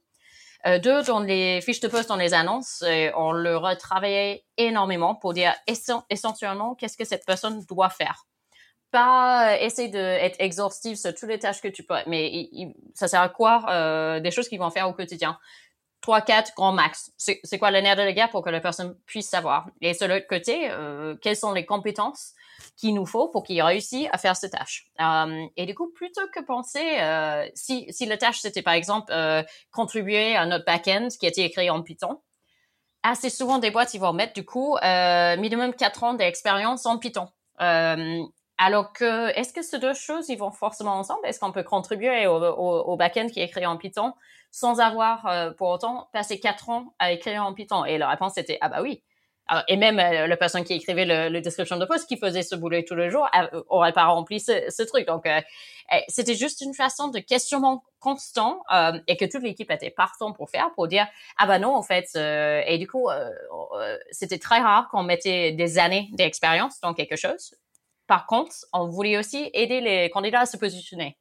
deux, 0.66 1.02
dans 1.04 1.20
les 1.20 1.60
fiches 1.62 1.80
de 1.80 1.88
poste, 1.88 2.10
dans 2.10 2.16
les 2.16 2.36
annonces, 2.36 2.84
on 3.16 3.32
le 3.32 3.58
retravaillait 3.58 4.46
énormément 4.58 5.16
pour 5.16 5.34
dire 5.34 5.56
essentiellement 6.10 6.76
qu'est-ce 6.76 6.98
que 6.98 7.06
cette 7.06 7.26
personne 7.26 7.66
doit 7.68 7.90
faire? 7.90 8.28
Pas 8.96 9.58
essayer 9.60 9.90
d'être 9.90 10.38
exhaustif 10.40 10.98
sur 10.98 11.14
toutes 11.14 11.28
les 11.28 11.40
tâches 11.40 11.62
que 11.62 11.68
tu 11.68 11.84
peux, 11.84 11.96
mais 12.08 12.48
ça 12.94 13.10
sert 13.10 13.20
à 13.20 13.28
quoi 13.28 13.66
euh, 13.70 14.22
des 14.22 14.32
choses 14.32 14.48
qu'ils 14.48 14.60
vont 14.60 14.70
faire 14.70 14.88
au 14.88 14.94
quotidien? 14.94 15.38
Trois, 16.00 16.22
quatre 16.22 16.54
grand 16.56 16.72
max. 16.72 17.12
C'est 17.18 17.60
quoi 17.60 17.72
le 17.72 17.82
nerf 17.82 17.98
de 17.98 18.04
la 18.04 18.14
guerre 18.14 18.30
pour 18.30 18.42
que 18.42 18.50
la 18.50 18.62
personne 18.62 18.96
puisse 19.06 19.28
savoir? 19.28 19.68
Et 19.82 19.94
sur 19.94 20.08
l'autre 20.08 20.28
côté, 20.28 20.70
euh, 20.72 21.16
quelles 21.22 21.36
sont 21.36 21.52
les 21.52 21.66
compétences 21.66 22.34
qu'il 22.78 22.94
nous 22.94 23.06
faut 23.06 23.28
pour 23.28 23.44
qu'il 23.44 23.62
réussisse 23.62 24.08
à 24.14 24.18
faire 24.18 24.40
tâches? 24.40 24.86
Euh, 25.02 25.46
et 25.58 25.66
du 25.66 25.76
coup, 25.76 25.92
plutôt 25.92 26.28
que 26.34 26.42
penser, 26.46 26.86
euh, 27.02 27.46
si, 27.54 27.88
si 27.92 28.06
la 28.06 28.18
tâche 28.18 28.40
c'était 28.40 28.62
par 28.62 28.76
exemple 28.76 29.12
euh, 29.12 29.44
contribuer 29.72 30.38
à 30.38 30.46
notre 30.46 30.64
back-end 30.64 31.10
qui 31.20 31.26
a 31.26 31.30
été 31.30 31.44
écrit 31.44 31.70
en 31.70 31.82
Python, 31.82 32.22
assez 33.04 33.30
souvent 33.30 33.58
des 33.58 33.72
boîtes 33.72 33.94
ils 33.94 34.00
vont 34.00 34.14
mettre 34.14 34.34
du 34.34 34.46
coup 34.46 34.78
euh, 34.78 35.36
minimum 35.38 35.74
quatre 35.74 36.04
ans 36.04 36.14
d'expérience 36.14 36.86
en 36.86 36.98
Python. 36.98 37.28
Euh, 38.60 38.66
alors 38.66 38.94
que, 38.94 39.38
est-ce 39.38 39.54
que 39.54 39.62
ces 39.62 39.80
deux 39.80 39.94
choses, 39.94 40.30
ils 40.30 40.38
vont 40.38 40.52
forcément 40.52 40.96
ensemble? 40.98 41.22
Est-ce 41.26 41.40
qu'on 41.40 41.52
peut 41.52 41.64
contribuer 41.64 42.28
au, 42.28 42.38
au, 42.38 42.82
au 42.84 42.98
back-end 42.98 43.28
qui 43.28 43.40
est 43.40 43.46
écrit 43.46 43.66
en 43.66 43.78
Python 43.78 44.14
sans 44.52 44.80
avoir 44.80 45.26
euh, 45.28 45.52
pour 45.52 45.70
autant 45.70 46.10
passé 46.14 46.40
quatre 46.40 46.70
ans 46.70 46.94
à 47.00 47.12
écrire 47.12 47.46
en 47.46 47.54
Python? 47.54 47.86
Et 47.86 47.98
la 47.98 48.10
réponse 48.10 48.38
était 48.38 48.58
ah 48.62 48.70
bah 48.70 48.82
oui. 48.82 49.04
et 49.68 49.76
même 49.78 50.00
euh, 50.00 50.28
la 50.28 50.38
personne 50.38 50.64
qui 50.64 50.74
écrivait 50.74 51.06
le, 51.06 51.30
le, 51.30 51.42
description 51.42 51.78
de 51.78 51.86
poste, 51.86 52.08
qui 52.08 52.18
faisait 52.18 52.44
ce 52.44 52.56
boulot 52.56 52.82
tous 52.88 52.96
les 52.96 53.10
jours, 53.10 53.28
euh, 53.36 53.62
aurait 53.68 53.94
pas 53.94 54.06
rempli 54.06 54.40
ce, 54.40 54.54
ce 54.70 54.84
truc. 54.84 55.06
Donc, 55.08 55.26
eh, 55.26 56.02
c'était 56.08 56.36
juste 56.36 56.62
une 56.62 56.74
façon 56.74 57.10
de 57.10 57.20
questionnement 57.20 57.84
constant 58.00 58.62
et 59.08 59.18
que 59.18 59.26
toute 59.26 59.44
l'équipe 59.44 59.72
était 59.72 59.90
partant 59.90 60.32
pour 60.32 60.50
faire, 60.50 60.72
pour 60.76 60.88
dire 60.88 61.08
ah 61.38 61.48
bah 61.48 61.60
non 61.60 61.76
en 61.76 61.82
fait. 61.82 62.16
et 62.16 62.78
du 62.78 62.88
coup, 62.88 63.10
c'était 64.12 64.38
très 64.38 64.60
rare 64.60 64.90
qu'on 64.90 65.02
mettait 65.04 65.52
des 65.54 65.80
années 65.80 66.10
d'expérience 66.14 66.80
dans 66.82 66.94
quelque 66.94 67.16
chose 67.16 67.56
par 68.08 68.26
contre, 68.28 68.56
on 68.74 68.88
voulait 68.88 69.18
aussi 69.18 69.50
aider 69.54 69.82
les 69.82 70.10
candidats 70.10 70.42
à 70.42 70.46
se 70.46 70.58
positionner. 70.58 71.18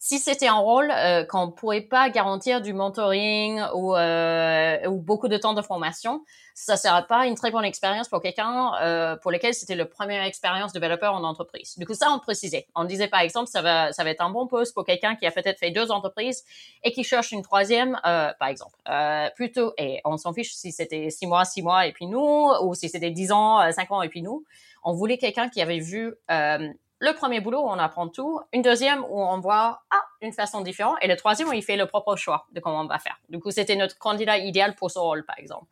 Si 0.00 0.18
c'était 0.18 0.48
un 0.48 0.58
rôle 0.58 0.90
euh, 0.90 1.24
qu'on 1.24 1.50
pourrait 1.50 1.80
pas 1.80 2.10
garantir 2.10 2.60
du 2.60 2.74
mentoring 2.74 3.62
ou, 3.74 3.96
euh, 3.96 4.86
ou 4.86 5.00
beaucoup 5.00 5.28
de 5.28 5.38
temps 5.38 5.54
de 5.54 5.62
formation, 5.62 6.22
ça 6.54 6.76
serait 6.76 7.06
pas 7.06 7.26
une 7.26 7.34
très 7.34 7.50
bonne 7.50 7.64
expérience 7.64 8.08
pour 8.08 8.20
quelqu'un 8.20 8.72
euh, 8.80 9.16
pour 9.16 9.32
lequel 9.32 9.54
c'était 9.54 9.74
la 9.74 9.86
première 9.86 10.22
expérience 10.22 10.72
développeur 10.72 11.14
en 11.14 11.24
entreprise. 11.24 11.76
Du 11.78 11.84
coup, 11.84 11.94
ça, 11.94 12.10
on 12.12 12.20
précisait. 12.20 12.68
On 12.76 12.84
disait 12.84 13.08
par 13.08 13.20
exemple, 13.20 13.48
ça 13.48 13.60
va, 13.60 13.92
ça 13.92 14.04
va 14.04 14.10
être 14.10 14.20
un 14.20 14.30
bon 14.30 14.46
poste 14.46 14.72
pour 14.72 14.84
quelqu'un 14.84 15.16
qui 15.16 15.26
a 15.26 15.32
peut-être 15.32 15.58
fait 15.58 15.72
deux 15.72 15.90
entreprises 15.90 16.44
et 16.84 16.92
qui 16.92 17.02
cherche 17.02 17.32
une 17.32 17.42
troisième, 17.42 17.98
euh, 18.06 18.32
par 18.38 18.48
exemple. 18.48 18.76
Euh, 18.88 19.28
plutôt, 19.34 19.72
et 19.78 20.00
on 20.04 20.16
s'en 20.16 20.32
fiche 20.32 20.54
si 20.54 20.70
c'était 20.70 21.10
six 21.10 21.26
mois, 21.26 21.44
six 21.44 21.62
mois 21.62 21.86
et 21.86 21.92
puis 21.92 22.06
nous, 22.06 22.50
ou 22.62 22.74
si 22.74 22.88
c'était 22.88 23.10
dix 23.10 23.32
ans, 23.32 23.60
euh, 23.60 23.72
cinq 23.72 23.90
ans 23.90 24.02
et 24.02 24.08
puis 24.08 24.22
nous. 24.22 24.44
On 24.84 24.92
voulait 24.92 25.18
quelqu'un 25.18 25.48
qui 25.48 25.60
avait 25.60 25.80
vu 25.80 26.14
euh, 26.30 26.68
le 26.98 27.12
premier 27.14 27.40
boulot 27.40 27.60
où 27.60 27.68
on 27.68 27.78
apprend 27.78 28.08
tout, 28.08 28.40
une 28.52 28.62
deuxième 28.62 29.04
où 29.04 29.20
on 29.20 29.40
voit 29.40 29.82
ah 29.90 30.02
une 30.20 30.32
façon 30.32 30.62
différente, 30.62 30.96
et 31.02 31.08
le 31.08 31.16
troisième 31.16 31.48
où 31.48 31.52
il 31.52 31.62
fait 31.62 31.76
le 31.76 31.86
propre 31.86 32.16
choix 32.16 32.46
de 32.52 32.60
comment 32.60 32.80
on 32.80 32.86
va 32.86 32.98
faire. 32.98 33.18
Du 33.28 33.38
coup, 33.38 33.50
c'était 33.50 33.76
notre 33.76 33.98
candidat 33.98 34.38
idéal 34.38 34.74
pour 34.74 34.90
ce 34.90 34.98
rôle, 34.98 35.24
par 35.24 35.38
exemple. 35.38 35.66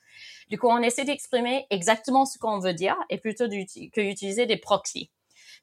Du 0.49 0.59
coup, 0.59 0.69
on 0.69 0.83
essaie 0.83 1.05
d'exprimer 1.05 1.67
exactement 1.71 2.27
ce 2.27 2.39
qu'on 2.39 2.59
veut 2.59 2.75
dire 2.75 2.97
et 3.09 3.19
plutôt 3.19 3.49
que 3.49 4.01
d'utiliser 4.01 4.47
des 4.47 4.59
proxys. 4.59 5.11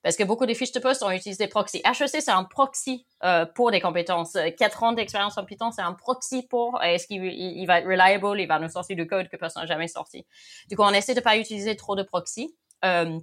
Parce 0.02 0.16
que 0.16 0.24
beaucoup 0.24 0.46
des 0.46 0.56
fiches 0.56 0.72
de 0.72 0.80
poste 0.80 1.04
ont 1.04 1.12
utilisé 1.12 1.44
des 1.44 1.50
proxys. 1.50 1.82
HEC, 1.86 2.08
c'est 2.08 2.30
un 2.30 2.46
proxy 2.46 3.06
euh, 3.24 3.46
pour 3.46 3.70
des 3.70 3.82
compétences. 3.82 4.38
Quatre 4.58 4.84
ans 4.84 4.94
d'expérience 4.94 5.38
en 5.38 5.44
Python, 5.44 5.72
c'est 5.72 5.82
un 5.82 5.94
proxy 5.94 6.48
pour 6.48 6.82
est-ce 6.82 7.06
qu'il 7.06 7.26
il 7.26 7.66
va 7.66 7.80
être 7.80 7.88
reliable, 7.88 8.40
il 8.40 8.48
va 8.48 8.60
nous 8.60 8.70
sortir 8.70 8.96
du 8.96 9.06
code 9.08 9.28
que 9.28 9.36
personne 9.36 9.64
n'a 9.64 9.68
jamais 9.68 9.90
sorti. 9.90 10.26
Du 10.70 10.78
coup, 10.78 10.84
on 10.84 10.94
essaie 10.94 11.16
de 11.16 11.20
pas 11.20 11.38
utiliser 11.38 11.76
trop 11.76 11.96
de 11.96 12.04
proxys. 12.04 12.56
Euh, 12.86 13.20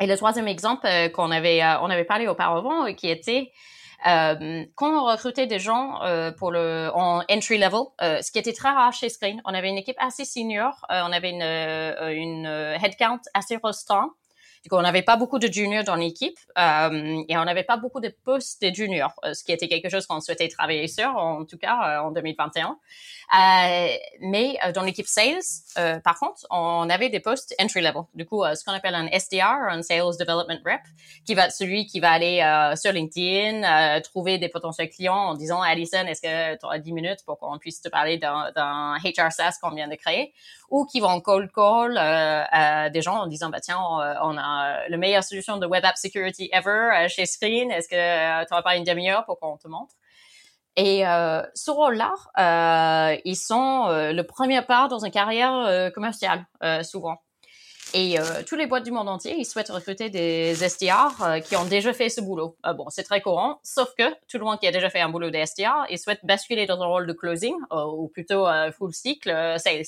et 0.00 0.06
le 0.06 0.16
troisième 0.16 0.48
exemple 0.48 0.86
euh, 0.86 1.08
qu'on 1.08 1.30
avait, 1.30 1.62
euh, 1.62 1.80
on 1.80 1.90
avait 1.90 2.04
parlé 2.04 2.28
auparavant, 2.28 2.86
euh, 2.86 2.92
qui 2.92 3.08
était 3.08 3.50
euh, 4.06 4.64
quand 4.76 5.02
on 5.02 5.04
recrutait 5.04 5.48
des 5.48 5.58
gens 5.58 5.98
pour 6.38 6.52
le 6.52 6.88
en 6.94 7.24
entry 7.28 7.58
level, 7.58 7.80
ce 8.00 8.30
qui 8.30 8.38
était 8.38 8.52
très 8.52 8.70
rare 8.70 8.92
chez 8.92 9.08
Screen, 9.08 9.42
on 9.44 9.52
avait 9.52 9.68
une 9.68 9.76
équipe 9.76 9.96
assez 9.98 10.24
senior, 10.24 10.86
on 10.88 11.12
avait 11.12 11.30
une, 11.30 11.42
une 11.42 12.46
headcount 12.46 13.18
assez 13.34 13.58
restreint. 13.60 14.10
Du 14.68 14.72
coup, 14.72 14.76
on 14.76 14.82
n'avait 14.82 15.00
pas 15.00 15.16
beaucoup 15.16 15.38
de 15.38 15.50
juniors 15.50 15.82
dans 15.82 15.94
l'équipe 15.94 16.38
et 16.58 17.38
on 17.38 17.44
n'avait 17.46 17.62
pas 17.62 17.78
beaucoup 17.78 18.00
de 18.00 18.14
postes 18.22 18.60
de 18.62 18.68
juniors, 18.74 19.14
ce 19.32 19.42
qui 19.42 19.50
était 19.50 19.66
quelque 19.66 19.88
chose 19.88 20.06
qu'on 20.06 20.20
souhaitait 20.20 20.48
travailler 20.48 20.88
sur, 20.88 21.08
en 21.16 21.46
tout 21.46 21.56
cas 21.56 22.02
en 22.02 22.10
2021. 22.10 22.76
Euh, 23.34 23.88
mais 24.20 24.58
euh, 24.64 24.72
dans 24.72 24.82
l'équipe 24.82 25.06
sales, 25.06 25.42
euh, 25.76 26.00
par 26.00 26.18
contre, 26.18 26.46
on 26.50 26.88
avait 26.88 27.10
des 27.10 27.20
postes 27.20 27.54
entry 27.60 27.82
level. 27.82 28.02
Du 28.14 28.24
coup, 28.24 28.42
ce 28.54 28.64
qu'on 28.64 28.72
appelle 28.72 28.94
un 28.94 29.06
SDR, 29.06 29.68
un 29.68 29.82
Sales 29.82 30.16
Development 30.18 30.60
Rep, 30.64 30.80
qui 31.26 31.34
va 31.34 31.46
être 31.46 31.52
celui 31.52 31.86
qui 31.86 32.00
va 32.00 32.10
aller 32.10 32.38
sur 32.76 32.92
LinkedIn, 32.92 34.00
trouver 34.00 34.38
des 34.38 34.48
potentiels 34.48 34.88
clients 34.88 35.14
en 35.14 35.34
disant, 35.34 35.60
Alison, 35.60 36.06
est-ce 36.06 36.22
que 36.22 36.58
tu 36.58 36.64
auras 36.64 36.78
10 36.78 36.92
minutes 36.92 37.20
pour 37.26 37.38
qu'on 37.38 37.58
puisse 37.58 37.80
te 37.80 37.88
parler 37.88 38.18
d'un 38.18 38.96
HR 39.04 39.32
SaaS 39.32 39.58
qu'on 39.60 39.70
vient 39.70 39.88
de 39.88 39.94
créer? 39.94 40.32
Ou 40.70 40.84
qui 40.84 41.00
vont 41.00 41.20
cold 41.20 41.50
call 41.52 41.94
des 42.92 43.02
gens 43.02 43.16
en 43.16 43.26
disant, 43.26 43.50
bah 43.50 43.60
tiens, 43.60 43.80
on 43.80 44.36
a 44.36 44.57
la 44.88 44.96
meilleure 44.96 45.24
solution 45.24 45.56
de 45.56 45.66
web 45.66 45.84
app 45.84 45.96
security 45.96 46.48
ever 46.52 47.08
chez 47.08 47.26
Screen. 47.26 47.70
Est-ce 47.70 47.88
que 47.88 48.46
tu 48.46 48.52
auras 48.52 48.62
pas 48.62 48.76
une 48.76 48.84
demi-heure 48.84 49.24
pour 49.24 49.38
qu'on 49.38 49.56
te 49.56 49.68
montre? 49.68 49.94
Et 50.78 51.04
euh, 51.04 51.42
ce 51.54 51.72
rôle-là, 51.72 52.14
euh, 52.38 53.20
ils 53.24 53.36
sont 53.36 53.86
euh, 53.88 54.12
le 54.12 54.22
premier 54.22 54.62
pas 54.62 54.86
dans 54.86 55.04
une 55.04 55.10
carrière 55.10 55.52
euh, 55.52 55.90
commerciale, 55.90 56.46
euh, 56.62 56.84
souvent. 56.84 57.16
Et 57.94 58.20
euh, 58.20 58.22
tous 58.46 58.54
les 58.54 58.66
boîtes 58.66 58.84
du 58.84 58.92
monde 58.92 59.08
entier, 59.08 59.34
ils 59.36 59.44
souhaitent 59.44 59.70
recruter 59.70 60.08
des 60.08 60.54
SDR 60.54 61.40
qui 61.42 61.56
ont 61.56 61.64
déjà 61.64 61.92
fait 61.92 62.08
ce 62.08 62.20
boulot. 62.20 62.56
bon, 62.76 62.84
c'est 62.90 63.02
très 63.02 63.20
courant, 63.20 63.58
sauf 63.64 63.92
que 63.98 64.04
tout 64.28 64.38
le 64.38 64.44
monde 64.44 64.60
qui 64.60 64.68
a 64.68 64.70
déjà 64.70 64.88
fait 64.88 65.00
un 65.00 65.08
boulot 65.08 65.30
de 65.30 65.90
ils 65.90 65.98
souhaitent 65.98 66.24
basculer 66.24 66.66
dans 66.66 66.80
un 66.80 66.86
rôle 66.86 67.08
de 67.08 67.12
closing, 67.12 67.56
ou 67.72 68.08
plutôt 68.08 68.46
full 68.76 68.92
cycle 68.92 69.58
sales. 69.58 69.86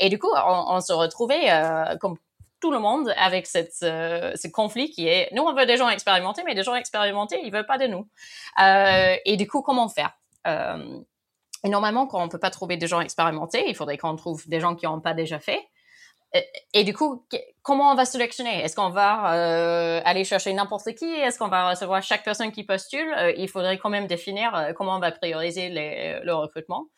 Et 0.00 0.08
du 0.10 0.18
coup, 0.18 0.32
on 0.34 0.80
se 0.80 0.92
retrouvait 0.92 1.48
comme 2.00 2.16
tout 2.66 2.72
le 2.72 2.80
monde 2.80 3.14
avec 3.16 3.46
cette, 3.46 3.74
ce 3.74 4.48
conflit 4.48 4.90
qui 4.90 5.06
est, 5.06 5.28
nous, 5.32 5.44
on 5.44 5.54
veut 5.54 5.66
des 5.66 5.76
gens 5.76 5.88
expérimentés, 5.88 6.42
mais 6.44 6.56
des 6.56 6.64
gens 6.64 6.74
expérimentés, 6.74 7.38
ils 7.44 7.52
veulent 7.52 7.64
pas 7.66 7.78
de 7.78 7.86
nous. 7.86 8.08
et 9.24 9.36
du 9.36 9.46
coup, 9.46 9.62
comment 9.62 9.88
faire? 9.88 10.10
Euh, 10.48 10.98
et 11.62 11.68
normalement, 11.68 12.08
quand 12.08 12.20
on 12.20 12.28
peut 12.28 12.40
pas 12.40 12.50
trouver 12.50 12.76
des 12.76 12.88
gens 12.88 13.00
expérimentés, 13.00 13.68
il 13.68 13.76
faudrait 13.76 13.98
qu'on 13.98 14.16
trouve 14.16 14.48
des 14.48 14.58
gens 14.58 14.74
qui 14.74 14.86
n'ont 14.86 15.00
pas 15.00 15.14
déjà 15.14 15.38
fait. 15.38 15.60
Et, 16.74 16.84
du 16.84 16.92
coup, 16.92 17.24
comment 17.62 17.92
on 17.92 17.94
va 17.94 18.04
sélectionner? 18.04 18.62
Est-ce 18.62 18.74
qu'on 18.76 18.90
va 18.90 19.34
euh, 19.34 20.00
aller 20.04 20.24
chercher 20.24 20.52
n'importe 20.52 20.92
qui? 20.94 21.06
Est-ce 21.06 21.38
qu'on 21.38 21.48
va 21.48 21.70
recevoir 21.70 22.02
chaque 22.02 22.24
personne 22.24 22.50
qui 22.52 22.64
postule? 22.64 23.08
Euh, 23.16 23.32
Il 23.38 23.48
faudrait 23.48 23.78
quand 23.78 23.88
même 23.88 24.06
définir 24.06 24.54
euh, 24.54 24.72
comment 24.72 24.96
on 24.96 24.98
va 24.98 25.12
prioriser 25.12 25.70
le 25.70 26.32
recrutement. 26.34 26.88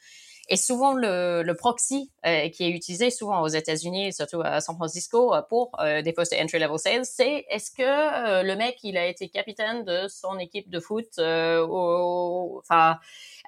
Et 0.50 0.56
souvent, 0.56 0.94
le, 0.94 1.42
le 1.42 1.54
proxy 1.54 2.10
euh, 2.26 2.48
qui 2.48 2.64
est 2.64 2.70
utilisé 2.70 3.10
souvent 3.10 3.42
aux 3.42 3.48
États-Unis, 3.48 4.14
surtout 4.14 4.40
à 4.42 4.60
San 4.62 4.76
Francisco, 4.76 5.34
euh, 5.34 5.42
pour 5.42 5.70
euh, 5.78 6.00
des 6.00 6.14
postes 6.14 6.34
entry-level 6.34 6.78
sales, 6.78 7.04
c'est 7.04 7.44
est-ce 7.50 7.70
que 7.70 8.42
le 8.42 8.56
mec, 8.56 8.78
il 8.82 8.96
a 8.96 9.06
été 9.06 9.28
capitaine 9.28 9.84
de 9.84 10.08
son 10.08 10.38
équipe 10.38 10.70
de 10.70 10.80
foot 10.80 11.18
au, 11.18 12.60
enfin, 12.62 12.98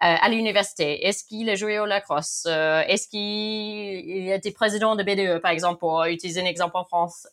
à 0.01 0.29
l'université? 0.29 1.07
Est-ce 1.07 1.25
qu'il 1.25 1.49
a 1.49 1.55
joué 1.55 1.79
au 1.79 1.87
lacrosse? 1.87 2.47
est-ce 2.47 3.09
qu'il 3.09 4.31
a 4.31 4.35
été 4.35 4.51
président 4.51 4.97
de 4.97 5.03
BDE, 5.03 5.41
par 5.41 5.53
exemple, 5.53 5.79
pour 5.79 6.05
utiliser 6.05 6.43
un 6.43 6.47
exemple 6.47 6.77
en 6.77 6.85
France? 6.85 7.27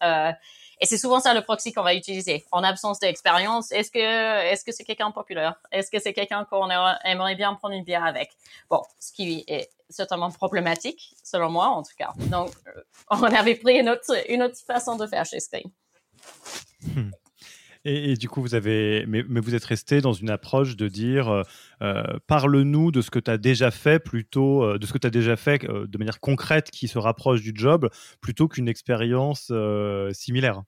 Et 0.80 0.86
c'est 0.86 0.98
souvent 0.98 1.20
ça 1.20 1.34
le 1.34 1.42
proxy 1.42 1.74
qu'on 1.74 1.84
va 1.84 1.96
utiliser. 1.96 2.46
En 2.52 2.63
absence 2.63 3.00
d'expérience, 3.00 3.72
est-ce 3.72 3.90
que 3.90 4.00
est-ce 4.00 4.63
que 4.63 4.72
c'est 4.72 4.84
quelqu'un 4.84 5.12
populaire? 5.12 5.56
Est-ce 5.72 5.90
que 5.90 6.00
c'est 6.00 6.13
quelqu'un 6.13 6.46
qu'on 6.46 6.70
aimerait 7.04 7.36
bien 7.36 7.54
prendre 7.56 7.74
une 7.74 7.84
bière 7.84 8.06
avec? 8.06 8.32
Bon, 8.70 8.82
ce 9.00 9.12
qui 9.12 9.44
est 9.48 9.70
certainement 9.90 10.30
problématique, 10.32 11.16
selon 11.24 11.50
moi 11.50 11.68
en 11.68 11.82
tout 11.82 11.96
cas. 11.98 12.13
Donc, 12.18 12.52
euh, 12.68 12.82
on 13.10 13.24
avait 13.24 13.56
pris 13.56 13.80
une 13.80 13.90
autre, 13.90 14.13
une 14.30 14.44
autre 14.44 14.58
façon 14.66 14.96
de 14.98 15.08
faire 15.08 15.26
chez 15.26 15.40
Screen. 15.40 15.72
Hmm. 16.84 17.12
Et, 17.89 18.17
du 18.17 18.28
coup, 18.28 18.41
vous 18.41 18.54
avez, 18.54 19.06
mais, 19.08 19.21
vous 19.21 19.56
êtes 19.56 19.63
resté 19.63 20.02
dans 20.02 20.12
une 20.12 20.30
approche 20.30 20.76
de 20.76 20.89
dire, 20.89 21.30
euh, 21.30 21.43
euh, 21.82 22.04
parle-nous 22.28 22.91
de 22.91 23.02
ce 23.02 23.10
que 23.10 23.17
tu 23.17 23.32
as 23.32 23.38
déjà 23.38 23.71
fait, 23.71 24.00
plutôt 24.00 24.62
euh, 24.62 24.78
de 24.78 24.86
ce 24.86 24.91
que 24.91 24.97
tu 24.97 25.08
as 25.08 25.10
déjà 25.10 25.38
fait 25.38 25.60
de 25.65 25.97
manière 25.97 26.19
concrète 26.19 26.69
qui 26.69 26.89
se 26.89 26.97
rapproche 26.97 27.41
du 27.41 27.54
job, 27.56 27.89
plutôt 28.19 28.50
qu'une 28.50 28.67
expérience 28.67 29.54
similaire. 30.12 30.63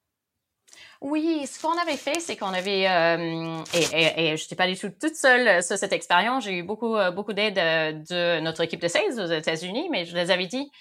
Oui, 1.01 1.45
ce 1.45 1.61
qu'on 1.61 1.77
avait 1.77 1.97
fait, 1.97 2.21
c'est 2.21 2.37
qu'on 2.37 2.53
avait 2.53 2.83
et, 2.83 2.87
je 2.87 4.31
n'étais 4.31 4.55
pas 4.55 4.67
du 4.67 4.77
tout 4.77 4.89
toute 4.89 5.15
seule 5.15 5.61
sur 5.61 5.77
cette 5.77 5.93
expérience. 5.93 6.45
J'ai 6.45 6.59
eu 6.59 6.63
beaucoup 6.63 6.95
beaucoup 7.13 7.33
d'aide 7.33 7.55
de 7.55 8.39
notre 8.39 8.61
équipe 8.61 8.81
de 8.81 8.87
sales 8.87 9.19
aux 9.19 9.31
États-Unis, 9.31 9.89
mais 9.91 10.05
je 10.05 10.15
les 10.15 10.31
avais 10.31 10.47
dit 10.47 10.71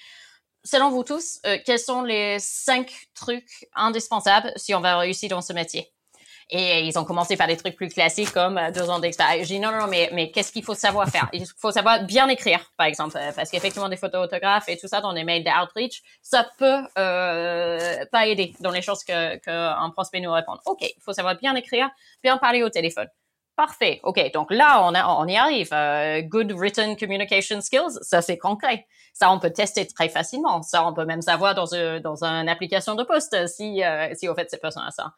selon 0.63 0.91
vous 0.91 1.03
tous, 1.03 1.41
quels 1.65 1.81
sont 1.81 2.03
les 2.03 2.39
cinq 2.39 3.09
trucs 3.15 3.67
indispensables 3.75 4.53
si 4.55 4.73
on 4.75 4.81
va 4.81 4.99
réussir 4.99 5.31
dans 5.31 5.43
ce 5.43 5.53
métier? 5.53 5.93
Et 6.51 6.87
ils 6.87 6.99
ont 6.99 7.05
commencé 7.05 7.37
par 7.37 7.47
des 7.47 7.57
trucs 7.59 7.77
plus 7.77 7.89
classiques 7.89 8.33
comme 8.33 8.57
euh, 8.57 8.71
deux 8.71 8.89
ans 8.89 8.99
d'expérience. 8.99 9.47
Je 9.47 9.55
dis 9.55 9.61
non, 9.61 9.71
non, 9.71 9.87
mais, 9.87 10.09
mais 10.13 10.31
qu'est-ce 10.31 10.51
qu'il 10.51 10.65
faut 10.65 10.75
savoir 10.75 11.09
faire? 11.09 11.29
Il 11.35 11.45
faut 11.59 11.71
savoir 11.71 12.05
bien 12.05 12.27
écrire, 12.29 12.73
par 12.79 12.87
exemple, 12.87 13.19
euh, 13.19 13.33
parce 13.37 13.51
qu'effectivement, 13.51 13.89
des 13.89 13.99
photos 13.99 14.25
autographes 14.25 14.69
et 14.69 14.79
tout 14.79 14.89
ça 14.89 15.03
dans 15.03 15.13
les 15.13 15.25
mails 15.25 15.45
d'outreach, 15.45 16.03
ça 16.23 16.49
peut 16.59 16.83
euh, 16.97 18.05
pas 18.11 18.27
aider 18.27 18.55
dans 18.61 18.71
les 18.71 18.81
choses 18.81 19.05
que 19.05 19.37
qu'un 19.37 19.91
prospect 19.91 20.21
nous 20.21 20.33
répond. 20.33 20.57
Ok, 20.65 20.81
il 20.83 21.03
faut 21.03 21.13
savoir 21.13 21.37
bien 21.37 21.55
écrire, 21.55 21.91
bien 22.23 22.39
parler 22.39 22.63
au 22.63 22.71
téléphone. 22.71 23.09
Parfait. 23.59 23.99
OK. 24.05 24.31
Donc 24.33 24.53
là, 24.53 24.85
on, 24.85 24.95
a, 24.95 25.05
on 25.05 25.27
y 25.27 25.37
arrive. 25.37 25.71
Euh, 25.73 26.23
good 26.23 26.53
written 26.53 26.97
communication 26.97 27.61
skills, 27.61 27.99
ça 28.03 28.23
c'est 28.23 28.39
concret. 28.39 28.87
Ça, 29.13 29.33
on 29.33 29.41
peut 29.41 29.51
tester 29.51 29.85
très 29.85 30.09
facilement. 30.09 30.63
Ça, 30.63 30.87
on 30.87 30.95
peut 30.95 31.05
même 31.05 31.23
savoir 31.23 31.57
dans, 31.57 31.75
une, 31.75 31.99
dans 31.99 32.23
une 32.23 32.49
application 32.49 32.95
de 32.95 33.03
poste 33.03 33.49
si, 33.49 33.83
euh, 33.83 34.15
si 34.15 34.29
au 34.29 34.35
fait 34.37 34.49
cette 34.49 34.63
personne 34.63 34.85
a 34.87 34.93
ça. 34.93 35.13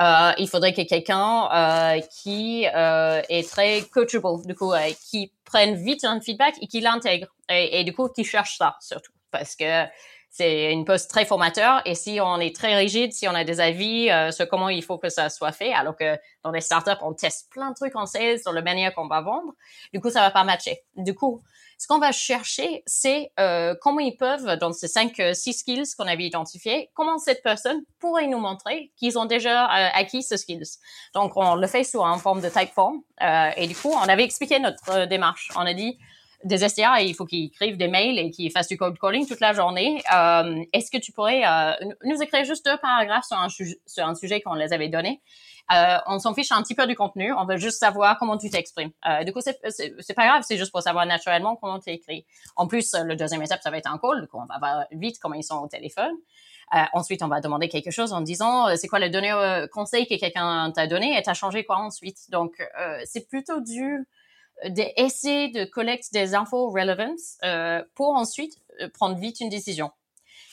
Euh, 0.00 0.32
il 0.38 0.48
faudrait 0.48 0.72
que 0.72 0.82
quelqu'un 0.82 1.48
euh, 1.52 2.00
qui 2.00 2.66
euh, 2.74 3.22
est 3.28 3.48
très 3.48 3.82
coachable, 3.82 4.44
du 4.44 4.54
coup, 4.54 4.72
euh, 4.72 4.90
qui 5.08 5.32
prenne 5.44 5.76
vite 5.76 6.04
un 6.04 6.20
feedback 6.20 6.54
et 6.60 6.66
qui 6.66 6.80
l'intègre. 6.80 7.28
Et, 7.48 7.84
du 7.84 7.92
coup, 7.92 8.08
qui 8.08 8.24
cherche 8.24 8.56
ça 8.58 8.76
surtout. 8.80 9.12
Parce 9.30 9.54
que 9.54 9.84
c'est 10.30 10.72
une 10.72 10.84
poste 10.84 11.08
très 11.08 11.24
formateur 11.24 11.80
et 11.84 11.94
si 11.94 12.18
on 12.20 12.40
est 12.40 12.54
très 12.54 12.74
rigide, 12.74 13.12
si 13.12 13.28
on 13.28 13.34
a 13.34 13.44
des 13.44 13.60
avis 13.60 14.10
euh, 14.10 14.32
sur 14.32 14.48
comment 14.48 14.68
il 14.68 14.82
faut 14.82 14.98
que 14.98 15.08
ça 15.08 15.30
soit 15.30 15.52
fait, 15.52 15.72
alors 15.72 15.96
que 15.96 16.18
dans 16.42 16.50
les 16.50 16.60
startups, 16.60 17.00
on 17.02 17.12
teste 17.12 17.50
plein 17.52 17.70
de 17.70 17.76
trucs 17.76 17.94
en 17.94 18.04
sales 18.04 18.40
sur 18.40 18.52
la 18.52 18.60
manière 18.60 18.92
qu'on 18.94 19.06
va 19.06 19.20
vendre, 19.20 19.52
du 19.92 20.00
coup, 20.00 20.10
ça 20.10 20.22
va 20.22 20.32
pas 20.32 20.42
matcher. 20.42 20.82
Du 20.96 21.14
coup, 21.14 21.40
ce 21.78 21.86
qu'on 21.86 21.98
va 21.98 22.12
chercher, 22.12 22.82
c'est 22.86 23.30
euh, 23.38 23.74
comment 23.80 24.00
ils 24.00 24.16
peuvent, 24.16 24.58
dans 24.58 24.72
ces 24.72 24.88
cinq, 24.88 25.20
euh, 25.20 25.34
six 25.34 25.52
skills 25.54 25.94
qu'on 25.96 26.06
avait 26.06 26.24
identifiés, 26.24 26.90
comment 26.94 27.18
cette 27.18 27.42
personne 27.42 27.82
pourrait 28.00 28.26
nous 28.26 28.38
montrer 28.38 28.92
qu'ils 28.96 29.18
ont 29.18 29.24
déjà 29.24 29.64
euh, 29.64 29.88
acquis 29.94 30.22
ce 30.22 30.36
skills. 30.36 30.78
Donc, 31.14 31.36
on 31.36 31.54
le 31.56 31.66
fait 31.66 31.84
sous 31.84 32.00
en 32.00 32.18
forme 32.18 32.40
de 32.40 32.48
type 32.48 32.72
form. 32.74 33.02
Euh, 33.22 33.50
et 33.56 33.66
du 33.66 33.74
coup, 33.74 33.90
on 33.90 34.08
avait 34.08 34.24
expliqué 34.24 34.58
notre 34.58 34.90
euh, 34.90 35.06
démarche. 35.06 35.50
On 35.56 35.60
a 35.60 35.74
dit, 35.74 35.98
des 36.44 36.62
SDR, 36.62 36.98
il 37.00 37.14
faut 37.14 37.24
qu'ils 37.24 37.46
écrivent 37.46 37.76
des 37.76 37.88
mails 37.88 38.18
et 38.18 38.30
qu'ils 38.30 38.50
fassent 38.50 38.68
du 38.68 38.76
cold 38.76 38.98
calling 38.98 39.26
toute 39.26 39.40
la 39.40 39.52
journée. 39.52 40.02
Euh, 40.14 40.62
Est-ce 40.72 40.90
que 40.90 40.98
tu 40.98 41.12
pourrais 41.12 41.42
euh, 41.44 41.72
nous 42.04 42.22
écrire 42.22 42.44
juste 42.44 42.64
deux 42.64 42.76
paragraphes 42.78 43.24
sur 43.24 43.36
un, 43.38 43.48
sur 43.48 44.06
un 44.06 44.14
sujet 44.14 44.40
qu'on 44.40 44.54
les 44.54 44.72
avait 44.72 44.88
donné? 44.88 45.20
Euh, 45.72 45.96
on 46.06 46.18
s'en 46.18 46.34
fiche 46.34 46.52
un 46.52 46.62
petit 46.62 46.74
peu 46.74 46.86
du 46.86 46.94
contenu, 46.94 47.32
on 47.32 47.46
veut 47.46 47.56
juste 47.56 47.78
savoir 47.78 48.18
comment 48.18 48.36
tu 48.36 48.50
t'exprimes. 48.50 48.90
Euh, 49.08 49.24
du 49.24 49.32
coup, 49.32 49.40
c'est 49.40 50.14
pas 50.14 50.26
grave, 50.26 50.42
c'est 50.46 50.58
juste 50.58 50.70
pour 50.70 50.82
savoir 50.82 51.06
naturellement 51.06 51.56
comment 51.56 51.78
tu 51.80 51.90
écris. 51.90 52.26
En 52.56 52.66
plus, 52.66 52.94
le 52.94 53.16
deuxième 53.16 53.42
étape, 53.42 53.62
ça 53.62 53.70
va 53.70 53.78
être 53.78 53.90
un 53.90 53.98
call, 53.98 54.28
coup, 54.28 54.38
on 54.38 54.46
va 54.46 54.58
voir 54.58 54.84
vite 54.92 55.18
comment 55.20 55.34
ils 55.34 55.44
sont 55.44 55.56
au 55.56 55.68
téléphone. 55.68 56.12
Euh, 56.74 56.78
ensuite, 56.92 57.22
on 57.22 57.28
va 57.28 57.40
demander 57.40 57.68
quelque 57.68 57.90
chose 57.90 58.12
en 58.12 58.20
disant 58.20 58.68
euh, 58.68 58.76
c'est 58.76 58.88
quoi 58.88 58.98
le 58.98 59.10
dernier 59.10 59.32
euh, 59.32 59.66
conseil 59.66 60.06
que 60.06 60.18
quelqu'un 60.18 60.72
t'a 60.72 60.86
donné 60.86 61.16
et 61.18 61.22
t'as 61.22 61.34
changé 61.34 61.64
quoi 61.64 61.76
ensuite? 61.78 62.30
Donc, 62.30 62.52
euh, 62.80 62.98
c'est 63.04 63.28
plutôt 63.28 63.60
du 63.60 64.06
d'essayer 64.68 65.48
de 65.48 65.64
collecter 65.64 66.08
des 66.12 66.34
infos 66.34 66.70
relevant 66.70 67.14
euh, 67.44 67.82
pour 67.94 68.10
ensuite 68.14 68.58
euh, 68.80 68.88
prendre 68.88 69.16
vite 69.18 69.40
une 69.40 69.48
décision. 69.48 69.90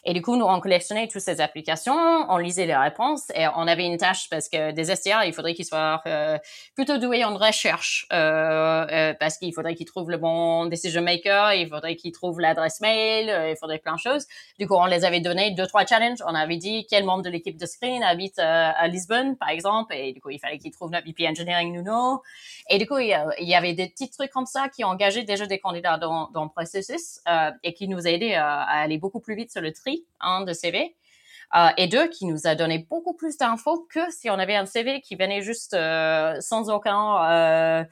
Et 0.04 0.14
du 0.14 0.22
coup, 0.24 0.36
nous, 0.36 0.45
on 0.45 0.60
collectionnait 0.60 1.08
toutes 1.08 1.22
ces 1.22 1.41
applications, 1.41 1.93
on 1.93 2.38
lisait 2.38 2.66
les 2.66 2.76
réponses 2.76 3.30
et 3.36 3.47
on 3.56 3.68
avait 3.68 3.86
une 3.86 3.97
tâche 3.97 4.30
parce 4.32 4.49
que 4.49 4.72
des 4.72 4.89
SDR, 4.89 5.26
il 5.26 5.34
faudrait 5.34 5.54
qu'ils 5.54 5.66
soient 5.66 6.02
euh, 6.08 6.39
plutôt 6.76 6.97
doués 6.97 7.24
en 7.24 7.36
recherche 7.36 8.08
euh, 8.12 8.88
euh, 8.91 9.14
parce 9.20 9.38
qu'il 9.38 9.54
faudrait 9.54 9.76
qu'ils 9.76 9.86
trouvent 9.86 10.10
le 10.10 10.18
bon 10.18 10.66
decision 10.66 11.04
maker, 11.04 11.54
il 11.54 11.70
faudrait 11.70 11.95
qu'ils 11.95 12.14
trouvent 12.14 12.39
l'adresse 12.39 12.82
mail, 12.82 13.30
euh, 13.30 13.52
il 13.52 13.56
faudrait 13.58 13.78
plein 13.78 13.93
de 13.93 13.99
choses. 13.99 14.26
Du 14.58 14.68
coup, 14.68 14.74
on 14.74 14.86
les 14.86 15.06
avait 15.06 15.22
donné 15.22 15.52
deux, 15.52 15.68
trois 15.68 15.86
challenges. 15.86 16.24
On 16.26 16.34
avait 16.34 16.58
dit 16.58 16.88
quel 16.89 17.04
membre 17.04 17.24
de 17.24 17.30
l'équipe 17.30 17.58
de 17.58 17.66
screen 17.68 18.02
habite 18.02 18.39
euh, 18.39 18.72
à 18.76 18.88
Lisbonne, 18.88 19.38
par 19.38 19.49
exemple, 19.49 19.93
et 19.93 20.14
du 20.14 20.20
coup, 20.20 20.32
il 20.32 20.39
fallait 20.39 20.58
qu'ils 20.58 20.72
trouvent 20.72 20.91
notre 20.91 21.06
VP 21.06 21.28
Engineering 21.28 21.72
Nuno. 21.74 22.24
Et 22.72 22.80
du 22.80 22.88
coup, 22.88 22.97
il 22.97 23.08
y, 23.08 23.54
avait 23.54 23.74
des 23.74 23.88
petits 23.88 24.10
trucs 24.10 24.32
comme 24.32 24.47
ça 24.47 24.68
qui 24.70 24.84
engageaient 24.84 25.24
déjà 25.24 25.45
des 25.45 25.60
candidats 25.60 25.97
dans, 25.97 26.30
dans 26.32 26.43
le 26.43 26.49
processus 26.49 27.20
et 27.64 27.74
qui 27.74 27.88
nous 27.88 28.08
a 28.08 28.10
aidé 28.10 28.34
à 28.34 28.62
aller 28.62 28.97
beaucoup 28.97 29.20
plus 29.20 29.36
vite 29.36 29.52
sur 29.52 29.62
le 29.62 29.74
tri 29.74 29.91
un 30.20 30.42
de 30.42 30.54
CV. 30.54 30.96
Euh, 31.54 31.68
et 31.76 31.88
deux, 31.88 32.08
qui 32.08 32.26
nous 32.26 32.48
a 32.48 32.56
donné 32.56 32.88
beaucoup 32.89 33.14
plus 33.14 33.38
d'infos 33.38 33.86
que 33.94 34.00
si 34.10 34.30
on 34.30 34.36
avait 34.36 34.56
un 34.56 34.66
CV 34.66 35.02
qui 35.02 35.16
venait 35.16 35.42
juste 35.42 35.74
euh, 35.74 36.39
sans 36.39 36.70
aucun 36.70 37.30
euh, 37.30 37.84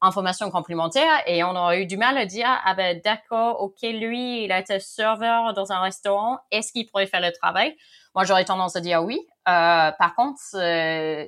information 0.00 0.50
complémentaire 0.50 1.22
et 1.26 1.44
on 1.44 1.54
aurait 1.56 1.82
eu 1.82 1.86
du 1.86 1.98
mal 1.98 2.16
à 2.16 2.24
dire 2.24 2.48
ah 2.64 2.74
ben 2.74 2.98
d'accord 3.04 3.60
ok 3.60 3.82
lui 3.82 4.44
il 4.44 4.52
a 4.52 4.60
été 4.60 4.80
serveur 4.80 5.52
dans 5.52 5.72
un 5.72 5.80
restaurant 5.80 6.38
est-ce 6.50 6.72
qu'il 6.72 6.86
pourrait 6.86 7.06
faire 7.06 7.20
le 7.20 7.32
travail? 7.32 7.76
Moi 8.14 8.24
j'aurais 8.24 8.46
tendance 8.46 8.76
à 8.76 8.80
dire 8.80 9.04
oui. 9.04 9.20
Par 9.44 10.14
contre 10.16 10.40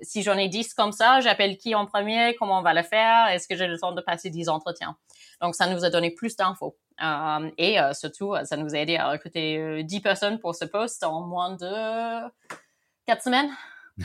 si 0.03 0.23
j'en 0.23 0.39
ai 0.39 0.49
10 0.49 0.73
comme 0.73 0.93
ça 0.93 1.21
j'appelle 1.21 1.59
qui 1.59 1.75
en 1.75 1.85
premier? 1.85 2.35
Comment 2.39 2.61
on 2.61 2.63
va 2.63 2.73
le 2.73 2.83
faire? 2.83 3.29
Est-ce 3.29 3.47
que 3.47 3.57
j'ai 3.57 3.67
le 3.67 3.79
temps 3.79 3.93
de 3.93 4.01
passer 4.01 4.31
10 4.31 4.49
entretiens? 4.49 4.97
Donc 5.43 5.55
ça 5.55 5.67
nous 5.67 5.85
a 5.85 5.91
donné 5.91 6.13
plus 6.13 6.35
d'infos 6.35 6.79
et 7.59 7.81
euh, 7.81 7.93
surtout, 7.93 8.35
euh, 8.35 8.45
ça 8.45 8.57
nous 8.57 8.75
a 8.75 8.79
aidé 8.79 8.97
à 8.97 9.11
recruter 9.11 9.83
10 9.85 10.01
personnes 10.01 10.39
pour 10.39 10.55
ce 10.55 10.65
poste 10.65 11.05
en 11.05 11.23
moins 11.23 11.57
de 11.57 12.29
4 13.07 13.23
semaines. 13.23 13.51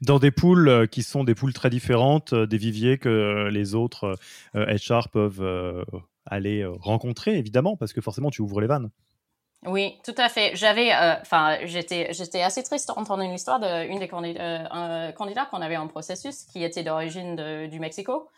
Dans 0.00 0.18
des 0.18 0.30
poules 0.30 0.88
qui 0.90 1.02
sont 1.02 1.24
des 1.24 1.34
poules 1.34 1.52
très 1.52 1.68
différentes, 1.68 2.34
des 2.34 2.56
viviers 2.56 2.96
que 2.96 3.50
les 3.52 3.74
autres 3.74 4.16
HR 4.54 5.10
peuvent 5.12 5.84
aller 6.24 6.64
rencontrer, 6.64 7.36
évidemment, 7.36 7.76
parce 7.76 7.92
que 7.92 8.00
forcément, 8.00 8.30
tu 8.30 8.40
ouvres 8.40 8.62
les 8.62 8.66
vannes. 8.66 8.88
Oui, 9.66 9.98
tout 10.02 10.14
à 10.16 10.30
fait. 10.30 10.56
J'avais, 10.56 10.90
enfin, 11.20 11.58
j'étais, 11.64 12.14
j'étais 12.14 12.40
assez 12.40 12.62
triste 12.62 12.88
d'entendre 12.88 13.22
une 13.22 13.34
histoire 13.34 13.60
d'une 13.60 13.98
des 13.98 14.08
candidats, 14.08 15.12
candidats 15.18 15.44
qu'on 15.44 15.60
avait 15.60 15.76
en 15.76 15.86
processus 15.86 16.44
qui 16.44 16.64
était 16.64 16.82
d'origine 16.82 17.68
du 17.68 17.78
Mexico. 17.78 18.30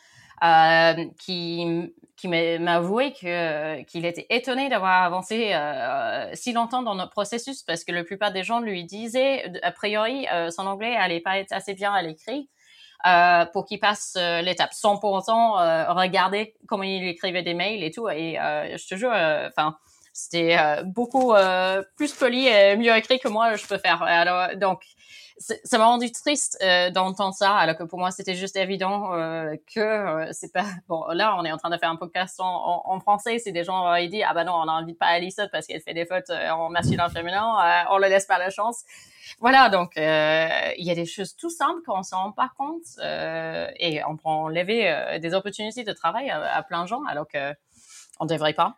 Euh, 0.43 0.95
qui, 1.21 1.93
qui 2.17 2.27
m'a 2.27 2.75
avoué 2.75 3.13
que 3.13 3.83
qu'il 3.83 4.05
était 4.05 4.27
étonné 4.29 4.69
d'avoir 4.69 5.05
avancé 5.05 5.53
euh, 5.55 6.31
si 6.35 6.53
longtemps 6.53 6.83
dans 6.83 6.97
notre 6.97 7.13
processus 7.13 7.63
parce 7.63 7.85
que 7.85 7.93
la 7.93 8.03
plupart 8.03 8.33
des 8.33 8.43
gens 8.43 8.59
lui 8.59 8.83
disaient 8.83 9.53
a 9.63 9.71
priori 9.71 10.27
euh, 10.33 10.51
son 10.51 10.67
anglais 10.67 10.97
allait 10.97 11.21
pas 11.21 11.39
être 11.39 11.53
assez 11.53 11.75
bien 11.75 11.93
à 11.93 12.03
l'écrit 12.03 12.51
euh, 13.07 13.45
pour 13.53 13.67
qu'il 13.67 13.79
passe 13.79 14.15
euh, 14.19 14.43
l'étape 14.43 14.73
sans 14.73 14.99
pour 14.99 15.13
autant 15.13 15.53
regarder 15.95 16.55
comment 16.67 16.83
il 16.83 17.07
écrivait 17.07 17.45
des 17.45 17.55
mails 17.55 17.85
et 17.85 17.93
tout. 17.93 18.09
Et 18.09 18.37
je 18.37 18.89
te 18.89 18.97
jure 18.97 19.13
enfin 19.13 19.77
c'était 20.13 20.57
beaucoup 20.85 21.35
plus 21.97 22.13
poli 22.15 22.49
et 22.49 22.77
mieux 22.77 22.97
écrit 22.97 23.21
que 23.21 23.29
moi 23.29 23.55
je 23.55 23.65
peux 23.65 23.79
faire. 23.79 24.03
Alors 24.03 24.57
donc 24.57 24.83
ça 25.65 25.79
m'a 25.79 25.87
rendu 25.87 26.11
triste 26.13 26.59
euh, 26.63 26.91
d'entendre 26.91 27.35
ça, 27.35 27.55
alors 27.55 27.77
que 27.77 27.85
pour 27.85 27.99
moi 27.99 28.11
c'était 28.11 28.35
juste 28.35 28.57
évident 28.57 29.15
euh, 29.15 29.57
que 29.75 29.81
euh, 29.81 30.29
c'est 30.33 30.53
pas 30.53 30.65
bon. 30.89 31.05
Là, 31.13 31.37
on 31.39 31.45
est 31.45 31.53
en 31.53 31.57
train 31.57 31.71
de 31.71 31.77
faire 31.79 31.91
un 31.91 31.97
podcast 31.97 32.37
en, 32.39 33.01
français. 33.01 33.39
C'est 33.39 33.53
des 33.53 33.65
gens 33.65 33.95
ils 33.95 34.11
disent 34.11 34.25
ah 34.29 34.35
bah 34.35 34.45
non, 34.45 34.55
on 34.55 34.67
n'invite 34.67 34.99
pas 34.99 35.07
Alison 35.07 35.49
parce 35.51 35.67
qu'elle 35.67 35.81
fait 35.81 35.95
des 35.95 36.07
fautes 36.07 36.31
en 36.31 36.71
masculin 36.71 37.09
féminin. 37.09 37.87
On 37.91 37.99
le 37.99 38.09
laisse 38.09 38.27
pas 38.27 38.39
la 38.39 38.51
chance. 38.51 38.83
Voilà, 39.41 39.69
donc 39.71 39.93
il 39.97 40.85
y 40.85 40.91
a 40.91 40.95
des 40.95 41.07
choses 41.07 41.35
tout 41.37 41.51
simples 41.51 41.81
qu'on 41.87 42.03
s'en 42.03 42.25
rend 42.25 42.33
pas 42.33 42.51
compte 42.57 42.99
et 43.01 44.03
on 44.05 44.17
prend 44.17 44.45
enlever 44.45 45.19
des 45.21 45.35
opportunités 45.35 45.85
de 45.85 45.93
travail 45.93 46.31
à, 46.31 46.55
à, 46.55 46.63
plein 46.63 46.83
de 46.83 46.89
gens 46.89 47.03
alors 47.09 47.27
que 47.27 47.53
on 48.21 48.27
devrait 48.27 48.55
pas. 48.55 48.77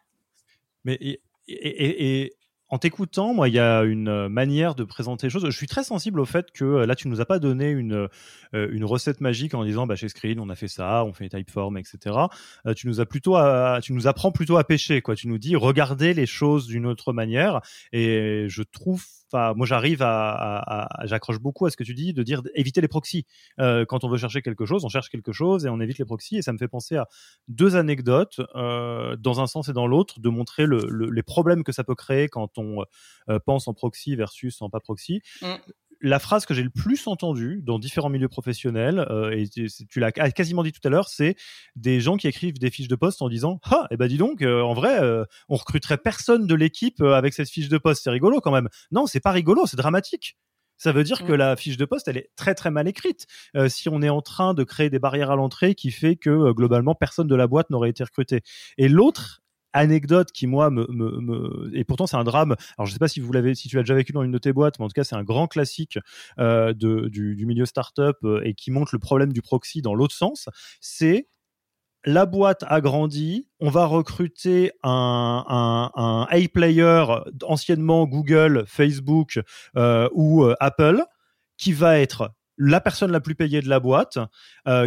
Mais 0.85 0.95
et, 0.95 1.21
et, 1.49 2.23
et 2.23 2.37
en 2.69 2.79
t'écoutant, 2.79 3.35
moi, 3.35 3.49
il 3.49 3.55
y 3.55 3.59
a 3.59 3.83
une 3.83 4.09
euh, 4.09 4.29
manière 4.29 4.75
de 4.75 4.85
présenter 4.85 5.27
les 5.27 5.31
choses. 5.31 5.45
Je 5.45 5.57
suis 5.57 5.67
très 5.67 5.85
sensible 5.85 6.19
au 6.19 6.25
fait 6.25 6.51
que 6.51 6.65
euh, 6.65 6.87
là, 6.87 6.97
tu 6.97 7.09
nous 7.09 7.21
as 7.21 7.27
pas 7.27 7.39
donné 7.39 7.71
une, 7.71 8.09
euh, 8.55 8.69
une 8.73 8.85
recette 8.85 9.21
magique 9.21 9.55
en 9.55 9.65
disant, 9.65 9.87
bah, 9.87 9.97
chez 9.97 10.09
Screen, 10.09 10.41
on 10.41 10.49
a 10.49 10.55
fait 10.55 10.69
ça, 10.69 11.05
on 11.05 11.13
fait 11.13 11.29
Typeform, 11.29 11.77
etc. 11.77 12.17
tu 12.75 12.87
nous 12.89 13.01
as 13.01 13.07
plutôt, 13.07 13.37
à, 13.37 13.81
tu 13.83 13.93
nous 13.93 14.07
apprends 14.07 14.33
plutôt 14.33 14.57
à 14.57 14.65
pêcher, 14.65 15.03
quoi. 15.03 15.15
Tu 15.15 15.29
nous 15.29 15.39
dis, 15.39 15.57
regardez 15.57 16.15
les 16.15 16.27
choses 16.27 16.67
d'une 16.67 16.87
autre 16.87 17.13
manière. 17.13 17.61
Et 17.93 18.47
je 18.49 18.63
trouve 18.63 19.05
moi 19.35 19.67
j'arrive 19.67 20.03
à, 20.03 20.89
j'accroche 21.05 21.39
beaucoup 21.39 21.67
à 21.67 21.71
ce 21.71 21.77
que 21.77 21.85
tu 21.85 21.95
dis 21.95 22.13
de 22.13 22.23
dire 22.23 22.43
éviter 22.55 22.81
les 22.81 22.89
proxys. 22.89 23.27
Euh, 23.61 23.85
quand 23.85 24.05
on 24.05 24.09
veut 24.09 24.19
chercher 24.19 24.43
quelque 24.43 24.67
chose, 24.67 24.85
on 24.85 24.89
cherche 24.89 25.09
quelque 25.09 25.33
chose 25.33 25.67
et 25.67 25.69
on 25.69 25.81
évite 25.81 25.99
les 25.99 26.05
proxys. 26.05 26.37
Et 26.37 26.43
ça 26.43 26.53
me 26.53 26.59
fait 26.59 26.69
penser 26.69 26.97
à 26.97 27.09
deux 27.49 27.77
anecdotes 27.77 28.41
euh, 28.55 29.17
dans 29.17 29.41
un 29.41 29.47
sens 29.47 29.69
et 29.69 29.73
dans 29.73 29.87
l'autre 29.87 30.21
de 30.21 30.29
montrer 30.29 30.67
le, 30.67 31.11
les 31.11 31.23
problèmes 31.23 31.65
que 31.65 31.73
ça 31.73 31.85
peut 31.85 31.95
créer 31.95 32.29
quand 32.29 32.59
on 32.59 32.85
euh, 33.29 33.39
pense 33.45 33.69
en 33.69 33.75
proxy 33.75 34.17
versus 34.17 34.61
en 34.63 34.71
pas 34.71 34.81
proxy. 34.81 35.21
Mm 35.43 35.55
la 36.05 36.19
phrase 36.19 36.45
que 36.45 36.53
j'ai 36.53 36.63
le 36.63 36.71
plus 36.71 37.07
entendue 37.07 37.63
dans 37.63 37.79
différents 37.79 38.11
milieux 38.11 38.29
professionnels, 38.29 39.07
euh, 39.11 39.31
et 39.31 39.49
tu, 39.49 40.01
l'as 40.01 40.13
quasiment 40.13 40.63
dit 40.63 40.71
tout 40.71 40.87
à 40.87 40.91
l'heure, 40.91 41.09
c'est 41.09 41.35
des 41.77 42.01
gens 42.01 42.17
qui 42.17 42.29
écrivent 42.29 42.59
des 42.59 42.71
fiches 42.71 42.89
de 42.89 42.95
poste 42.95 43.23
en 43.23 43.29
disant 43.31 43.59
Ah, 43.65 43.87
eh 43.91 43.97
ben 43.97 44.07
dis 44.07 44.19
donc, 44.19 44.43
euh, 44.43 44.61
en 44.61 44.75
vrai, 44.75 45.01
euh, 45.01 45.25
on 45.49 45.57
recruterait 45.57 45.97
personne 45.97 46.47
de 46.47 46.55
l'équipe 46.55 47.01
euh, 47.01 47.15
avec 47.15 47.33
cette 47.33 47.49
fiche 47.49 47.69
de 47.69 47.79
poste. 47.79 48.05
C'est 48.05 48.11
rigolo 48.11 48.41
quand 48.41 48.53
même. 48.53 48.69
Non, 48.93 49.07
c'est 49.07 49.21
pas 49.21 49.33
rigolo, 49.33 49.67
c'est 49.67 49.79
dramatique. 49.79 50.37
Ça 50.77 50.93
veut 50.93 51.05
dire 51.05 51.25
que 51.25 51.33
mmh. 51.33 51.37
la 51.37 51.57
fiche 51.57 51.77
de 51.79 51.85
poste, 51.87 52.09
elle 52.09 52.19
est 52.19 52.31
très 52.37 52.55
très 52.55 52.71
mal 52.71 52.87
écrite. 52.87 53.27
Euh, 53.57 53.71
si 53.71 53.89
on 53.89 54.03
est 54.03 54.11
en 54.11 54.21
train 54.21 54.53
de 54.53 54.65
créer 54.65 54.91
des 54.91 54.99
barrières 54.99 55.31
à 55.31 55.37
l'entrée 55.37 55.75
qui 55.75 55.91
fait 55.91 56.17
que 56.17 56.53
globalement 56.53 56.95
personne 56.95 57.29
de 57.29 57.35
la 57.35 57.47
boîte 57.47 57.71
n'aurait 57.71 57.91
été 57.91 58.05
recruté. 58.05 58.43
Et 58.77 58.89
l'autre 58.89 59.44
anecdote 59.75 60.33
qui 60.33 60.47
moi 60.47 60.71
me, 60.71 61.71
et 61.75 61.85
pourtant 61.85 62.07
c'est 62.07 62.17
un 62.17 62.25
drame. 62.25 62.55
Alors 62.79 62.87
je 62.87 62.93
sais 62.93 62.99
pas 62.99 63.09
si 63.09 63.21
vous 63.21 63.33
l'avez, 63.33 63.55
si 63.55 63.69
tu 63.69 63.77
l'as 63.77 63.83
déjà 63.83 63.95
vécu 63.95 64.13
dans 64.13 64.23
une 64.23 64.31
de 64.31 64.39
tes 64.39 64.53
boîtes, 64.53 64.79
mais 64.79 64.87
en 64.87 64.89
tout 64.89 64.95
cas 64.95 65.05
c'est 65.05 65.17
un 65.17 65.25
grand 65.25 65.49
classique 65.49 65.99
euh, 66.39 66.73
du, 66.73 67.45
milieu 67.45 67.67
startup 67.67 68.17
euh, 68.25 68.41
et 68.45 68.55
qui 68.55 68.71
montre 68.71 68.95
le 68.95 68.99
problème 68.99 69.33
du 69.33 69.43
proxy 69.43 69.83
dans 69.83 69.95
l'autre 69.95 70.15
sens. 70.15 70.49
C'est 70.81 71.29
la 72.07 72.27
boîte 72.27 72.65
a 72.69 72.81
grandi, 72.81 73.49
on 73.61 73.71
va 73.71 73.87
recruter 73.87 74.73
un, 74.83 75.91
un 75.95 76.27
A-player, 76.31 77.05
anciennement 77.43 78.07
Google, 78.07 78.65
Facebook 78.67 79.41
euh, 79.77 80.09
ou 80.13 80.47
Apple, 80.61 81.03
qui 81.57 81.73
va 81.73 81.99
être 81.99 82.31
la 82.59 82.81
personne 82.81 83.11
la 83.11 83.21
plus 83.21 83.35
payée 83.35 83.63
de 83.63 83.69
la 83.71 83.81
boîte, 83.81 84.19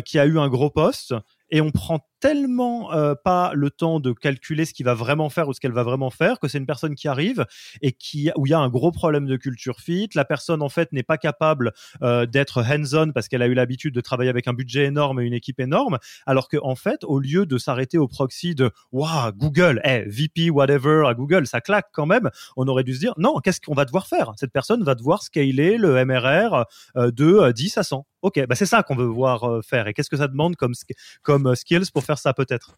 qui 0.06 0.20
a 0.20 0.26
eu 0.28 0.38
un 0.38 0.48
gros 0.48 0.70
poste, 0.70 1.16
et 1.50 1.60
on 1.60 1.72
prend 1.72 2.00
tellement 2.20 2.94
euh, 2.94 3.16
pas 3.16 3.52
le 3.54 3.70
temps 3.70 4.00
de 4.00 4.12
calculer 4.12 4.66
ce 4.66 4.74
qu'il 4.74 4.86
va 4.86 4.94
vraiment 4.94 5.30
faire 5.30 5.48
ou 5.48 5.54
ce 5.54 5.60
qu'elle 5.60 5.72
va 5.72 5.84
vraiment 5.84 6.10
faire 6.10 6.40
que 6.40 6.48
c'est 6.48 6.58
une 6.58 6.66
personne 6.66 6.96
qui 6.96 7.08
arrive 7.08 7.46
et 7.82 7.92
qui 7.92 8.32
où 8.36 8.46
il 8.46 8.50
y 8.50 8.54
a 8.54 8.60
un 8.60 8.70
gros 8.70 8.92
problème 8.92 9.26
de 9.26 9.36
culture 9.36 9.80
fit. 9.80 10.10
La 10.16 10.26
personne 10.26 10.62
en 10.62 10.70
fait 10.70 10.92
n'est 10.92 11.04
pas 11.04 11.18
capable 11.18 11.74
euh, 12.02 12.26
d'être 12.26 12.64
hands-on 12.64 13.12
parce 13.12 13.28
qu'elle 13.28 13.42
a 13.42 13.48
eu 13.48 13.54
l'habitude 13.54 13.94
de 13.94 14.02
travailler 14.02 14.30
avec 14.30 14.48
un 14.48 14.54
budget 14.54 14.86
énorme 14.86 15.20
et 15.20 15.26
une 15.26 15.34
équipe 15.34 15.60
énorme, 15.60 15.98
alors 16.26 16.50
que 16.50 16.58
en 16.62 16.76
fait 16.76 17.04
au 17.04 17.20
lieu 17.20 17.46
de 17.46 17.58
s'arrêter 17.58 17.98
au 17.98 18.08
proxy 18.08 18.56
de 18.56 18.72
waouh 18.92 19.32
Google, 19.34 19.82
eh, 19.84 20.04
VP 20.08 20.50
whatever 20.50 21.04
à 21.08 21.14
Google, 21.14 21.48
ça 21.48 21.62
claque 21.62 21.88
quand 21.94 22.06
même, 22.06 22.30
on 22.56 22.68
aurait 22.68 22.84
dû 22.84 22.94
se 22.94 23.00
dire 23.00 23.14
non 23.18 23.40
qu'est-ce 23.40 23.62
qu'on 23.62 23.76
va 23.76 23.86
devoir 23.86 24.08
faire? 24.08 24.34
Cette 24.38 24.52
personne 24.52 24.84
va 24.84 24.96
devoir 24.96 25.22
scaler 25.22 25.78
le 25.78 26.04
MRR 26.06 26.66
euh, 26.96 27.12
de 27.12 27.52
10 27.52 27.78
à 27.78 27.84
100. 27.84 28.06
Ok, 28.24 28.44
bah 28.48 28.56
c'est 28.56 28.66
ça 28.66 28.82
qu'on 28.82 28.96
veut 28.96 29.06
voir 29.06 29.64
faire. 29.64 29.88
Et 29.88 29.94
qu'est-ce 29.94 30.10
que 30.10 30.18
ça 30.18 30.28
demande 30.28 30.56
comme 30.56 30.74
comme 31.22 31.56
skills 31.56 31.92
pour 31.94 32.04
faire 32.08 32.18
ça 32.18 32.34
peut-être. 32.34 32.78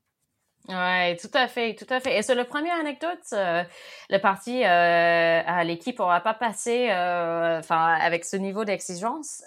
Oui, 0.68 1.18
tout 1.18 1.32
à 1.34 1.48
fait, 1.48 1.74
tout 1.74 1.88
à 1.90 2.00
fait. 2.00 2.20
Et 2.20 2.22
sur 2.22 2.36
le 2.36 2.44
premier 2.44 2.70
anecdote, 2.70 3.18
euh, 3.34 3.64
le 4.10 4.18
parti 4.20 4.64
euh, 4.64 5.42
à 5.46 5.64
l'équipe 5.64 5.98
n'aura 5.98 6.20
pas 6.20 6.36
passé, 6.36 6.90
euh, 6.92 7.60
avec 7.70 8.24
ce 8.24 8.36
niveau 8.38 8.66
d'exigence. 8.66 9.42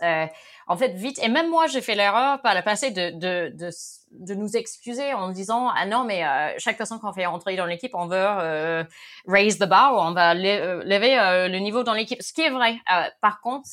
En 0.72 0.76
fait, 0.76 0.94
vite. 0.94 1.18
Et 1.22 1.28
même 1.28 1.50
moi, 1.50 1.66
j'ai 1.66 1.80
fait 1.80 1.94
l'erreur 1.94 2.40
par 2.42 2.54
le 2.54 2.62
passé 2.62 2.90
de, 2.90 3.10
de, 3.10 3.52
de, 3.54 3.70
de, 4.12 4.34
nous 4.34 4.56
excuser 4.56 5.12
en 5.12 5.28
disant 5.30 5.68
ah 5.68 5.86
non, 5.86 6.04
mais 6.04 6.22
chaque 6.58 6.78
personne 6.78 6.98
qu'on 6.98 7.12
fait 7.12 7.26
entrer 7.26 7.56
dans 7.56 7.66
l'équipe, 7.66 7.94
on 7.94 8.06
veut 8.06 8.86
raise 9.26 9.58
the 9.58 9.64
bar, 9.64 9.94
on 9.94 10.12
va 10.12 10.34
lever 10.34 11.16
le 11.48 11.58
niveau 11.58 11.82
dans 11.82 11.94
l'équipe. 11.94 12.22
Ce 12.22 12.32
qui 12.32 12.42
est 12.42 12.50
vrai. 12.50 12.76
par 13.20 13.40
contre. 13.40 13.68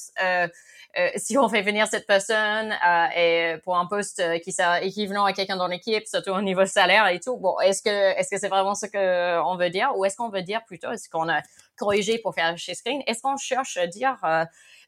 Euh, 0.97 1.07
si 1.17 1.37
on 1.37 1.47
fait 1.47 1.61
venir 1.61 1.87
cette 1.87 2.07
personne 2.07 2.71
euh, 2.71 3.05
et 3.15 3.57
pour 3.63 3.77
un 3.77 3.85
poste 3.85 4.19
euh, 4.19 4.39
qui 4.39 4.51
sera 4.51 4.81
équivalent 4.81 5.23
à 5.23 5.33
quelqu'un 5.33 5.55
dans 5.55 5.67
l'équipe, 5.67 6.07
surtout 6.07 6.31
au 6.31 6.41
niveau 6.41 6.65
salaire 6.65 7.07
et 7.07 7.19
tout, 7.19 7.37
bon, 7.37 7.59
est-ce 7.59 7.83
que 7.83 7.89
est-ce 7.89 8.31
que 8.31 8.39
c'est 8.39 8.47
vraiment 8.47 8.73
ce 8.73 8.87
que 8.87 9.39
on 9.43 9.55
veut 9.55 9.69
dire? 9.69 9.91
Ou 9.97 10.05
est-ce 10.05 10.17
qu'on 10.17 10.29
veut 10.29 10.41
dire 10.41 10.61
plutôt 10.65 10.91
est-ce 10.91 11.07
qu'on 11.07 11.29
a 11.29 11.41
corrigé 11.77 12.17
pour 12.17 12.33
faire 12.33 12.57
chez 12.57 12.73
Screen? 12.73 13.03
Est-ce 13.05 13.21
qu'on 13.21 13.37
cherche 13.37 13.77
à 13.77 13.85
dire 13.85 14.17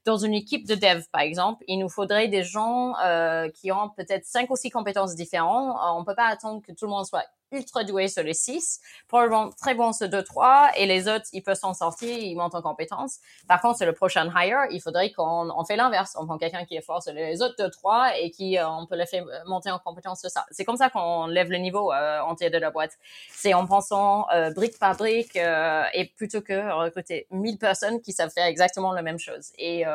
dans 0.05 0.17
une 0.17 0.33
équipe 0.33 0.67
de 0.67 0.75
dev, 0.75 1.03
par 1.11 1.21
exemple, 1.21 1.63
il 1.67 1.77
nous 1.77 1.89
faudrait 1.89 2.27
des 2.27 2.43
gens 2.43 2.95
euh, 3.03 3.49
qui 3.49 3.71
ont 3.71 3.89
peut-être 3.89 4.25
cinq 4.25 4.49
ou 4.49 4.55
six 4.55 4.69
compétences 4.69 5.15
différentes. 5.15 5.77
On 5.95 6.03
peut 6.03 6.15
pas 6.15 6.27
attendre 6.27 6.61
que 6.61 6.71
tout 6.71 6.85
le 6.85 6.91
monde 6.91 7.05
soit 7.05 7.25
ultra 7.51 7.83
doué 7.83 8.07
sur 8.07 8.23
les 8.23 8.33
six, 8.33 8.79
probablement 9.07 9.49
très 9.51 9.75
bon 9.75 9.93
sur 9.93 10.09
deux, 10.09 10.23
trois, 10.23 10.71
et 10.77 10.85
les 10.85 11.07
autres, 11.07 11.25
ils 11.33 11.41
peuvent 11.41 11.57
s'en 11.57 11.73
sortir, 11.73 12.17
ils 12.17 12.35
montent 12.35 12.55
en 12.55 12.61
compétences. 12.61 13.19
Par 13.47 13.61
contre, 13.61 13.77
sur 13.77 13.85
le 13.85 13.93
prochain 13.93 14.31
hire, 14.35 14.65
il 14.71 14.81
faudrait 14.81 15.11
qu'on 15.11 15.49
on 15.49 15.65
fait 15.65 15.75
l'inverse. 15.75 16.15
On 16.19 16.25
prend 16.25 16.37
quelqu'un 16.37 16.65
qui 16.65 16.75
est 16.75 16.81
fort 16.81 17.03
sur 17.03 17.13
les 17.13 17.41
autres 17.41 17.55
deux, 17.57 17.69
trois, 17.69 18.17
et 18.17 18.31
qui, 18.31 18.57
euh, 18.57 18.67
on 18.67 18.85
peut 18.85 18.97
le 18.97 19.05
faire 19.05 19.25
monter 19.45 19.71
en 19.71 19.79
compétence 19.79 20.21
sur 20.21 20.29
ça. 20.29 20.45
C'est 20.51 20.65
comme 20.65 20.77
ça 20.77 20.89
qu'on 20.89 21.27
lève 21.27 21.49
le 21.49 21.57
niveau 21.57 21.91
euh, 21.91 22.19
entier 22.21 22.49
de 22.49 22.57
la 22.57 22.71
boîte. 22.71 22.97
C'est 23.31 23.53
en 23.53 23.65
pensant 23.65 24.27
euh, 24.31 24.51
brique 24.51 24.77
par 24.79 24.95
brique, 24.95 25.35
euh, 25.35 25.83
et 25.93 26.05
plutôt 26.05 26.41
que 26.41 26.73
recruter 26.73 27.27
1000 27.31 27.57
personnes 27.57 28.01
qui 28.01 28.11
savent 28.11 28.31
faire 28.31 28.45
exactement 28.45 28.93
la 28.93 29.01
même 29.01 29.19
chose. 29.19 29.51
Et 29.57 29.85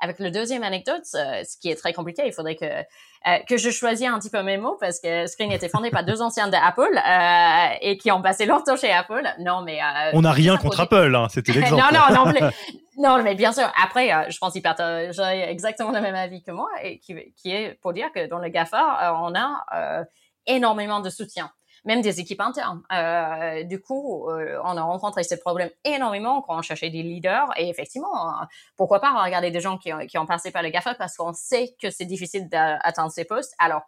avec 0.00 0.18
le 0.18 0.30
deuxième 0.30 0.62
anecdote, 0.62 1.04
ce 1.04 1.58
qui 1.60 1.70
est 1.70 1.76
très 1.76 1.92
compliqué, 1.92 2.22
il 2.26 2.32
faudrait 2.32 2.56
que 2.56 2.84
euh, 3.26 3.36
que 3.46 3.58
je 3.58 3.68
choisis 3.68 4.06
un 4.08 4.18
petit 4.18 4.30
peu 4.30 4.42
mes 4.42 4.56
mots 4.56 4.78
parce 4.80 4.98
que 4.98 5.26
Screen 5.26 5.52
était 5.52 5.68
fondé 5.68 5.90
par 5.90 6.04
deux 6.04 6.22
anciens 6.22 6.48
d'Apple 6.48 6.96
euh, 6.96 7.74
et 7.82 7.98
qui 7.98 8.10
ont 8.10 8.22
passé 8.22 8.46
leur 8.46 8.64
temps 8.64 8.76
chez 8.76 8.90
Apple. 8.90 9.28
Non, 9.40 9.60
mais 9.60 9.78
euh, 9.78 10.12
on 10.14 10.22
n'a 10.22 10.32
rien 10.32 10.56
contre 10.56 10.80
Apple, 10.80 11.14
hein, 11.14 11.26
c'était 11.28 11.52
l'exemple. 11.52 11.82
non, 11.82 12.00
non, 12.00 12.14
non, 12.24 12.32
mais, 12.32 12.50
non, 12.96 13.22
mais 13.22 13.34
bien 13.34 13.52
sûr. 13.52 13.70
Après, 13.82 14.10
euh, 14.10 14.30
je 14.30 14.38
pense 14.38 14.54
qu'ils 14.54 14.62
partagent 14.62 15.18
exactement 15.20 15.90
le 15.90 16.00
même 16.00 16.14
avis 16.14 16.42
que 16.42 16.50
moi 16.50 16.70
et 16.82 16.98
qui, 16.98 17.14
qui 17.36 17.50
est 17.50 17.78
pour 17.82 17.92
dire 17.92 18.10
que 18.10 18.26
dans 18.26 18.38
le 18.38 18.48
GAFA, 18.48 19.14
on 19.20 19.34
a 19.34 20.06
énormément 20.46 21.00
de 21.00 21.10
soutien 21.10 21.50
même 21.84 22.00
des 22.00 22.20
équipes 22.20 22.40
internes. 22.40 22.82
Euh, 22.92 23.62
du 23.64 23.80
coup, 23.80 24.28
euh, 24.28 24.58
on 24.64 24.76
a 24.76 24.82
rencontré 24.82 25.22
ce 25.22 25.34
problème 25.34 25.70
énormément 25.84 26.42
quand 26.42 26.58
on 26.58 26.62
cherchait 26.62 26.90
des 26.90 27.02
leaders. 27.02 27.50
Et 27.56 27.68
effectivement, 27.68 28.28
euh, 28.28 28.44
pourquoi 28.76 29.00
pas 29.00 29.12
regarder 29.22 29.50
des 29.50 29.60
gens 29.60 29.78
qui, 29.78 29.90
qui 30.08 30.18
ont 30.18 30.26
passé 30.26 30.50
par 30.50 30.62
le 30.62 30.70
GAFA 30.70 30.94
parce 30.94 31.16
qu'on 31.16 31.32
sait 31.32 31.74
que 31.80 31.90
c'est 31.90 32.04
difficile 32.04 32.48
d'atteindre 32.48 33.10
ces 33.10 33.24
postes. 33.24 33.54
Alors, 33.58 33.82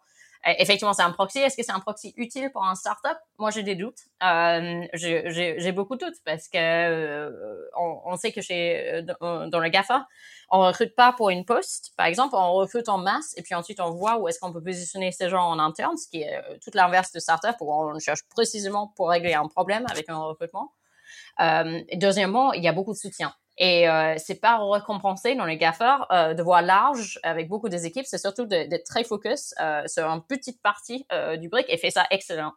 effectivement, 0.44 0.92
c'est 0.92 1.02
un 1.02 1.12
proxy. 1.12 1.38
Est-ce 1.38 1.56
que 1.56 1.62
c'est 1.62 1.72
un 1.72 1.80
proxy 1.80 2.12
utile 2.16 2.50
pour 2.52 2.64
un 2.64 2.74
startup? 2.74 3.16
Moi, 3.38 3.50
j'ai 3.50 3.62
des 3.62 3.74
doutes. 3.74 4.00
Euh, 4.22 4.86
j'ai 4.94 5.72
beaucoup 5.72 5.96
de 5.96 6.04
doutes 6.04 6.18
parce 6.24 6.48
que 6.48 6.58
euh, 6.58 7.30
on, 7.76 8.00
on, 8.06 8.16
sait 8.16 8.32
que 8.32 8.40
chez 8.40 9.02
dans, 9.02 9.48
dans 9.48 9.60
le 9.60 9.68
Gafa, 9.68 10.06
on 10.50 10.60
recrute 10.60 10.94
pas 10.94 11.12
pour 11.12 11.30
une 11.30 11.44
poste, 11.44 11.92
par 11.96 12.06
exemple, 12.06 12.34
on 12.36 12.52
recrute 12.52 12.88
en 12.88 12.98
masse 12.98 13.34
et 13.36 13.42
puis 13.42 13.54
ensuite 13.54 13.80
on 13.80 13.90
voit 13.90 14.18
où 14.18 14.28
est-ce 14.28 14.38
qu'on 14.38 14.52
peut 14.52 14.62
positionner 14.62 15.10
ces 15.12 15.28
gens 15.28 15.44
en 15.44 15.58
interne, 15.58 15.96
ce 15.96 16.08
qui 16.08 16.22
est 16.22 16.42
tout 16.62 16.70
l'inverse 16.74 17.12
de 17.12 17.20
startup 17.20 17.56
où 17.60 17.72
on 17.72 17.98
cherche 17.98 18.20
précisément 18.28 18.92
pour 18.96 19.08
régler 19.08 19.34
un 19.34 19.48
problème 19.48 19.86
avec 19.90 20.08
un 20.08 20.18
recrutement. 20.18 20.72
Euh, 21.40 21.82
deuxièmement, 21.94 22.52
il 22.52 22.62
y 22.62 22.68
a 22.68 22.72
beaucoup 22.72 22.92
de 22.92 22.98
soutien. 22.98 23.34
Et 23.64 23.88
euh, 23.88 24.14
c'est 24.16 24.40
pas 24.40 24.58
récompensé 24.60 25.36
dans 25.36 25.44
les 25.44 25.56
GAFA 25.56 26.08
euh, 26.10 26.34
de 26.34 26.42
voir 26.42 26.62
large 26.62 27.20
avec 27.22 27.48
beaucoup 27.48 27.68
des 27.68 27.86
équipes. 27.86 28.06
C'est 28.06 28.18
surtout 28.18 28.44
d'être 28.44 28.82
très 28.82 29.04
focus 29.04 29.54
euh, 29.60 29.86
sur 29.86 30.04
une 30.06 30.20
petite 30.20 30.60
partie 30.60 31.06
euh, 31.12 31.36
du 31.36 31.48
brick 31.48 31.66
et 31.68 31.76
fait 31.76 31.92
ça 31.92 32.04
excellent. 32.10 32.54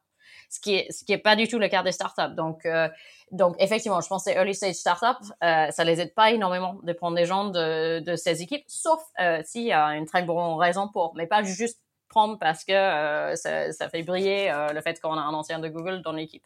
Ce 0.50 0.60
qui 0.60 0.74
est 0.74 0.92
ce 0.92 1.06
qui 1.06 1.14
est 1.14 1.20
pas 1.20 1.36
du 1.36 1.48
tout 1.48 1.60
le 1.60 1.68
cas 1.68 1.84
des 1.84 1.92
startups. 1.92 2.34
Donc 2.36 2.66
euh, 2.66 2.90
donc 3.30 3.56
effectivement, 3.60 4.02
je 4.02 4.08
pense 4.08 4.26
que 4.26 4.32
early 4.32 4.56
stage 4.56 4.74
startups, 4.74 5.32
ça 5.42 5.84
les 5.84 6.02
aide 6.02 6.16
pas 6.16 6.32
énormément 6.32 6.80
de 6.82 6.94
prendre 6.94 7.16
des 7.16 7.26
gens 7.26 7.50
de 7.50 8.16
ces 8.16 8.42
équipes, 8.42 8.66
sauf 8.68 9.00
s'il 9.44 9.66
y 9.66 9.74
a 9.74 9.86
une 9.90 10.08
très 10.08 10.24
bonne 10.24 10.58
raison 10.58 10.88
pour, 10.88 11.14
mais 11.16 11.28
pas 11.28 11.44
juste 11.44 11.80
prendre 12.10 12.40
parce 12.40 12.64
que 12.64 13.36
ça 13.36 13.90
fait 13.90 14.02
briller 14.02 14.52
le 14.74 14.82
fait 14.82 15.00
qu'on 15.00 15.14
a 15.14 15.22
un 15.22 15.34
ancien 15.36 15.60
de 15.60 15.68
Google 15.68 16.02
dans 16.02 16.14
l'équipe. 16.14 16.46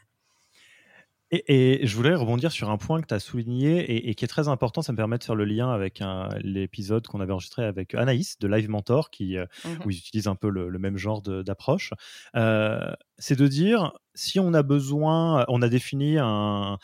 Et, 1.31 1.81
et, 1.83 1.87
je 1.87 1.95
voulais 1.95 2.15
rebondir 2.15 2.51
sur 2.51 2.69
un 2.69 2.77
point 2.77 3.01
que 3.01 3.07
tu 3.07 3.13
as 3.13 3.19
souligné 3.19 3.79
et, 3.79 4.09
et, 4.09 4.15
qui 4.15 4.25
est 4.25 4.27
très 4.27 4.47
important. 4.47 4.81
Ça 4.81 4.91
me 4.91 4.97
permet 4.97 5.17
de 5.17 5.23
faire 5.23 5.35
le 5.35 5.45
lien 5.45 5.69
avec 5.71 6.01
l'épisode 6.41 7.05
qu'on 7.07 7.21
avait 7.21 7.33
enregistré 7.33 7.63
avec 7.63 7.93
Anaïs 7.95 8.39
de 8.39 8.47
Live 8.47 8.69
Mentor, 8.69 9.09
qui, 9.09 9.37
mmh 9.37 9.69
où 9.85 9.91
ils 9.91 9.97
utilisent 9.97 10.27
un 10.27 10.35
peu 10.35 10.49
le, 10.49 10.69
le 10.69 10.79
même 10.79 10.97
genre 10.97 11.21
d'approche. 11.21 11.93
Euh, 12.35 12.91
c'est 13.19 13.37
de 13.37 13.47
dire 13.47 13.91
si 14.19 14.39
on 14.39 14.53
a 14.53 14.63
besoin, 14.63 15.45
on 15.47 15.61
a 15.61 15.69
défini 15.69 16.17
un, 16.19 16.77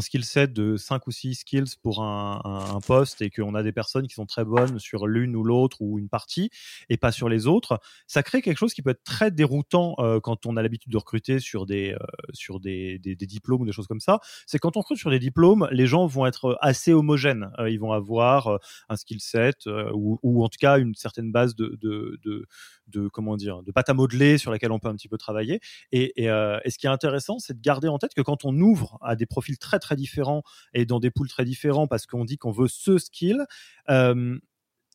skill 0.00 0.24
set 0.24 0.52
de 0.52 0.76
5 0.76 1.06
ou 1.06 1.10
6 1.10 1.36
skills 1.36 1.76
pour 1.82 2.02
un, 2.02 2.80
poste 2.86 3.22
et 3.22 3.30
qu'on 3.30 3.54
a 3.54 3.62
des 3.62 3.72
personnes 3.72 4.08
qui 4.08 4.14
sont 4.14 4.26
très 4.26 4.44
bonnes 4.44 4.78
sur 4.78 5.06
l'une 5.06 5.36
ou 5.36 5.44
l'autre 5.44 5.76
ou 5.80 5.98
une 5.98 6.08
partie 6.08 6.50
et 6.88 6.96
pas 6.96 7.12
sur 7.12 7.28
les 7.28 7.46
autres, 7.46 7.78
ça 8.06 8.22
crée 8.22 8.42
quelque 8.42 8.58
chose 8.58 8.74
qui 8.74 8.82
peut 8.82 8.90
être 8.90 9.04
très 9.04 9.30
déroutant 9.30 9.94
euh, 9.98 10.18
quand 10.18 10.46
on 10.46 10.56
a 10.56 10.62
l'habitude 10.62 10.90
de 10.90 10.96
recruter 10.96 11.38
sur 11.38 11.66
des, 11.66 11.92
euh, 11.92 12.06
sur 12.32 12.58
des, 12.58 12.98
des, 12.98 13.14
diplômes 13.14 13.62
ou 13.62 13.66
des 13.66 13.72
choses 13.72 13.86
comme 13.86 14.00
ça. 14.00 14.18
C'est 14.46 14.58
quand 14.58 14.76
on 14.76 14.80
recrute 14.80 14.98
sur 14.98 15.10
des 15.10 15.18
diplômes, 15.18 15.68
les 15.70 15.86
gens 15.86 16.06
vont 16.06 16.26
être 16.26 16.58
assez 16.60 16.92
homogènes. 16.92 17.50
Euh, 17.58 17.70
ils 17.70 17.78
vont 17.78 17.92
avoir 17.92 18.58
un 18.88 18.96
skill 18.96 19.20
set 19.20 19.66
ou, 19.66 20.18
ou, 20.22 20.44
en 20.44 20.48
tout 20.48 20.58
cas 20.58 20.78
une 20.78 20.94
certaine 20.94 21.30
base 21.30 21.54
de, 21.54 21.78
de, 21.80 22.18
de, 22.24 22.46
de 22.88 23.08
comment 23.08 23.36
dire, 23.36 23.62
de 23.62 23.70
pâte 23.70 23.88
à 23.88 23.94
modeler 23.94 24.38
sur 24.38 24.50
laquelle 24.50 24.72
on 24.72 24.78
peut 24.78 24.88
un 24.88 24.96
petit 24.96 25.08
peu 25.08 25.18
travailler. 25.18 25.60
Et, 25.92 26.24
et, 26.24 26.26
et 26.26 26.70
ce 26.70 26.78
qui 26.78 26.86
est 26.86 26.90
intéressant, 26.90 27.38
c'est 27.38 27.54
de 27.54 27.60
garder 27.62 27.88
en 27.88 27.98
tête 27.98 28.14
que 28.14 28.22
quand 28.22 28.44
on 28.44 28.58
ouvre 28.60 28.98
à 29.02 29.16
des 29.16 29.26
profils 29.26 29.58
très 29.58 29.78
très 29.78 29.96
différents 29.96 30.42
et 30.74 30.86
dans 30.86 31.00
des 31.00 31.10
pools 31.10 31.28
très 31.28 31.44
différents 31.44 31.86
parce 31.86 32.06
qu'on 32.06 32.24
dit 32.24 32.38
qu'on 32.38 32.52
veut 32.52 32.68
ce 32.68 32.98
skill, 32.98 33.44
euh, 33.88 34.38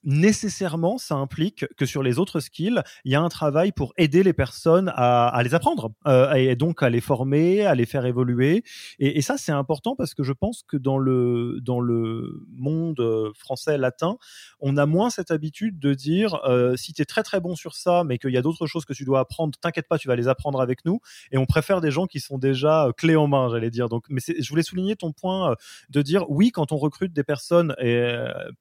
nécessairement, 0.05 0.97
ça 0.97 1.15
implique 1.15 1.65
que 1.75 1.85
sur 1.85 2.03
les 2.03 2.19
autres 2.19 2.39
skills, 2.39 2.81
il 3.03 3.11
y 3.11 3.15
a 3.15 3.21
un 3.21 3.29
travail 3.29 3.71
pour 3.71 3.93
aider 3.97 4.23
les 4.23 4.33
personnes 4.33 4.91
à, 4.95 5.41
les 5.43 5.53
apprendre 5.53 5.91
euh, 6.07 6.31
et 6.33 6.55
donc 6.55 6.83
à 6.83 6.89
les 6.89 7.01
former, 7.01 7.65
à 7.65 7.75
les 7.75 7.85
faire 7.85 8.05
évoluer. 8.05 8.63
Et, 8.99 9.21
ça, 9.21 9.37
c'est 9.37 9.51
important 9.51 9.95
parce 9.95 10.13
que 10.13 10.21
je 10.21 10.33
pense 10.33 10.63
que 10.67 10.77
dans 10.77 10.99
le 10.99 11.59
dans 11.61 11.79
le 11.79 12.43
monde 12.55 12.99
euh, 12.99 13.31
français 13.35 13.77
latin, 13.79 14.17
on 14.59 14.77
a 14.77 14.85
moins 14.85 15.09
cette 15.09 15.31
habitude 15.31 15.79
de 15.79 15.95
dire 15.95 16.35
euh, 16.45 16.75
si 16.75 16.93
tu 16.93 17.01
es 17.01 17.05
très 17.05 17.23
très 17.23 17.39
bon 17.39 17.55
sur 17.55 17.73
ça, 17.75 18.03
mais 18.03 18.19
qu'il 18.19 18.29
y 18.29 18.37
a 18.37 18.43
d'autres 18.43 18.67
choses 18.67 18.85
que 18.85 18.93
tu 18.93 19.03
dois 19.03 19.21
apprendre, 19.21 19.57
t'inquiète 19.59 19.87
pas, 19.87 19.97
tu 19.97 20.07
vas 20.07 20.15
les 20.15 20.27
apprendre 20.27 20.61
avec 20.61 20.85
nous. 20.85 20.99
Et 21.31 21.39
on 21.39 21.47
préfère 21.47 21.81
des 21.81 21.89
gens 21.89 22.05
qui 22.05 22.19
sont 22.19 22.37
déjà 22.37 22.89
clés 22.95 23.15
en 23.15 23.27
main, 23.27 23.49
j'allais 23.49 23.71
dire. 23.71 23.89
Donc, 23.89 24.05
mais 24.09 24.21
je 24.27 24.47
voulais 24.49 24.63
souligner 24.63 24.95
ton 24.95 25.11
point 25.11 25.55
de 25.89 26.01
dire 26.03 26.29
oui, 26.29 26.51
quand 26.51 26.71
on 26.71 26.77
recrute 26.77 27.13
des 27.13 27.23
personnes 27.23 27.75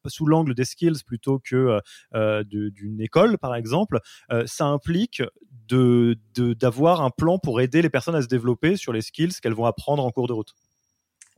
sous 0.07 0.27
l'angle 0.27 0.55
des 0.55 0.65
skills 0.65 1.03
plutôt 1.05 1.34
que 1.39 1.81
euh, 2.15 2.45
d'une 2.45 3.01
école, 3.01 3.39
par 3.39 3.55
exemple, 3.55 4.01
euh, 4.33 4.45
ça 4.47 4.67
implique 4.67 5.23
d'avoir 5.69 7.03
un 7.03 7.11
plan 7.11 7.39
pour 7.39 7.61
aider 7.61 7.83
les 7.83 7.91
personnes 7.91 8.15
à 8.15 8.23
se 8.23 8.29
développer 8.29 8.77
sur 8.77 8.93
les 8.93 9.01
skills 9.01 9.33
qu'elles 9.43 9.55
vont 9.55 9.67
apprendre 9.67 10.05
en 10.05 10.11
cours 10.11 10.27
de 10.27 10.33
route. 10.33 10.55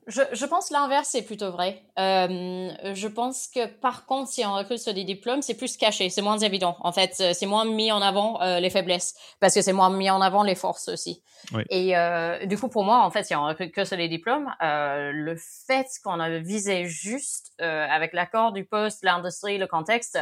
Je, 0.06 0.22
je, 0.32 0.46
pense 0.46 0.70
l'inverse 0.70 1.08
c'est 1.10 1.22
plutôt 1.22 1.50
vrai. 1.50 1.82
Euh, 1.98 2.70
je 2.94 3.08
pense 3.08 3.48
que 3.48 3.66
par 3.66 4.06
contre, 4.06 4.30
si 4.30 4.44
on 4.44 4.54
recrute 4.54 4.78
sur 4.78 4.94
des 4.94 5.02
diplômes, 5.02 5.42
c'est 5.42 5.56
plus 5.56 5.76
caché, 5.76 6.10
c'est 6.10 6.22
moins 6.22 6.38
évident. 6.38 6.76
En 6.80 6.92
fait, 6.92 7.16
euh, 7.20 7.32
c'est 7.34 7.46
moins 7.46 7.64
mis 7.64 7.90
en 7.90 8.00
avant 8.00 8.40
euh, 8.40 8.60
les 8.60 8.70
faiblesses 8.70 9.16
parce 9.40 9.52
que 9.54 9.62
c'est 9.62 9.72
moins 9.72 9.90
mis 9.90 10.08
en 10.08 10.20
avant 10.20 10.44
les 10.44 10.54
forces 10.54 10.88
aussi. 10.88 11.22
Oui. 11.52 11.64
Et 11.70 11.96
euh, 11.96 12.46
du 12.46 12.56
coup, 12.56 12.68
pour 12.68 12.84
moi, 12.84 13.02
en 13.02 13.10
fait, 13.10 13.24
si 13.24 13.34
on 13.34 13.44
recrute 13.44 13.72
que 13.72 13.84
sur 13.84 13.96
les 13.96 14.08
diplômes, 14.08 14.48
euh, 14.62 15.10
le 15.12 15.36
fait 15.36 15.88
qu'on 16.04 16.20
a 16.20 16.38
visé 16.38 16.86
juste 16.86 17.52
avec 17.58 18.12
l'accord 18.12 18.52
du 18.52 18.64
poste, 18.64 19.02
l'industrie, 19.02 19.58
le 19.58 19.66
contexte, 19.66 20.18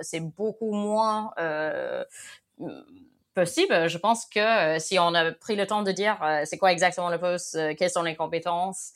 c'est 0.00 0.20
beaucoup 0.20 0.72
moins 0.72 1.30
possible. 3.34 3.88
Je 3.88 3.98
pense 3.98 4.26
que 4.26 4.78
si 4.78 4.98
on 4.98 5.14
a 5.14 5.32
pris 5.32 5.56
le 5.56 5.66
temps 5.66 5.82
de 5.82 5.92
dire 5.92 6.18
c'est 6.44 6.58
quoi 6.58 6.72
exactement 6.72 7.10
le 7.10 7.18
poste, 7.18 7.58
quelles 7.76 7.90
sont 7.90 8.02
les 8.02 8.16
compétences, 8.16 8.92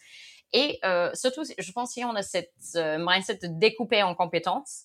et 0.54 0.78
euh, 0.84 1.10
surtout, 1.14 1.42
je 1.58 1.72
pense 1.72 1.90
si 1.90 2.04
on 2.04 2.14
a 2.14 2.22
cette 2.22 2.54
euh, 2.76 2.96
mindset 2.98 3.38
de 3.42 3.48
découper 3.48 4.04
en 4.04 4.14
compétences, 4.14 4.84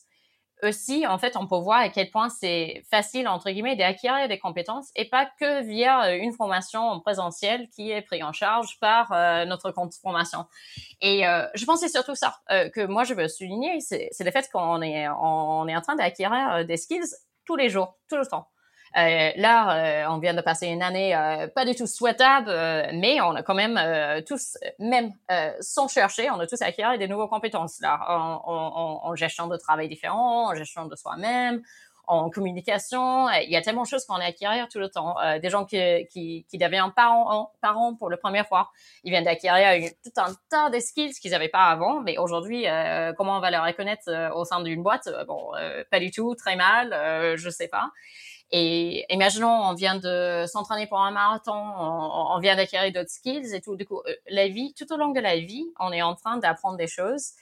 aussi, 0.63 1.07
en 1.07 1.17
fait, 1.17 1.37
on 1.37 1.47
peut 1.47 1.55
voir 1.55 1.79
à 1.79 1.89
quel 1.89 2.09
point 2.09 2.27
c'est 2.27 2.83
facile, 2.89 3.27
entre 3.27 3.49
guillemets, 3.49 3.77
d'acquérir 3.77 4.27
des 4.27 4.39
compétences 4.39 4.89
et 4.95 5.05
pas 5.05 5.29
que 5.39 5.63
via 5.63 6.07
euh, 6.07 6.17
une 6.17 6.33
formation 6.33 6.81
en 6.81 6.99
présentiel 6.99 7.69
qui 7.69 7.91
est 7.91 8.01
prise 8.01 8.23
en 8.23 8.33
charge 8.33 8.77
par 8.81 9.11
euh, 9.13 9.45
notre 9.45 9.71
compte 9.71 9.93
formation. 9.93 10.45
Et 11.01 11.25
euh, 11.25 11.45
je 11.53 11.63
pense 11.65 11.79
c'est 11.79 11.87
surtout 11.87 12.15
ça 12.15 12.35
que 12.49 12.85
moi, 12.87 13.03
je 13.03 13.13
veux 13.13 13.27
souligner, 13.27 13.79
c'est 13.79 14.09
le 14.19 14.31
fait 14.31 14.49
qu'on 14.51 14.81
est, 14.81 15.03
est 15.03 15.07
en 15.07 15.81
train 15.81 15.95
d'acquérir 15.95 16.65
des 16.65 16.77
skills 16.77 17.15
tous 17.45 17.55
les 17.55 17.69
jours, 17.69 17.97
tout 18.09 18.17
le 18.17 18.25
temps. 18.25 18.47
Euh, 18.97 19.31
là, 19.35 20.05
euh, 20.05 20.09
on 20.09 20.17
vient 20.17 20.33
de 20.33 20.41
passer 20.41 20.67
une 20.67 20.81
année 20.81 21.15
euh, 21.15 21.47
pas 21.47 21.65
du 21.65 21.75
tout 21.75 21.87
souhaitable, 21.87 22.49
mais 22.93 23.21
on 23.21 23.35
a 23.35 23.43
quand 23.43 23.53
même 23.53 23.79
tous, 24.25 24.57
même 24.79 25.13
sans 25.59 25.87
chercher, 25.87 26.29
on 26.31 26.39
a 26.39 26.47
tous 26.47 26.61
acquis 26.61 26.81
des 26.97 27.07
nouvelles 27.07 27.27
compétences 27.27 27.79
là, 27.81 27.99
en, 28.07 29.01
en, 29.03 29.15
gestion 29.15 29.47
de 29.47 29.57
travail 29.57 29.89
différent, 29.89 30.49
en 30.49 30.55
gestion 30.55 30.85
de 30.85 30.95
soi-même, 30.95 31.61
en 32.07 32.29
communication. 32.29 33.29
Il 33.29 33.49
y 33.49 33.55
a 33.55 33.61
tellement 33.61 33.83
de 33.83 33.87
choses 33.87 34.05
qu'on 34.05 34.15
a 34.15 34.25
acquérir 34.25 34.67
tout 34.69 34.79
le 34.79 34.89
temps. 34.89 35.15
des 35.41 35.49
gens 35.49 35.65
qui, 35.65 36.07
qui, 36.09 36.45
qui 36.49 36.57
deviennent 36.57 36.91
parents, 36.95 37.51
parents 37.61 37.95
pour 37.95 38.09
la 38.09 38.17
première 38.17 38.47
fois, 38.47 38.71
ils 39.03 39.11
viennent 39.11 39.25
d'acquérir 39.25 39.91
tout 40.03 40.21
un 40.21 40.33
tas 40.49 40.69
de 40.69 40.79
skills 40.79 41.13
qu'ils 41.13 41.31
n'avaient 41.31 41.49
pas 41.49 41.65
avant, 41.65 42.01
mais 42.01 42.17
aujourd'hui, 42.17 42.65
comment 43.17 43.37
on 43.37 43.41
va 43.41 43.51
les 43.51 43.57
reconnaître 43.57 44.09
au 44.35 44.45
sein 44.45 44.61
d'une 44.61 44.81
boîte? 44.81 45.09
Bon, 45.27 45.51
pas 45.91 45.99
du 45.99 46.11
tout, 46.11 46.33
très 46.35 46.55
mal, 46.55 47.35
je 47.37 47.49
sais 47.49 47.67
pas. 47.67 47.89
Et 48.51 49.05
imaginons, 49.13 49.47
on 49.51 49.73
vient 49.75 49.95
de 49.95 50.45
s'entraîner 50.47 50.87
pour 50.87 50.99
un 50.99 51.11
marathon, 51.11 51.53
on, 51.53 52.39
vient 52.39 52.55
d'acquérir 52.55 52.91
d'autres 52.91 53.11
skills 53.11 53.53
et 53.53 53.61
tout. 53.61 53.75
Du 53.75 53.85
coup, 53.85 54.01
euh, 54.07 54.13
la 54.29 54.47
vie, 54.47 54.73
tout 54.73 54.91
au 54.91 54.97
long 54.97 55.09
de 55.09 55.19
la 55.19 55.37
vie, 55.37 55.67
on 55.79 55.91
est 55.91 56.01
en 56.01 56.15
train 56.15 56.37
d'apprendre 56.37 56.77
des 56.77 56.87
choses. 56.87 57.33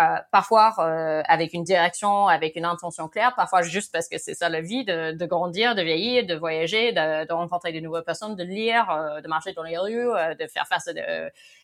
Euh, 0.00 0.16
parfois 0.32 0.74
euh, 0.80 1.22
avec 1.28 1.52
une 1.52 1.62
direction, 1.62 2.26
avec 2.26 2.56
une 2.56 2.64
intention 2.64 3.08
claire, 3.08 3.32
parfois 3.36 3.62
juste 3.62 3.92
parce 3.92 4.08
que 4.08 4.18
c'est 4.18 4.34
ça 4.34 4.48
la 4.48 4.60
vie, 4.60 4.84
de, 4.84 5.12
de, 5.12 5.26
grandir, 5.26 5.76
de 5.76 5.82
vieillir, 5.82 6.26
de 6.26 6.34
voyager, 6.34 6.90
de, 6.90 7.24
de 7.26 7.32
rencontrer 7.32 7.72
de 7.72 7.78
nouvelles 7.78 8.02
personnes, 8.02 8.34
de 8.34 8.42
lire, 8.42 8.90
euh, 8.90 9.20
de 9.20 9.28
marcher 9.28 9.52
dans 9.52 9.62
les 9.62 9.78
rues, 9.78 10.10
euh, 10.10 10.34
de 10.34 10.48
faire 10.48 10.66
face 10.66 10.88
à, 10.88 10.92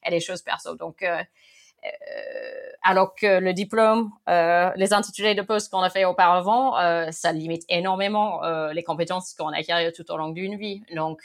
à, 0.05 0.11
des 0.11 0.20
choses 0.20 0.42
perso. 0.42 0.76
Donc, 0.76 1.03
euh, 1.03 1.20
alors 2.83 3.14
que 3.14 3.39
le 3.39 3.53
diplôme, 3.53 4.11
euh, 4.28 4.70
les 4.76 4.93
intitulés 4.93 5.35
de 5.35 5.43
poste 5.43 5.70
qu'on 5.70 5.81
a 5.81 5.91
fait 5.91 6.05
auparavant, 6.05 6.78
euh, 6.78 7.11
ça 7.11 7.33
limite 7.33 7.64
énormément 7.68 8.41
les 8.72 8.83
compétences 8.83 9.35
qu'on 9.35 9.49
acquiert 9.49 9.93
tout 9.93 10.11
au 10.11 10.16
long 10.16 10.31
d'une 10.31 10.57
vie. 10.57 10.83
Donc, 10.95 11.20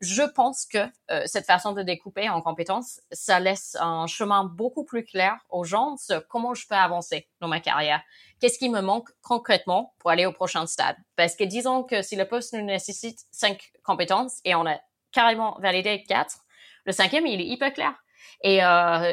je 0.00 0.22
pense 0.22 0.66
que 0.66 0.78
cette 1.24 1.46
façon 1.46 1.72
de 1.72 1.82
découper 1.82 2.28
en 2.28 2.42
compétences, 2.42 3.00
ça 3.12 3.40
laisse 3.40 3.76
un 3.80 4.06
chemin 4.06 4.44
beaucoup 4.44 4.84
plus 4.84 5.04
clair 5.04 5.38
aux 5.48 5.64
gens 5.64 5.96
sur 5.96 6.26
comment 6.28 6.52
je 6.52 6.66
peux 6.66 6.74
avancer 6.74 7.28
dans 7.40 7.48
ma 7.48 7.60
carrière. 7.60 8.02
Qu'est-ce 8.40 8.58
qui 8.58 8.68
me 8.68 8.80
manque 8.80 9.08
concrètement 9.22 9.94
pour 9.98 10.10
aller 10.10 10.26
au 10.26 10.32
prochain 10.32 10.66
stade? 10.66 10.96
Parce 11.16 11.36
que 11.36 11.44
disons 11.44 11.84
que 11.84 12.02
si 12.02 12.16
le 12.16 12.26
poste 12.26 12.52
nous 12.52 12.64
nécessite 12.64 13.20
cinq 13.30 13.72
compétences 13.82 14.40
et 14.44 14.54
on 14.54 14.66
a 14.66 14.78
carrément 15.12 15.56
validé 15.60 16.02
quatre, 16.02 16.44
le 16.84 16.92
cinquième, 16.92 17.26
il 17.26 17.40
est 17.40 17.46
hyper 17.46 17.72
clair. 17.72 17.94
Et 18.42 18.62
euh, 18.62 19.12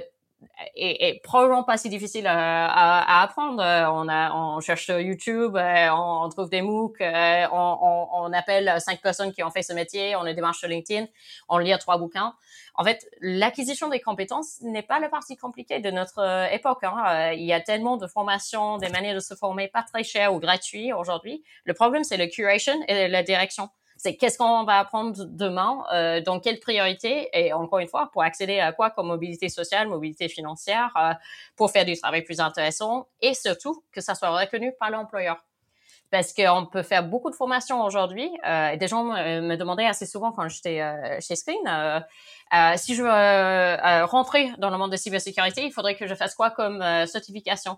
est, 0.76 1.22
probablement 1.24 1.64
pas 1.64 1.78
si 1.78 1.90
difficile 1.90 2.28
à, 2.28 2.68
à, 2.68 3.24
apprendre. 3.24 3.62
On, 3.62 4.08
a, 4.08 4.34
on 4.34 4.60
cherche 4.60 4.86
sur 4.86 5.00
YouTube, 5.00 5.56
euh, 5.56 5.90
on, 5.92 6.30
trouve 6.30 6.50
des 6.50 6.62
MOOC, 6.62 7.02
euh, 7.02 7.46
on, 7.52 8.08
on, 8.14 8.34
appelle 8.34 8.74
cinq 8.80 9.02
personnes 9.02 9.32
qui 9.32 9.44
ont 9.44 9.50
fait 9.50 9.64
ce 9.64 9.74
métier, 9.74 10.16
on 10.16 10.24
les 10.24 10.34
démarche 10.34 10.60
sur 10.60 10.68
LinkedIn, 10.68 11.08
on 11.50 11.58
lit 11.58 11.74
trois 11.80 11.98
bouquins. 11.98 12.34
En 12.76 12.84
fait, 12.84 13.06
l'acquisition 13.20 13.90
des 13.90 14.00
compétences 14.00 14.62
n'est 14.62 14.82
pas 14.82 15.00
la 15.00 15.10
partie 15.10 15.36
compliquée 15.36 15.80
de 15.80 15.92
notre 15.92 16.20
euh, 16.20 16.46
époque. 16.48 16.84
Hein. 16.84 17.32
Il 17.34 17.44
y 17.44 17.54
a 17.54 17.60
tellement 17.60 17.98
de 17.98 18.08
formations, 18.08 18.78
des 18.78 18.90
manières 18.90 19.16
de 19.16 19.20
se 19.20 19.36
former 19.36 19.68
pas 19.68 19.84
très 19.84 20.04
chères 20.04 20.34
ou 20.34 20.40
gratuites 20.40 20.94
aujourd'hui. 20.94 21.44
Le 21.66 21.74
problème, 21.74 22.04
c'est 22.04 22.18
le 22.18 22.28
curation 22.28 22.74
et 22.88 23.08
la 23.08 23.24
direction 23.24 23.70
c'est 24.02 24.16
qu'est-ce 24.16 24.40
qu'on 24.40 24.64
va 24.64 24.80
apprendre 24.80 25.26
demain, 25.26 25.84
euh, 25.94 26.22
dans 26.22 26.40
quelle 26.40 26.60
priorité, 26.60 27.30
et 27.34 27.54
encore 27.54 27.78
une 27.78 27.88
fois, 27.88 28.10
pour 28.12 28.24
accéder 28.24 28.60
à 28.60 28.72
quoi 28.72 28.90
comme 28.90 29.06
mobilité 29.06 29.48
sociale, 29.48 29.88
mobilité 29.88 30.28
financière, 30.28 30.92
euh, 30.98 31.14
pour 31.56 31.70
faire 31.70 31.86
du 31.86 31.96
travail 31.96 32.24
plus 32.24 32.40
intéressant, 32.40 33.08
et 33.22 33.36
surtout 33.36 33.84
que 33.92 34.02
ça 34.02 34.16
soit 34.16 34.30
reconnu 34.30 34.74
par 34.80 34.90
l'employeur 34.90 35.38
parce 36.12 36.34
qu'on 36.34 36.66
peut 36.66 36.84
faire 36.84 37.04
beaucoup 37.08 37.30
de 37.32 37.36
formations 37.36 37.84
aujourd'hui. 37.84 38.30
Euh, 38.46 38.76
des 38.76 38.88
gens 38.88 39.06
me, 39.06 39.56
demandaient 39.56 39.86
assez 39.86 40.06
souvent 40.06 40.32
quand 40.32 40.48
j'étais 40.50 40.82
euh, 40.82 41.18
chez 41.22 41.36
Screen, 41.36 41.58
euh, 41.68 42.00
euh 42.54 42.74
si 42.76 42.96
je 42.96 43.02
veux 43.02 43.10
euh, 43.10 44.06
rentrer 44.06 44.52
dans 44.58 44.70
le 44.70 44.78
monde 44.78 44.92
de 44.92 44.98
cybersécurité, 44.98 45.64
il 45.64 45.72
faudrait 45.72 45.96
que 45.96 46.08
je 46.08 46.14
fasse 46.14 46.36
quoi 46.36 46.52
comme 46.52 46.84
certification? 47.08 47.78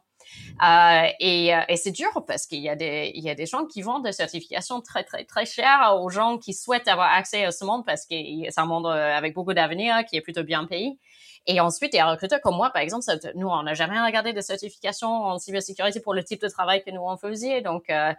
Et, 1.19 1.51
et 1.67 1.75
c'est 1.77 1.91
dur 1.91 2.23
parce 2.27 2.45
qu'il 2.45 2.59
y 2.59 2.69
a 2.69 2.75
des 2.75 3.11
y 3.15 3.29
a 3.29 3.35
des 3.35 3.45
gens 3.45 3.65
qui 3.65 3.81
vendent 3.81 4.03
des 4.03 4.11
certifications 4.11 4.81
très 4.81 5.03
très 5.03 5.23
très 5.25 5.45
chères 5.45 5.97
aux 6.01 6.09
gens 6.09 6.37
qui 6.37 6.53
souhaitent 6.53 6.87
avoir 6.87 7.11
accès 7.11 7.45
à 7.45 7.51
ce 7.51 7.65
monde 7.65 7.85
parce 7.85 8.05
que 8.05 8.15
c'est 8.49 8.59
un 8.59 8.65
monde 8.65 8.87
avec 8.87 9.33
beaucoup 9.33 9.53
d'avenir, 9.53 10.05
qui 10.05 10.15
est 10.17 10.21
plutôt 10.21 10.43
bien 10.43 10.65
payé. 10.65 10.97
Et 11.45 11.59
ensuite, 11.59 11.93
il 11.93 11.97
y 11.97 12.39
comme 12.41 12.55
moi, 12.55 12.69
par 12.69 12.81
exemple, 12.81 13.03
nous, 13.35 13.47
on 13.47 13.63
n'a 13.63 13.73
jamais 13.73 14.01
regardé 14.01 14.33
de 14.33 14.41
certification 14.41 15.09
en 15.09 15.39
cybersécurité 15.39 15.99
pour 15.99 16.13
le 16.13 16.23
type 16.23 16.41
de 16.41 16.47
travail 16.47 16.83
que 16.83 16.91
nous 16.91 17.01
on 17.01 17.17
faisait. 17.17 17.61
Donc, 17.61 17.89
euh, 17.89 18.13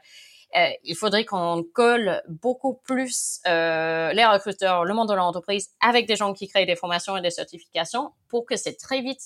euh, 0.56 0.68
il 0.84 0.94
faudrait 0.94 1.24
qu'on 1.24 1.64
colle 1.72 2.22
beaucoup 2.28 2.74
plus 2.84 3.40
euh, 3.46 4.12
les 4.12 4.24
recruteurs, 4.24 4.84
le 4.84 4.94
monde 4.94 5.08
de 5.08 5.14
l'entreprise 5.14 5.70
avec 5.80 6.06
des 6.06 6.16
gens 6.16 6.34
qui 6.34 6.48
créent 6.48 6.66
des 6.66 6.76
formations 6.76 7.16
et 7.16 7.22
des 7.22 7.30
certifications 7.30 8.12
pour 8.28 8.44
que 8.44 8.56
c'est 8.56 8.76
très 8.76 9.00
vite 9.00 9.22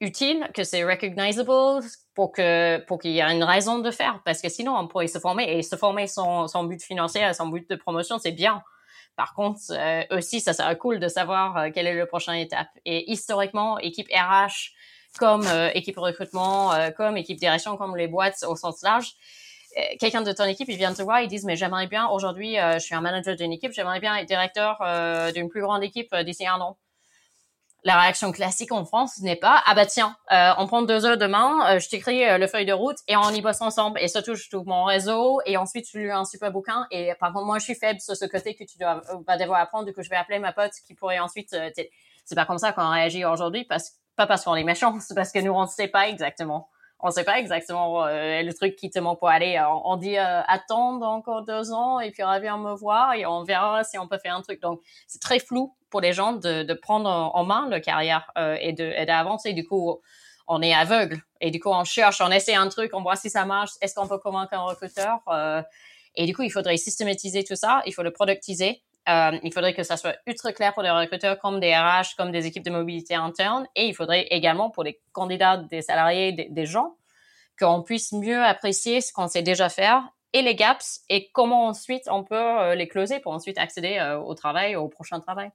utile, 0.00 0.48
que 0.54 0.64
c'est 0.64 0.84
recognizable, 0.84 1.82
pour 2.14 2.32
que 2.32 2.78
pour 2.86 2.98
qu'il 2.98 3.12
y 3.12 3.20
ait 3.20 3.32
une 3.32 3.44
raison 3.44 3.78
de 3.78 3.90
faire. 3.90 4.20
Parce 4.24 4.40
que 4.40 4.48
sinon, 4.48 4.76
on 4.76 4.88
pourrait 4.88 5.06
se 5.06 5.18
former 5.18 5.44
et 5.58 5.62
se 5.62 5.76
former 5.76 6.06
son, 6.06 6.48
son 6.48 6.64
but 6.64 6.82
financier, 6.82 7.32
son 7.34 7.48
but 7.48 7.68
de 7.68 7.76
promotion, 7.76 8.18
c'est 8.18 8.32
bien. 8.32 8.62
Par 9.16 9.34
contre, 9.34 9.60
euh, 9.70 10.02
aussi, 10.10 10.40
ça 10.40 10.54
serait 10.54 10.78
cool 10.78 10.98
de 10.98 11.08
savoir 11.08 11.56
euh, 11.56 11.68
quelle 11.74 11.86
est 11.86 11.94
la 11.94 12.06
prochaine 12.06 12.36
étape. 12.36 12.68
Et 12.86 13.10
historiquement, 13.12 13.78
équipe 13.78 14.08
RH 14.08 14.72
comme 15.18 15.46
euh, 15.46 15.70
équipe 15.74 15.98
recrutement, 15.98 16.72
comme 16.96 17.16
équipe 17.16 17.38
direction, 17.38 17.76
comme 17.76 17.96
les 17.96 18.06
boîtes 18.06 18.44
au 18.46 18.54
sens 18.54 18.80
large, 18.82 19.12
quelqu'un 19.98 20.22
de 20.22 20.32
ton 20.32 20.44
équipe, 20.44 20.68
il 20.68 20.76
vient 20.76 20.94
te 20.94 21.02
voir, 21.02 21.20
ils 21.20 21.28
disent, 21.28 21.44
mais 21.44 21.56
j'aimerais 21.56 21.86
bien, 21.86 22.08
aujourd'hui, 22.08 22.56
je 22.56 22.78
suis 22.78 22.94
un 22.94 23.00
manager 23.00 23.36
d'une 23.36 23.52
équipe, 23.52 23.72
j'aimerais 23.72 24.00
bien 24.00 24.16
être 24.16 24.26
directeur 24.26 24.78
d'une 25.32 25.48
plus 25.48 25.60
grande 25.60 25.84
équipe 25.84 26.14
d'ici 26.24 26.46
un 26.46 26.60
an 26.60 26.76
la 27.84 27.98
réaction 27.98 28.32
classique 28.32 28.72
en 28.72 28.84
France 28.84 29.18
n'est 29.20 29.36
pas 29.36 29.62
ah 29.66 29.74
bah 29.74 29.86
tiens 29.86 30.16
euh, 30.32 30.52
on 30.58 30.66
prend 30.66 30.82
deux 30.82 31.06
heures 31.06 31.16
demain 31.16 31.74
euh, 31.74 31.78
je 31.78 31.88
t'écris 31.88 32.24
euh, 32.24 32.38
le 32.38 32.46
feuille 32.46 32.66
de 32.66 32.72
route 32.72 32.98
et 33.08 33.16
on 33.16 33.30
y 33.30 33.40
bosse 33.40 33.60
ensemble. 33.60 33.98
Et 34.00 34.08
surtout 34.08 34.34
je 34.34 34.48
trouve 34.48 34.66
mon 34.66 34.84
réseau 34.84 35.40
et 35.46 35.56
ensuite 35.56 35.86
tu 35.86 36.00
lis 36.00 36.10
un 36.10 36.24
super 36.24 36.52
bouquin 36.52 36.86
et 36.90 37.14
par 37.18 37.32
contre 37.32 37.46
moi 37.46 37.58
je 37.58 37.64
suis 37.64 37.74
faible 37.74 38.00
sur 38.00 38.16
ce 38.16 38.24
côté 38.26 38.54
que 38.54 38.64
tu 38.64 38.78
dois 38.78 39.00
vas 39.26 39.36
devoir 39.36 39.60
apprendre. 39.60 39.86
Du 39.86 39.92
coup 39.92 40.02
je 40.02 40.10
vais 40.10 40.16
appeler 40.16 40.38
ma 40.38 40.52
pote 40.52 40.72
qui 40.86 40.94
pourrait 40.94 41.18
ensuite 41.18 41.56
c'est 42.24 42.34
pas 42.34 42.44
comme 42.44 42.58
ça 42.58 42.72
qu'on 42.72 42.88
réagit 42.90 43.24
aujourd'hui 43.24 43.64
parce 43.64 43.92
pas 44.16 44.26
parce 44.26 44.44
qu'on 44.44 44.54
est 44.56 44.64
méchant 44.64 44.98
c'est 45.00 45.14
parce 45.14 45.32
que 45.32 45.38
nous 45.38 45.52
on 45.52 45.62
ne 45.62 45.68
sait 45.68 45.88
pas 45.88 46.08
exactement 46.08 46.68
on 47.02 47.10
sait 47.10 47.24
pas 47.24 47.38
exactement 47.38 48.06
euh, 48.06 48.42
le 48.42 48.52
truc 48.52 48.76
qui 48.76 48.90
te 48.90 48.98
manque 48.98 49.18
pour 49.18 49.28
aller. 49.28 49.56
Euh, 49.56 49.68
on, 49.84 49.96
dit 49.96 50.18
euh, 50.18 50.42
attendre 50.46 51.06
encore 51.06 51.44
deux 51.44 51.72
ans 51.72 52.00
et 52.00 52.10
puis 52.10 52.22
reviens 52.22 52.58
me 52.58 52.74
voir 52.74 53.14
et 53.14 53.26
on 53.26 53.44
verra 53.44 53.84
si 53.84 53.98
on 53.98 54.06
peut 54.06 54.18
faire 54.18 54.34
un 54.34 54.42
truc. 54.42 54.60
Donc 54.60 54.80
c'est 55.06 55.20
très 55.20 55.38
flou 55.38 55.74
pour 55.90 56.00
les 56.00 56.12
gens 56.12 56.32
de, 56.32 56.62
de 56.62 56.74
prendre 56.74 57.08
en 57.08 57.44
main 57.44 57.68
leur 57.68 57.80
carrière 57.80 58.30
euh, 58.38 58.56
et 58.60 58.72
d'avancer. 58.72 59.52
Du 59.52 59.66
coup, 59.66 60.00
on 60.46 60.62
est 60.62 60.74
aveugle 60.74 61.20
et 61.40 61.50
du 61.50 61.60
coup 61.60 61.70
on 61.70 61.84
cherche, 61.84 62.20
on 62.20 62.30
essaie 62.30 62.54
un 62.54 62.68
truc, 62.68 62.90
on 62.94 63.02
voit 63.02 63.16
si 63.16 63.30
ça 63.30 63.44
marche. 63.44 63.72
Est-ce 63.80 63.94
qu'on 63.94 64.08
peut 64.08 64.18
convaincre 64.18 64.54
un 64.54 64.62
recruteur 64.62 65.20
Et 66.14 66.26
du 66.26 66.34
coup, 66.34 66.42
il 66.42 66.50
faudrait 66.50 66.76
systématiser 66.76 67.44
tout 67.44 67.56
ça. 67.56 67.82
Il 67.86 67.94
faut 67.94 68.02
le 68.02 68.12
productiser. 68.12 68.82
Euh, 69.08 69.38
il 69.42 69.52
faudrait 69.52 69.74
que 69.74 69.82
ça 69.82 69.96
soit 69.96 70.16
ultra 70.26 70.52
clair 70.52 70.74
pour 70.74 70.82
les 70.82 70.90
recruteurs 70.90 71.38
comme 71.38 71.58
des 71.58 71.74
RH, 71.74 72.16
comme 72.16 72.30
des 72.30 72.46
équipes 72.46 72.64
de 72.64 72.70
mobilité 72.70 73.14
interne. 73.14 73.66
Et 73.74 73.86
il 73.86 73.94
faudrait 73.94 74.26
également 74.30 74.70
pour 74.70 74.84
les 74.84 75.00
candidats, 75.12 75.56
des 75.56 75.82
salariés, 75.82 76.32
des, 76.32 76.66
gens, 76.66 76.96
qu'on 77.58 77.82
puisse 77.82 78.12
mieux 78.12 78.42
apprécier 78.42 79.00
ce 79.00 79.12
qu'on 79.12 79.28
sait 79.28 79.42
déjà 79.42 79.68
faire 79.68 80.08
et 80.32 80.42
les 80.42 80.54
gaps 80.54 81.00
et 81.08 81.30
comment 81.32 81.66
ensuite 81.66 82.04
on 82.08 82.22
peut 82.22 82.74
les 82.74 82.86
closer 82.86 83.18
pour 83.18 83.32
ensuite 83.32 83.58
accéder 83.58 84.00
au 84.24 84.34
travail, 84.34 84.76
au 84.76 84.88
prochain 84.88 85.18
travail 85.18 85.50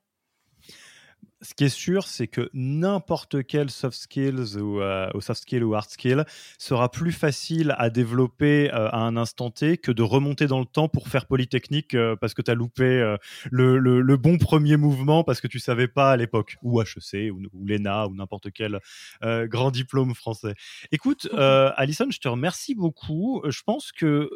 ce 1.46 1.54
qui 1.54 1.64
est 1.64 1.68
sûr, 1.68 2.08
c'est 2.08 2.26
que 2.26 2.50
n'importe 2.54 3.46
quel 3.46 3.70
soft 3.70 3.96
skills 3.96 4.56
ou, 4.56 4.80
euh, 4.80 5.08
soft 5.20 5.42
skill 5.42 5.62
ou 5.62 5.74
hard 5.74 5.88
skill 5.88 6.24
sera 6.58 6.90
plus 6.90 7.12
facile 7.12 7.72
à 7.78 7.88
développer 7.88 8.68
euh, 8.72 8.88
à 8.88 8.98
un 8.98 9.16
instant 9.16 9.50
T 9.50 9.78
que 9.78 9.92
de 9.92 10.02
remonter 10.02 10.48
dans 10.48 10.58
le 10.58 10.66
temps 10.66 10.88
pour 10.88 11.06
faire 11.06 11.26
Polytechnique 11.26 11.94
euh, 11.94 12.16
parce 12.16 12.34
que 12.34 12.42
tu 12.42 12.50
as 12.50 12.54
loupé 12.54 13.16
le, 13.50 14.16
bon 14.16 14.38
premier 14.38 14.76
mouvement 14.76 15.22
parce 15.22 15.40
que 15.40 15.46
tu 15.46 15.60
savais 15.60 15.86
pas 15.86 16.10
à 16.10 16.16
l'époque, 16.16 16.56
ou 16.62 16.80
HEC, 16.80 17.32
ou, 17.32 17.40
ou 17.52 17.66
l'ENA, 17.66 18.08
ou 18.08 18.14
n'importe 18.14 18.50
quel 18.50 18.80
grand 19.22 19.70
diplôme 19.70 20.14
français. 20.14 20.54
Écoute, 20.90 21.28
Alison, 21.32 22.06
je 22.10 22.18
te 22.18 22.28
remercie 22.28 22.74
beaucoup. 22.74 23.42
Je 23.46 23.62
pense 23.62 23.92
que 23.92 24.30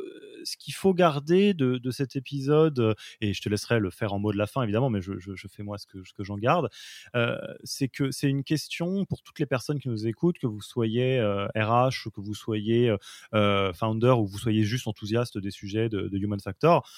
ce 0.45 0.57
qu'il 0.57 0.75
faut 0.75 0.95
garder 0.95 1.55
de, 1.55 1.91
cet 1.91 2.15
épisode, 2.15 2.95
et 3.21 3.33
je 3.33 3.43
te 3.43 3.49
laisserai 3.49 3.81
le 3.81 3.91
faire 3.91 4.13
en 4.13 4.21
mot 4.21 4.33
de 4.33 4.39
la 4.39 4.47
fin 4.47 4.63
évidemment, 4.63 4.91
mais 4.91 5.01
je, 5.01 5.13
fais 5.49 5.63
moi 5.63 5.79
ce 5.79 5.87
que, 5.87 6.05
ce 6.05 6.13
que 6.13 6.23
j'en 6.23 6.39
garde, 6.39 6.69
c'est 7.65 7.89
que 7.89 8.11
c'est 8.11 8.29
une 8.29 8.45
question 8.45 9.05
pour 9.05 9.23
toutes 9.23 9.39
les 9.39 9.47
personnes 9.47 9.79
qui 9.79 9.89
nous 9.89 10.07
écoutent, 10.07 10.39
que 10.39 10.47
vous 10.47 10.63
soyez 10.63 11.21
RH, 11.21 12.11
que 12.15 12.21
vous 12.21 12.35
soyez 12.35 12.95
founder 13.33 14.15
ou 14.19 14.27
vous 14.27 14.39
soyez 14.39 14.63
juste 14.65 14.87
enthousiaste 14.87 15.39
des 15.39 15.51
sujets 15.51 15.89
de, 15.89 16.11
Human 16.13 16.41
Factor 16.41 16.89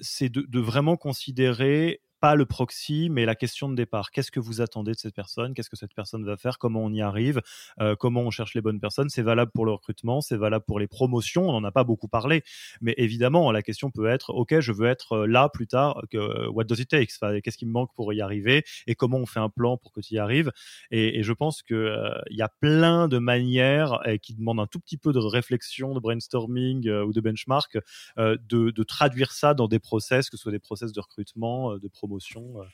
c'est 0.00 0.28
de, 0.28 0.60
vraiment 0.60 0.96
considérer 0.96 2.00
pas 2.24 2.36
le 2.36 2.46
proxy, 2.46 3.10
mais 3.10 3.26
la 3.26 3.34
question 3.34 3.68
de 3.68 3.74
départ. 3.74 4.10
Qu'est-ce 4.10 4.30
que 4.30 4.40
vous 4.40 4.62
attendez 4.62 4.92
de 4.92 4.96
cette 4.96 5.14
personne? 5.14 5.52
Qu'est-ce 5.52 5.68
que 5.68 5.76
cette 5.76 5.92
personne 5.92 6.24
va 6.24 6.38
faire? 6.38 6.56
Comment 6.56 6.82
on 6.82 6.90
y 6.90 7.02
arrive? 7.02 7.42
Euh, 7.82 7.96
Comment 7.96 8.22
on 8.22 8.30
cherche 8.30 8.54
les 8.54 8.62
bonnes 8.62 8.80
personnes? 8.80 9.10
C'est 9.10 9.20
valable 9.20 9.50
pour 9.52 9.66
le 9.66 9.72
recrutement, 9.72 10.22
c'est 10.22 10.38
valable 10.38 10.64
pour 10.66 10.78
les 10.78 10.86
promotions. 10.86 11.46
On 11.46 11.52
n'en 11.52 11.64
a 11.64 11.70
pas 11.70 11.84
beaucoup 11.84 12.08
parlé, 12.08 12.42
mais 12.80 12.94
évidemment, 12.96 13.52
la 13.52 13.60
question 13.60 13.90
peut 13.90 14.06
être 14.06 14.30
OK, 14.30 14.58
je 14.58 14.72
veux 14.72 14.86
être 14.86 15.12
euh, 15.12 15.26
là 15.26 15.50
plus 15.50 15.66
tard. 15.66 16.00
Que, 16.10 16.48
what 16.48 16.64
does 16.64 16.80
it 16.80 16.88
take 16.88 17.08
Qu'est-ce 17.42 17.58
qui 17.58 17.66
me 17.66 17.72
manque 17.72 17.90
pour 17.94 18.10
y 18.14 18.22
arriver? 18.22 18.64
Et 18.86 18.94
comment 18.94 19.18
on 19.18 19.26
fait 19.26 19.40
un 19.40 19.50
plan 19.50 19.76
pour 19.76 19.92
que 19.92 20.00
tu 20.00 20.14
y 20.14 20.18
arrives? 20.18 20.50
Et, 20.90 21.22
je 21.22 21.32
pense 21.34 21.62
euh, 21.72 22.14
il 22.30 22.38
y 22.38 22.42
a 22.42 22.48
plein 22.48 23.06
de 23.06 23.18
manières 23.18 24.00
qui 24.22 24.32
demandent 24.32 24.60
un 24.60 24.66
tout 24.66 24.80
petit 24.80 24.96
peu 24.96 25.12
de 25.12 25.18
réflexion, 25.18 25.92
de 25.92 26.00
brainstorming 26.00 26.88
ou 26.90 27.12
de 27.12 27.20
benchmark, 27.20 27.76
de, 28.16 28.38
de, 28.70 28.82
traduire 28.82 29.32
ça 29.32 29.52
dans 29.52 29.68
des 29.68 29.78
process, 29.78 30.30
que 30.30 30.38
ce 30.38 30.42
soit 30.44 30.52
des 30.52 30.58
process 30.58 30.90
de 30.92 31.00
recrutement, 31.02 31.76
de 31.76 31.88
promotion 31.88 32.13
euh, 32.16 32.64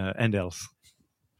euh, 0.00 0.12
and 0.18 0.32
else. 0.32 0.68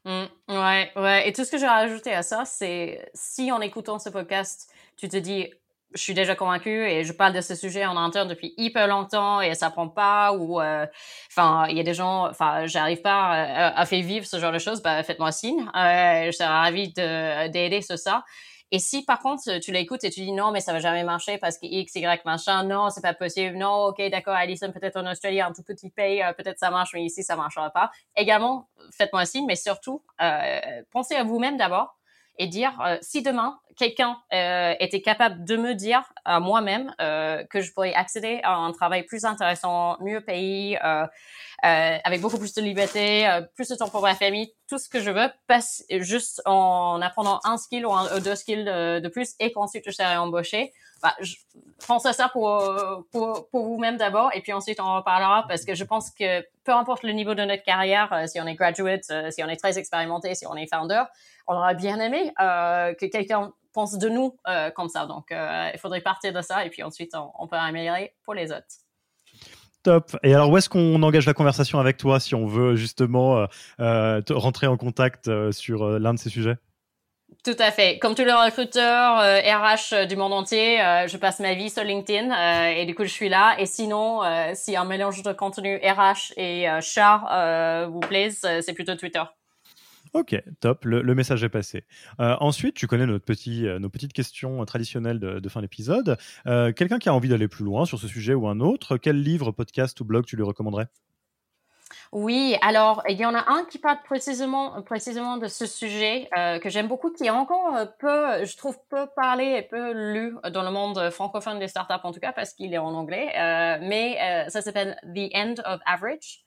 Mm, 0.04 0.26
ouais, 0.48 0.92
ouais. 0.96 1.28
Et 1.28 1.32
tout 1.32 1.44
ce 1.44 1.50
que 1.50 1.58
j'ai 1.58 1.66
rajouté 1.66 2.12
à 2.12 2.22
ça, 2.22 2.44
c'est 2.44 3.10
si 3.14 3.52
en 3.52 3.60
écoutant 3.60 3.98
ce 3.98 4.08
podcast, 4.08 4.70
tu 4.96 5.08
te 5.08 5.16
dis, 5.16 5.48
je 5.94 6.02
suis 6.02 6.14
déjà 6.14 6.34
convaincu 6.34 6.70
et 6.70 7.04
je 7.04 7.12
parle 7.12 7.32
de 7.32 7.40
ce 7.40 7.54
sujet 7.54 7.86
en 7.86 7.96
interne 7.96 8.28
depuis 8.28 8.54
hyper 8.56 8.86
longtemps 8.88 9.40
et 9.40 9.54
ça 9.54 9.70
prend 9.70 9.88
pas 9.88 10.32
ou 10.32 10.60
euh, 10.60 10.86
enfin 11.30 11.66
il 11.70 11.78
y 11.78 11.80
a 11.80 11.82
des 11.82 11.94
gens 11.94 12.28
enfin 12.28 12.66
j'arrive 12.66 13.00
pas 13.00 13.30
à, 13.74 13.86
faire 13.86 14.02
vivre 14.02 14.26
ce 14.26 14.38
genre 14.38 14.52
de 14.52 14.58
choses 14.58 14.82
bah 14.82 15.02
faites-moi 15.02 15.32
signe 15.32 15.64
je 15.64 16.30
serais 16.30 16.46
ravie 16.46 16.92
d'aider 16.92 17.80
sur 17.80 17.98
ça 17.98 18.22
et 18.70 18.78
si 18.78 19.04
par 19.04 19.18
contre 19.20 19.58
tu 19.60 19.72
l'écoutes 19.72 20.04
et 20.04 20.10
tu 20.10 20.20
dis 20.20 20.32
non 20.32 20.50
mais 20.50 20.60
ça 20.60 20.72
va 20.72 20.78
jamais 20.80 21.04
marcher 21.04 21.38
parce 21.38 21.58
que 21.58 21.66
X 21.66 21.94
Y 21.94 22.24
machin, 22.24 22.64
non 22.64 22.90
c'est 22.90 23.00
pas 23.00 23.14
possible, 23.14 23.56
non 23.56 23.86
ok 23.86 24.10
d'accord 24.10 24.34
Alison 24.34 24.72
peut-être 24.72 24.96
en 24.96 25.10
Australie 25.10 25.40
un 25.40 25.52
tout 25.52 25.62
petit 25.62 25.90
pays 25.90 26.22
euh, 26.22 26.32
peut-être 26.32 26.58
ça 26.58 26.70
marche 26.70 26.90
mais 26.94 27.04
ici 27.04 27.22
ça 27.22 27.36
marchera 27.36 27.70
pas. 27.70 27.90
Également 28.16 28.68
faites-moi 28.96 29.24
signe 29.24 29.46
mais 29.46 29.56
surtout 29.56 30.02
euh, 30.20 30.82
pensez 30.90 31.14
à 31.14 31.24
vous-même 31.24 31.56
d'abord 31.56 31.97
et 32.38 32.46
dire 32.46 32.72
euh, 32.80 32.96
si 33.02 33.22
demain 33.22 33.58
quelqu'un 33.78 34.18
euh, 34.34 34.74
était 34.80 35.00
capable 35.00 35.44
de 35.44 35.56
me 35.56 35.74
dire 35.74 36.02
à 36.24 36.40
moi-même 36.40 36.92
euh, 37.00 37.44
que 37.44 37.60
je 37.60 37.72
pourrais 37.72 37.94
accéder 37.94 38.40
à 38.42 38.56
un 38.56 38.72
travail 38.72 39.04
plus 39.04 39.24
intéressant, 39.24 39.96
mieux 40.00 40.20
payé, 40.20 40.78
euh, 40.84 41.06
euh 41.64 41.98
avec 42.04 42.20
beaucoup 42.20 42.38
plus 42.38 42.54
de 42.54 42.60
liberté, 42.60 43.26
plus 43.54 43.68
de 43.68 43.76
temps 43.76 43.88
pour 43.88 44.02
ma 44.02 44.14
famille, 44.14 44.52
tout 44.68 44.78
ce 44.78 44.88
que 44.88 45.00
je 45.00 45.10
veux, 45.10 45.28
passe 45.46 45.84
juste 45.90 46.42
en 46.44 47.00
apprenant 47.00 47.40
un 47.44 47.56
skill 47.56 47.86
ou, 47.86 47.92
deux 48.20 48.34
skills 48.34 48.64
de, 48.64 49.08
plus 49.08 49.34
et 49.38 49.52
qu'ensuite 49.52 49.84
je 49.86 49.92
serai 49.92 50.16
embauché. 50.16 50.72
Bah, 51.02 51.14
je 51.20 51.34
ça 52.12 52.28
pour, 52.28 52.74
pour, 53.12 53.48
vous-même 53.52 53.96
d'abord 53.96 54.30
et 54.34 54.40
puis 54.40 54.52
ensuite 54.52 54.80
on 54.80 54.84
en 54.84 54.96
reparlera 54.96 55.46
parce 55.46 55.64
que 55.64 55.74
je 55.74 55.84
pense 55.84 56.10
que 56.10 56.42
peu 56.64 56.72
importe 56.72 57.04
le 57.04 57.12
niveau 57.12 57.34
de 57.34 57.44
notre 57.44 57.62
carrière, 57.62 58.24
si 58.26 58.40
on 58.40 58.46
est 58.46 58.56
graduate, 58.56 59.04
si 59.30 59.42
on 59.42 59.48
est 59.48 59.56
très 59.56 59.78
expérimenté, 59.78 60.34
si 60.34 60.46
on 60.46 60.56
est 60.56 60.66
founder, 60.66 61.04
on 61.48 61.56
aurait 61.56 61.74
bien 61.74 61.98
aimé 61.98 62.32
euh, 62.40 62.94
que 62.94 63.06
quelqu'un 63.06 63.52
pense 63.72 63.98
de 63.98 64.08
nous 64.08 64.36
euh, 64.46 64.70
comme 64.70 64.88
ça. 64.88 65.06
Donc, 65.06 65.32
euh, 65.32 65.70
il 65.72 65.80
faudrait 65.80 66.02
partir 66.02 66.32
de 66.32 66.42
ça 66.42 66.64
et 66.64 66.70
puis 66.70 66.82
ensuite, 66.82 67.12
on, 67.38 67.48
peut 67.48 67.56
améliorer 67.56 68.14
pour 68.22 68.34
les 68.34 68.52
autres. 68.52 68.66
Top. 69.82 70.16
Et 70.22 70.34
alors, 70.34 70.50
où 70.50 70.56
est-ce 70.56 70.68
qu'on 70.68 71.02
engage 71.02 71.26
la 71.26 71.34
conversation 71.34 71.78
avec 71.78 71.96
toi 71.96 72.20
si 72.20 72.34
on 72.34 72.46
veut 72.46 72.76
justement 72.76 73.46
rentrer 73.78 74.66
en 74.66 74.76
contact 74.76 75.30
sur 75.52 75.98
l'un 75.98 76.14
de 76.14 76.18
ces 76.18 76.30
sujets? 76.30 76.56
Tout 77.48 77.62
à 77.62 77.70
fait. 77.70 77.98
Comme 77.98 78.14
tous 78.14 78.24
les 78.24 78.32
recruteurs 78.32 79.18
RH 79.18 80.06
du 80.06 80.16
monde 80.16 80.34
entier, 80.34 80.78
je 81.08 81.16
passe 81.16 81.40
ma 81.40 81.54
vie 81.54 81.70
sur 81.70 81.82
LinkedIn 81.82 82.70
et 82.72 82.84
du 82.84 82.94
coup 82.94 83.04
je 83.04 83.10
suis 83.10 83.30
là. 83.30 83.56
Et 83.58 83.64
sinon, 83.64 84.20
si 84.54 84.76
un 84.76 84.84
mélange 84.84 85.22
de 85.22 85.32
contenu 85.32 85.76
RH 85.76 86.34
et 86.36 86.66
chat 86.82 87.86
vous 87.90 88.00
plaît, 88.00 88.30
c'est 88.30 88.74
plutôt 88.74 88.94
Twitter. 88.96 89.22
Ok, 90.14 90.40
top, 90.60 90.84
le, 90.84 91.14
message 91.14 91.44
est 91.44 91.48
passé. 91.48 91.84
Euh, 92.20 92.36
ensuite, 92.40 92.74
tu 92.74 92.86
connais 92.86 93.06
notre 93.06 93.24
euh, 93.48 93.78
nos 93.78 93.90
petites 93.90 94.12
questions 94.12 94.64
traditionnelles 94.64 95.18
de, 95.18 95.48
fin 95.48 95.60
d'épisode. 95.60 96.16
Euh, 96.46 96.72
quelqu'un 96.72 96.98
qui 96.98 97.08
a 97.08 97.14
envie 97.14 97.28
d'aller 97.28 97.48
plus 97.48 97.64
loin 97.64 97.84
sur 97.84 97.98
ce 97.98 98.08
sujet 98.08 98.34
ou 98.34 98.48
un 98.48 98.60
autre, 98.60 98.96
quel 98.96 99.22
livre, 99.22 99.52
podcast 99.52 100.00
ou 100.00 100.04
blog 100.04 100.24
tu 100.24 100.36
lui 100.36 100.44
recommanderais? 100.44 100.88
Oui, 102.12 102.56
alors 102.62 103.02
il 103.08 103.16
y 103.18 103.24
en 103.24 103.34
a 103.34 103.50
un 103.50 103.64
qui 103.64 103.78
parle 103.78 103.98
précisément, 104.04 104.82
précisément 104.82 105.36
de 105.36 105.46
ce 105.46 105.66
sujet 105.66 106.28
que 106.62 106.68
j'aime 106.68 106.88
beaucoup, 106.88 107.10
qui 107.10 107.24
est 107.24 107.30
encore 107.30 107.74
peu, 107.98 108.44
je 108.44 108.56
trouve 108.56 108.78
peu 108.88 109.06
parlé 109.14 109.56
et 109.58 109.62
peu 109.62 109.92
lu 109.92 110.36
dans 110.52 110.62
le 110.62 110.70
monde 110.70 111.10
francophone 111.10 111.58
des 111.58 111.68
startups 111.68 112.04
en 112.04 112.12
tout 112.12 112.20
cas 112.20 112.32
parce 112.32 112.52
qu'il 112.52 112.72
est 112.74 112.78
en 112.78 112.94
anglais, 112.94 113.32
mais 113.82 114.46
ça 114.48 114.62
s'appelle 114.62 114.98
The 115.14 115.34
End 115.34 115.54
of 115.64 115.80
Average. 115.86 116.44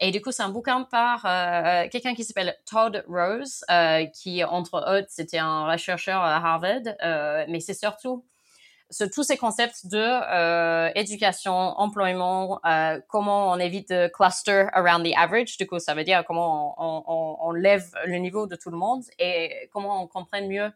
Et 0.00 0.12
du 0.12 0.20
coup, 0.20 0.30
c'est 0.30 0.42
un 0.42 0.50
bouquin 0.50 0.84
par 0.84 1.26
euh, 1.26 1.88
quelqu'un 1.90 2.14
qui 2.14 2.22
s'appelle 2.22 2.56
Todd 2.70 3.04
Rose, 3.08 3.64
euh, 3.70 4.06
qui, 4.06 4.44
entre 4.44 4.76
autres, 4.76 5.08
c'était 5.08 5.38
un 5.38 5.76
chercheur 5.76 6.22
à 6.22 6.36
Harvard, 6.36 6.82
euh, 7.02 7.44
mais 7.48 7.58
c'est 7.58 7.74
surtout 7.74 8.24
sur 8.90 9.10
tous 9.10 9.22
ces 9.22 9.36
concepts 9.36 9.86
de 9.86 9.98
euh, 9.98 10.90
éducation, 10.94 11.52
employement, 11.52 12.60
euh, 12.64 13.00
comment 13.08 13.50
on 13.50 13.58
évite 13.58 13.90
de 13.90 14.08
cluster 14.08 14.66
around 14.72 15.04
the 15.04 15.14
average. 15.16 15.56
Du 15.58 15.66
coup, 15.66 15.78
ça 15.78 15.94
veut 15.94 16.04
dire 16.04 16.24
comment 16.26 16.74
on, 16.78 17.52
lève 17.52 17.90
le 18.06 18.16
niveau 18.18 18.46
de 18.46 18.56
tout 18.56 18.70
le 18.70 18.76
monde 18.76 19.02
et 19.18 19.68
comment 19.72 20.02
on 20.02 20.06
comprenne 20.06 20.48
mieux 20.48 20.70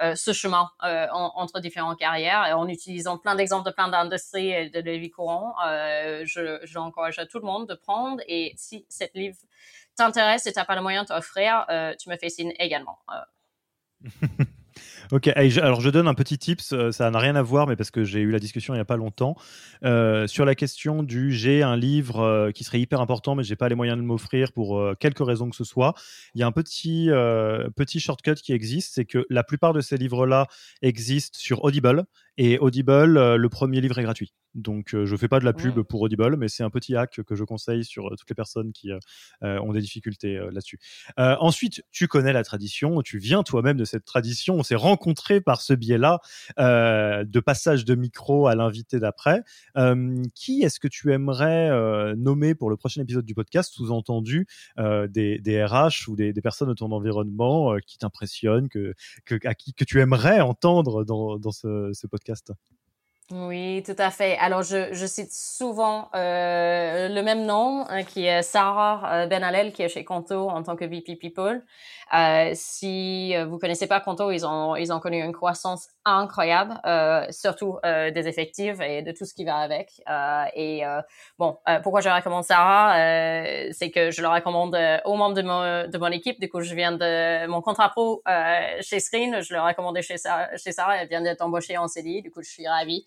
euh, 0.00 0.14
ce 0.14 0.32
chemin 0.32 0.70
euh, 0.84 1.06
entre 1.10 1.60
différentes 1.60 1.98
carrières 1.98 2.58
en 2.58 2.66
utilisant 2.66 3.18
plein 3.18 3.34
d'exemples 3.34 3.66
de 3.66 3.74
plein 3.74 3.88
d'industries 3.88 4.50
et 4.50 4.70
de 4.70 4.80
la 4.80 4.96
vie 4.96 5.10
courante. 5.10 5.54
Euh, 5.66 6.22
je, 6.24 6.58
j'encourage 6.64 7.18
à 7.18 7.26
tout 7.26 7.38
le 7.38 7.44
monde 7.44 7.68
de 7.68 7.74
prendre 7.74 8.22
et 8.26 8.54
si 8.56 8.86
cette 8.88 9.14
livre 9.14 9.36
t'intéresse 9.94 10.46
et 10.46 10.52
t'as 10.52 10.64
pas 10.64 10.76
le 10.76 10.82
moyen 10.82 11.02
de 11.02 11.08
t'offrir, 11.08 11.66
tu 11.98 12.08
me 12.08 12.16
fais 12.16 12.30
signe 12.30 12.54
également. 12.58 12.98
Ok, 15.12 15.28
alors 15.36 15.82
je 15.82 15.90
donne 15.90 16.08
un 16.08 16.14
petit 16.14 16.38
tips, 16.38 16.72
euh, 16.72 16.90
ça 16.90 17.10
n'a 17.10 17.18
rien 17.18 17.36
à 17.36 17.42
voir, 17.42 17.66
mais 17.66 17.76
parce 17.76 17.90
que 17.90 18.02
j'ai 18.02 18.20
eu 18.20 18.30
la 18.30 18.38
discussion 18.38 18.72
il 18.72 18.78
n'y 18.78 18.80
a 18.80 18.86
pas 18.86 18.96
longtemps, 18.96 19.36
euh, 19.84 20.26
sur 20.26 20.46
la 20.46 20.54
question 20.54 21.02
du 21.02 21.32
j'ai 21.32 21.62
un 21.62 21.76
livre 21.76 22.20
euh, 22.20 22.50
qui 22.50 22.64
serait 22.64 22.80
hyper 22.80 22.98
important, 23.02 23.34
mais 23.34 23.44
j'ai 23.44 23.54
pas 23.54 23.68
les 23.68 23.74
moyens 23.74 23.98
de 23.98 24.02
m'offrir 24.02 24.52
pour 24.52 24.82
quelque 24.98 25.22
raison 25.22 25.50
que 25.50 25.56
ce 25.56 25.64
soit. 25.64 25.92
Il 26.34 26.40
y 26.40 26.42
a 26.42 26.46
un 26.46 26.52
petit, 26.52 27.10
petit 27.76 28.00
shortcut 28.00 28.36
qui 28.36 28.54
existe, 28.54 28.94
c'est 28.94 29.04
que 29.04 29.26
la 29.28 29.44
plupart 29.44 29.74
de 29.74 29.82
ces 29.82 29.98
livres-là 29.98 30.46
existent 30.80 31.38
sur 31.38 31.62
Audible, 31.62 32.04
et 32.38 32.58
Audible, 32.58 33.36
le 33.36 33.48
premier 33.48 33.80
livre 33.80 33.98
est 33.98 34.02
gratuit. 34.02 34.32
Donc, 34.54 34.94
euh, 34.94 35.06
je 35.06 35.16
fais 35.16 35.28
pas 35.28 35.40
de 35.40 35.44
la 35.44 35.52
pub 35.52 35.80
pour 35.82 36.02
Audible, 36.02 36.36
mais 36.36 36.48
c'est 36.48 36.62
un 36.62 36.70
petit 36.70 36.94
hack 36.94 37.22
que 37.22 37.34
je 37.34 37.44
conseille 37.44 37.84
sur 37.84 38.06
euh, 38.06 38.16
toutes 38.16 38.28
les 38.28 38.34
personnes 38.34 38.72
qui 38.72 38.90
euh, 38.90 38.98
ont 39.60 39.72
des 39.72 39.80
difficultés 39.80 40.38
là-dessus. 40.50 40.78
ensuite, 41.16 41.82
tu 41.90 42.08
connais 42.08 42.32
la 42.32 42.44
tradition, 42.44 43.00
tu 43.02 43.18
viens 43.18 43.42
toi-même 43.42 43.76
de 43.76 43.84
cette 43.84 44.04
tradition. 44.04 44.56
On 44.56 44.62
s'est 44.62 44.74
rencontrés 44.74 45.40
par 45.40 45.60
ce 45.60 45.72
biais-là 45.72 46.20
de 46.58 47.40
passage 47.40 47.84
de 47.84 47.94
micro 47.94 48.46
à 48.46 48.54
l'invité 48.54 48.98
d'après. 48.98 49.42
qui 50.34 50.62
est-ce 50.62 50.80
que 50.80 50.88
tu 50.88 51.12
aimerais 51.12 52.14
nommer 52.16 52.54
pour 52.54 52.70
le 52.70 52.76
prochain 52.76 53.02
épisode 53.02 53.24
du 53.24 53.34
podcast, 53.34 53.72
sous-entendu 53.74 54.46
des, 54.78 55.38
des, 55.38 55.64
RH 55.64 56.08
ou 56.08 56.16
des, 56.16 56.32
des, 56.32 56.42
personnes 56.42 56.68
de 56.68 56.74
ton 56.74 56.92
environnement 56.92 57.76
qui 57.86 57.98
t'impressionnent, 57.98 58.68
que, 58.68 58.94
que, 59.24 59.36
à 59.46 59.54
qui, 59.54 59.74
que 59.74 59.84
tu 59.84 60.00
aimerais 60.00 60.40
entendre 60.40 61.04
dans, 61.04 61.38
dans 61.38 61.52
ce, 61.52 61.90
ce 61.92 62.06
podcast 62.06 62.21
podcast. 62.24 62.71
Oui, 63.30 63.82
tout 63.86 63.94
à 63.96 64.10
fait. 64.10 64.36
Alors, 64.38 64.62
je, 64.62 64.92
je 64.92 65.06
cite 65.06 65.32
souvent 65.32 66.10
euh, 66.14 67.08
le 67.08 67.22
même 67.22 67.46
nom, 67.46 67.86
hein, 67.88 68.02
qui 68.02 68.26
est 68.26 68.42
Sarah 68.42 69.22
euh, 69.22 69.26
Benalel, 69.26 69.72
qui 69.72 69.82
est 69.82 69.88
chez 69.88 70.04
Conto 70.04 70.50
en 70.50 70.62
tant 70.62 70.76
que 70.76 70.84
VP 70.84 71.16
People. 71.16 71.64
Euh, 72.12 72.50
si 72.52 73.34
euh, 73.34 73.46
vous 73.46 73.58
connaissez 73.58 73.86
pas 73.86 74.00
Conto, 74.00 74.30
ils 74.32 74.44
ont 74.44 74.76
ils 74.76 74.92
ont 74.92 75.00
connu 75.00 75.22
une 75.22 75.32
croissance 75.32 75.88
incroyable, 76.04 76.78
euh, 76.84 77.24
surtout 77.30 77.78
euh, 77.86 78.10
des 78.10 78.28
effectifs 78.28 78.78
et 78.80 79.00
de 79.00 79.12
tout 79.12 79.24
ce 79.24 79.32
qui 79.32 79.44
va 79.46 79.56
avec. 79.56 79.92
et 80.54 80.82
bon, 81.38 81.56
pourquoi 81.82 82.02
je 82.02 82.10
recommande 82.10 82.44
Sarah, 82.44 82.94
c'est 83.72 83.90
que 83.90 84.10
je 84.10 84.20
le 84.20 84.28
recommande 84.28 84.76
aux 85.06 85.16
membres 85.16 85.34
de 85.34 85.42
mon 85.42 85.88
de 85.88 85.98
mon 85.98 86.08
équipe. 86.08 86.38
Du 86.38 86.50
coup, 86.50 86.60
je 86.60 86.74
viens 86.74 86.92
de 86.92 87.46
mon 87.46 87.62
contrat 87.62 87.88
pro 87.88 88.22
chez 88.80 89.00
Screen, 89.00 89.40
je 89.42 89.54
le 89.54 89.60
recommandé 89.62 90.02
chez 90.02 90.18
Sarah, 90.18 90.54
chez 90.56 90.72
Sarah. 90.72 90.98
Elle 90.98 91.08
vient 91.08 91.22
d'être 91.22 91.40
embauchée 91.40 91.78
en 91.78 91.88
CDI, 91.88 92.20
du 92.20 92.30
coup, 92.30 92.42
je 92.42 92.50
suis 92.50 92.68
ravie. 92.68 93.06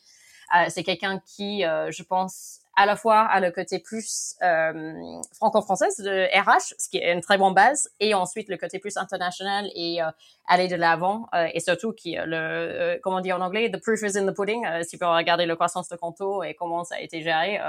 Euh, 0.56 0.66
c'est 0.70 0.84
quelqu'un 0.84 1.20
qui, 1.26 1.66
euh, 1.66 1.92
je 1.92 2.04
pense, 2.04 2.60
à 2.76 2.86
la 2.86 2.96
fois 2.96 3.22
a 3.22 3.40
le 3.40 3.52
côté 3.52 3.80
plus 3.80 4.36
euh, 4.44 4.94
franco-française 5.34 5.98
de 5.98 6.28
RH, 6.38 6.76
ce 6.78 6.90
qui 6.90 6.98
est 6.98 7.14
une 7.14 7.22
très 7.22 7.38
bonne 7.38 7.54
base, 7.54 7.90
et 8.00 8.14
ensuite 8.14 8.50
le 8.50 8.58
côté 8.58 8.80
plus 8.80 8.98
international 8.98 9.70
et 9.76 10.00
aller 10.46 10.68
de 10.68 10.76
l'avant, 10.76 11.28
et 11.54 11.62
surtout 11.62 11.94
qui 11.94 12.18
le, 12.18 13.00
comment 13.02 13.22
dit 13.22 13.32
en 13.32 13.40
anglais, 13.40 13.72
the 13.72 13.82
proof 13.82 14.02
is 14.02 14.18
in 14.18 14.30
the 14.30 14.36
pudding. 14.36 14.66
si 14.84 14.98
vous 14.98 15.10
regardez 15.10 15.46
le 15.46 15.56
croissance 15.56 15.88
de 15.88 15.96
Conto 15.96 16.44
et 16.44 16.54
comment 16.54 16.84
ça 16.84 16.96
a 16.96 17.00
été 17.00 17.22
géré, 17.22 17.60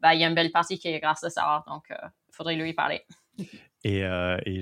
bah 0.00 0.14
il 0.14 0.20
y 0.20 0.24
a 0.24 0.26
une 0.26 0.34
belle 0.34 0.50
partie 0.50 0.80
qui 0.80 0.88
est 0.88 0.98
grâce 0.98 1.22
à 1.22 1.30
Sarah, 1.30 1.64
donc 1.68 1.84
il 1.90 2.34
faudrait 2.34 2.56
lui 2.56 2.74
parler. 2.74 3.06
Et, 3.84 4.02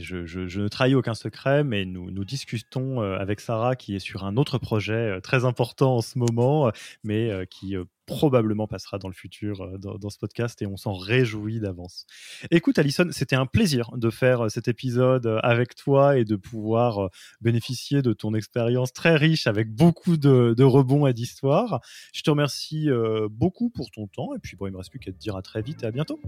je, 0.00 0.60
ne 0.60 0.68
trahis 0.68 0.94
aucun 0.94 1.14
secret, 1.14 1.64
mais 1.64 1.84
nous, 1.84 2.24
discutons 2.24 3.00
avec 3.00 3.40
Sarah, 3.40 3.76
qui 3.76 3.96
est 3.96 4.00
sur 4.00 4.24
un 4.24 4.36
autre 4.36 4.58
projet 4.58 5.20
très 5.22 5.44
important 5.44 5.96
en 5.96 6.02
ce 6.02 6.18
moment, 6.18 6.70
mais 7.02 7.46
qui 7.50 7.74
probablement 8.06 8.66
passera 8.66 8.98
dans 8.98 9.08
le 9.08 9.14
futur 9.14 9.78
dans, 9.78 10.10
ce 10.10 10.18
podcast, 10.18 10.62
et 10.62 10.66
on 10.66 10.76
s'en 10.76 10.94
réjouit 10.94 11.60
d'avance. 11.60 12.06
Écoute, 12.50 12.78
Alison, 12.78 13.08
c'était 13.10 13.36
un 13.36 13.46
plaisir 13.46 13.90
de 13.96 14.08
faire 14.08 14.50
cet 14.50 14.68
épisode 14.68 15.38
avec 15.42 15.74
toi 15.74 16.16
et 16.16 16.24
de 16.24 16.36
pouvoir 16.36 17.10
bénéficier 17.40 18.02
de 18.02 18.12
ton 18.12 18.34
expérience 18.34 18.92
très 18.92 19.16
riche 19.16 19.46
avec 19.46 19.70
beaucoup 19.74 20.16
de, 20.16 20.54
de 20.56 20.64
rebonds 20.64 21.06
et 21.06 21.12
d'histoires. 21.12 21.80
Je 22.14 22.22
te 22.22 22.30
remercie 22.30 22.88
beaucoup 23.30 23.68
pour 23.68 23.90
ton 23.90 24.06
temps, 24.06 24.34
et 24.34 24.38
puis 24.38 24.56
bon, 24.56 24.66
il 24.66 24.72
me 24.72 24.78
reste 24.78 24.90
plus 24.90 25.00
qu'à 25.00 25.12
te 25.12 25.18
dire 25.18 25.36
à 25.36 25.42
très 25.42 25.60
vite 25.60 25.82
et 25.82 25.86
à 25.86 25.90
bientôt. 25.90 26.20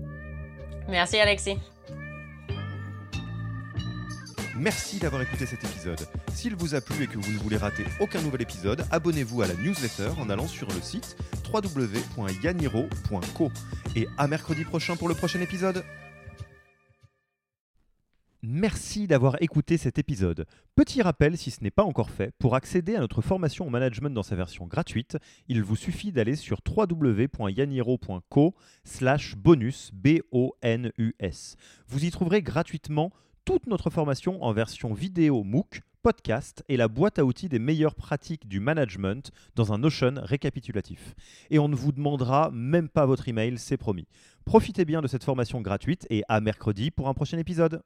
Merci, 0.88 1.18
Alexis. 1.18 1.56
Merci 4.60 4.98
d'avoir 4.98 5.22
écouté 5.22 5.46
cet 5.46 5.64
épisode. 5.64 6.06
S'il 6.34 6.54
vous 6.54 6.74
a 6.74 6.82
plu 6.82 7.04
et 7.04 7.06
que 7.06 7.16
vous 7.16 7.32
ne 7.32 7.38
voulez 7.38 7.56
rater 7.56 7.86
aucun 7.98 8.20
nouvel 8.20 8.42
épisode, 8.42 8.84
abonnez-vous 8.90 9.40
à 9.40 9.46
la 9.46 9.54
newsletter 9.54 10.10
en 10.20 10.28
allant 10.28 10.46
sur 10.46 10.68
le 10.68 10.82
site 10.82 11.16
www.yaniro.co. 11.50 13.50
Et 13.96 14.06
à 14.18 14.28
mercredi 14.28 14.64
prochain 14.64 14.96
pour 14.96 15.08
le 15.08 15.14
prochain 15.14 15.40
épisode. 15.40 15.82
Merci 18.42 19.06
d'avoir 19.06 19.40
écouté 19.40 19.78
cet 19.78 19.98
épisode. 19.98 20.44
Petit 20.74 21.00
rappel, 21.00 21.38
si 21.38 21.50
ce 21.50 21.64
n'est 21.64 21.70
pas 21.70 21.84
encore 21.84 22.10
fait, 22.10 22.34
pour 22.38 22.54
accéder 22.54 22.96
à 22.96 23.00
notre 23.00 23.22
formation 23.22 23.66
au 23.66 23.70
management 23.70 24.10
dans 24.10 24.22
sa 24.22 24.36
version 24.36 24.66
gratuite, 24.66 25.16
il 25.48 25.62
vous 25.62 25.76
suffit 25.76 26.12
d'aller 26.12 26.36
sur 26.36 26.60
www.yaniro.co 26.66 28.54
slash 28.84 29.36
bonus. 29.36 29.90
Vous 31.88 32.04
y 32.04 32.10
trouverez 32.10 32.42
gratuitement 32.42 33.10
toute 33.44 33.66
notre 33.66 33.90
formation 33.90 34.42
en 34.42 34.52
version 34.52 34.92
vidéo 34.92 35.44
MOOC, 35.44 35.82
podcast 36.02 36.64
et 36.68 36.76
la 36.76 36.88
boîte 36.88 37.18
à 37.18 37.24
outils 37.24 37.48
des 37.48 37.58
meilleures 37.58 37.94
pratiques 37.94 38.48
du 38.48 38.60
management 38.60 39.30
dans 39.54 39.72
un 39.72 39.78
Notion 39.78 40.14
récapitulatif. 40.16 41.14
Et 41.50 41.58
on 41.58 41.68
ne 41.68 41.76
vous 41.76 41.92
demandera 41.92 42.50
même 42.52 42.88
pas 42.88 43.06
votre 43.06 43.28
email, 43.28 43.58
c'est 43.58 43.76
promis. 43.76 44.06
Profitez 44.44 44.84
bien 44.84 45.02
de 45.02 45.08
cette 45.08 45.24
formation 45.24 45.60
gratuite 45.60 46.06
et 46.10 46.22
à 46.28 46.40
mercredi 46.40 46.90
pour 46.90 47.08
un 47.08 47.14
prochain 47.14 47.38
épisode. 47.38 47.82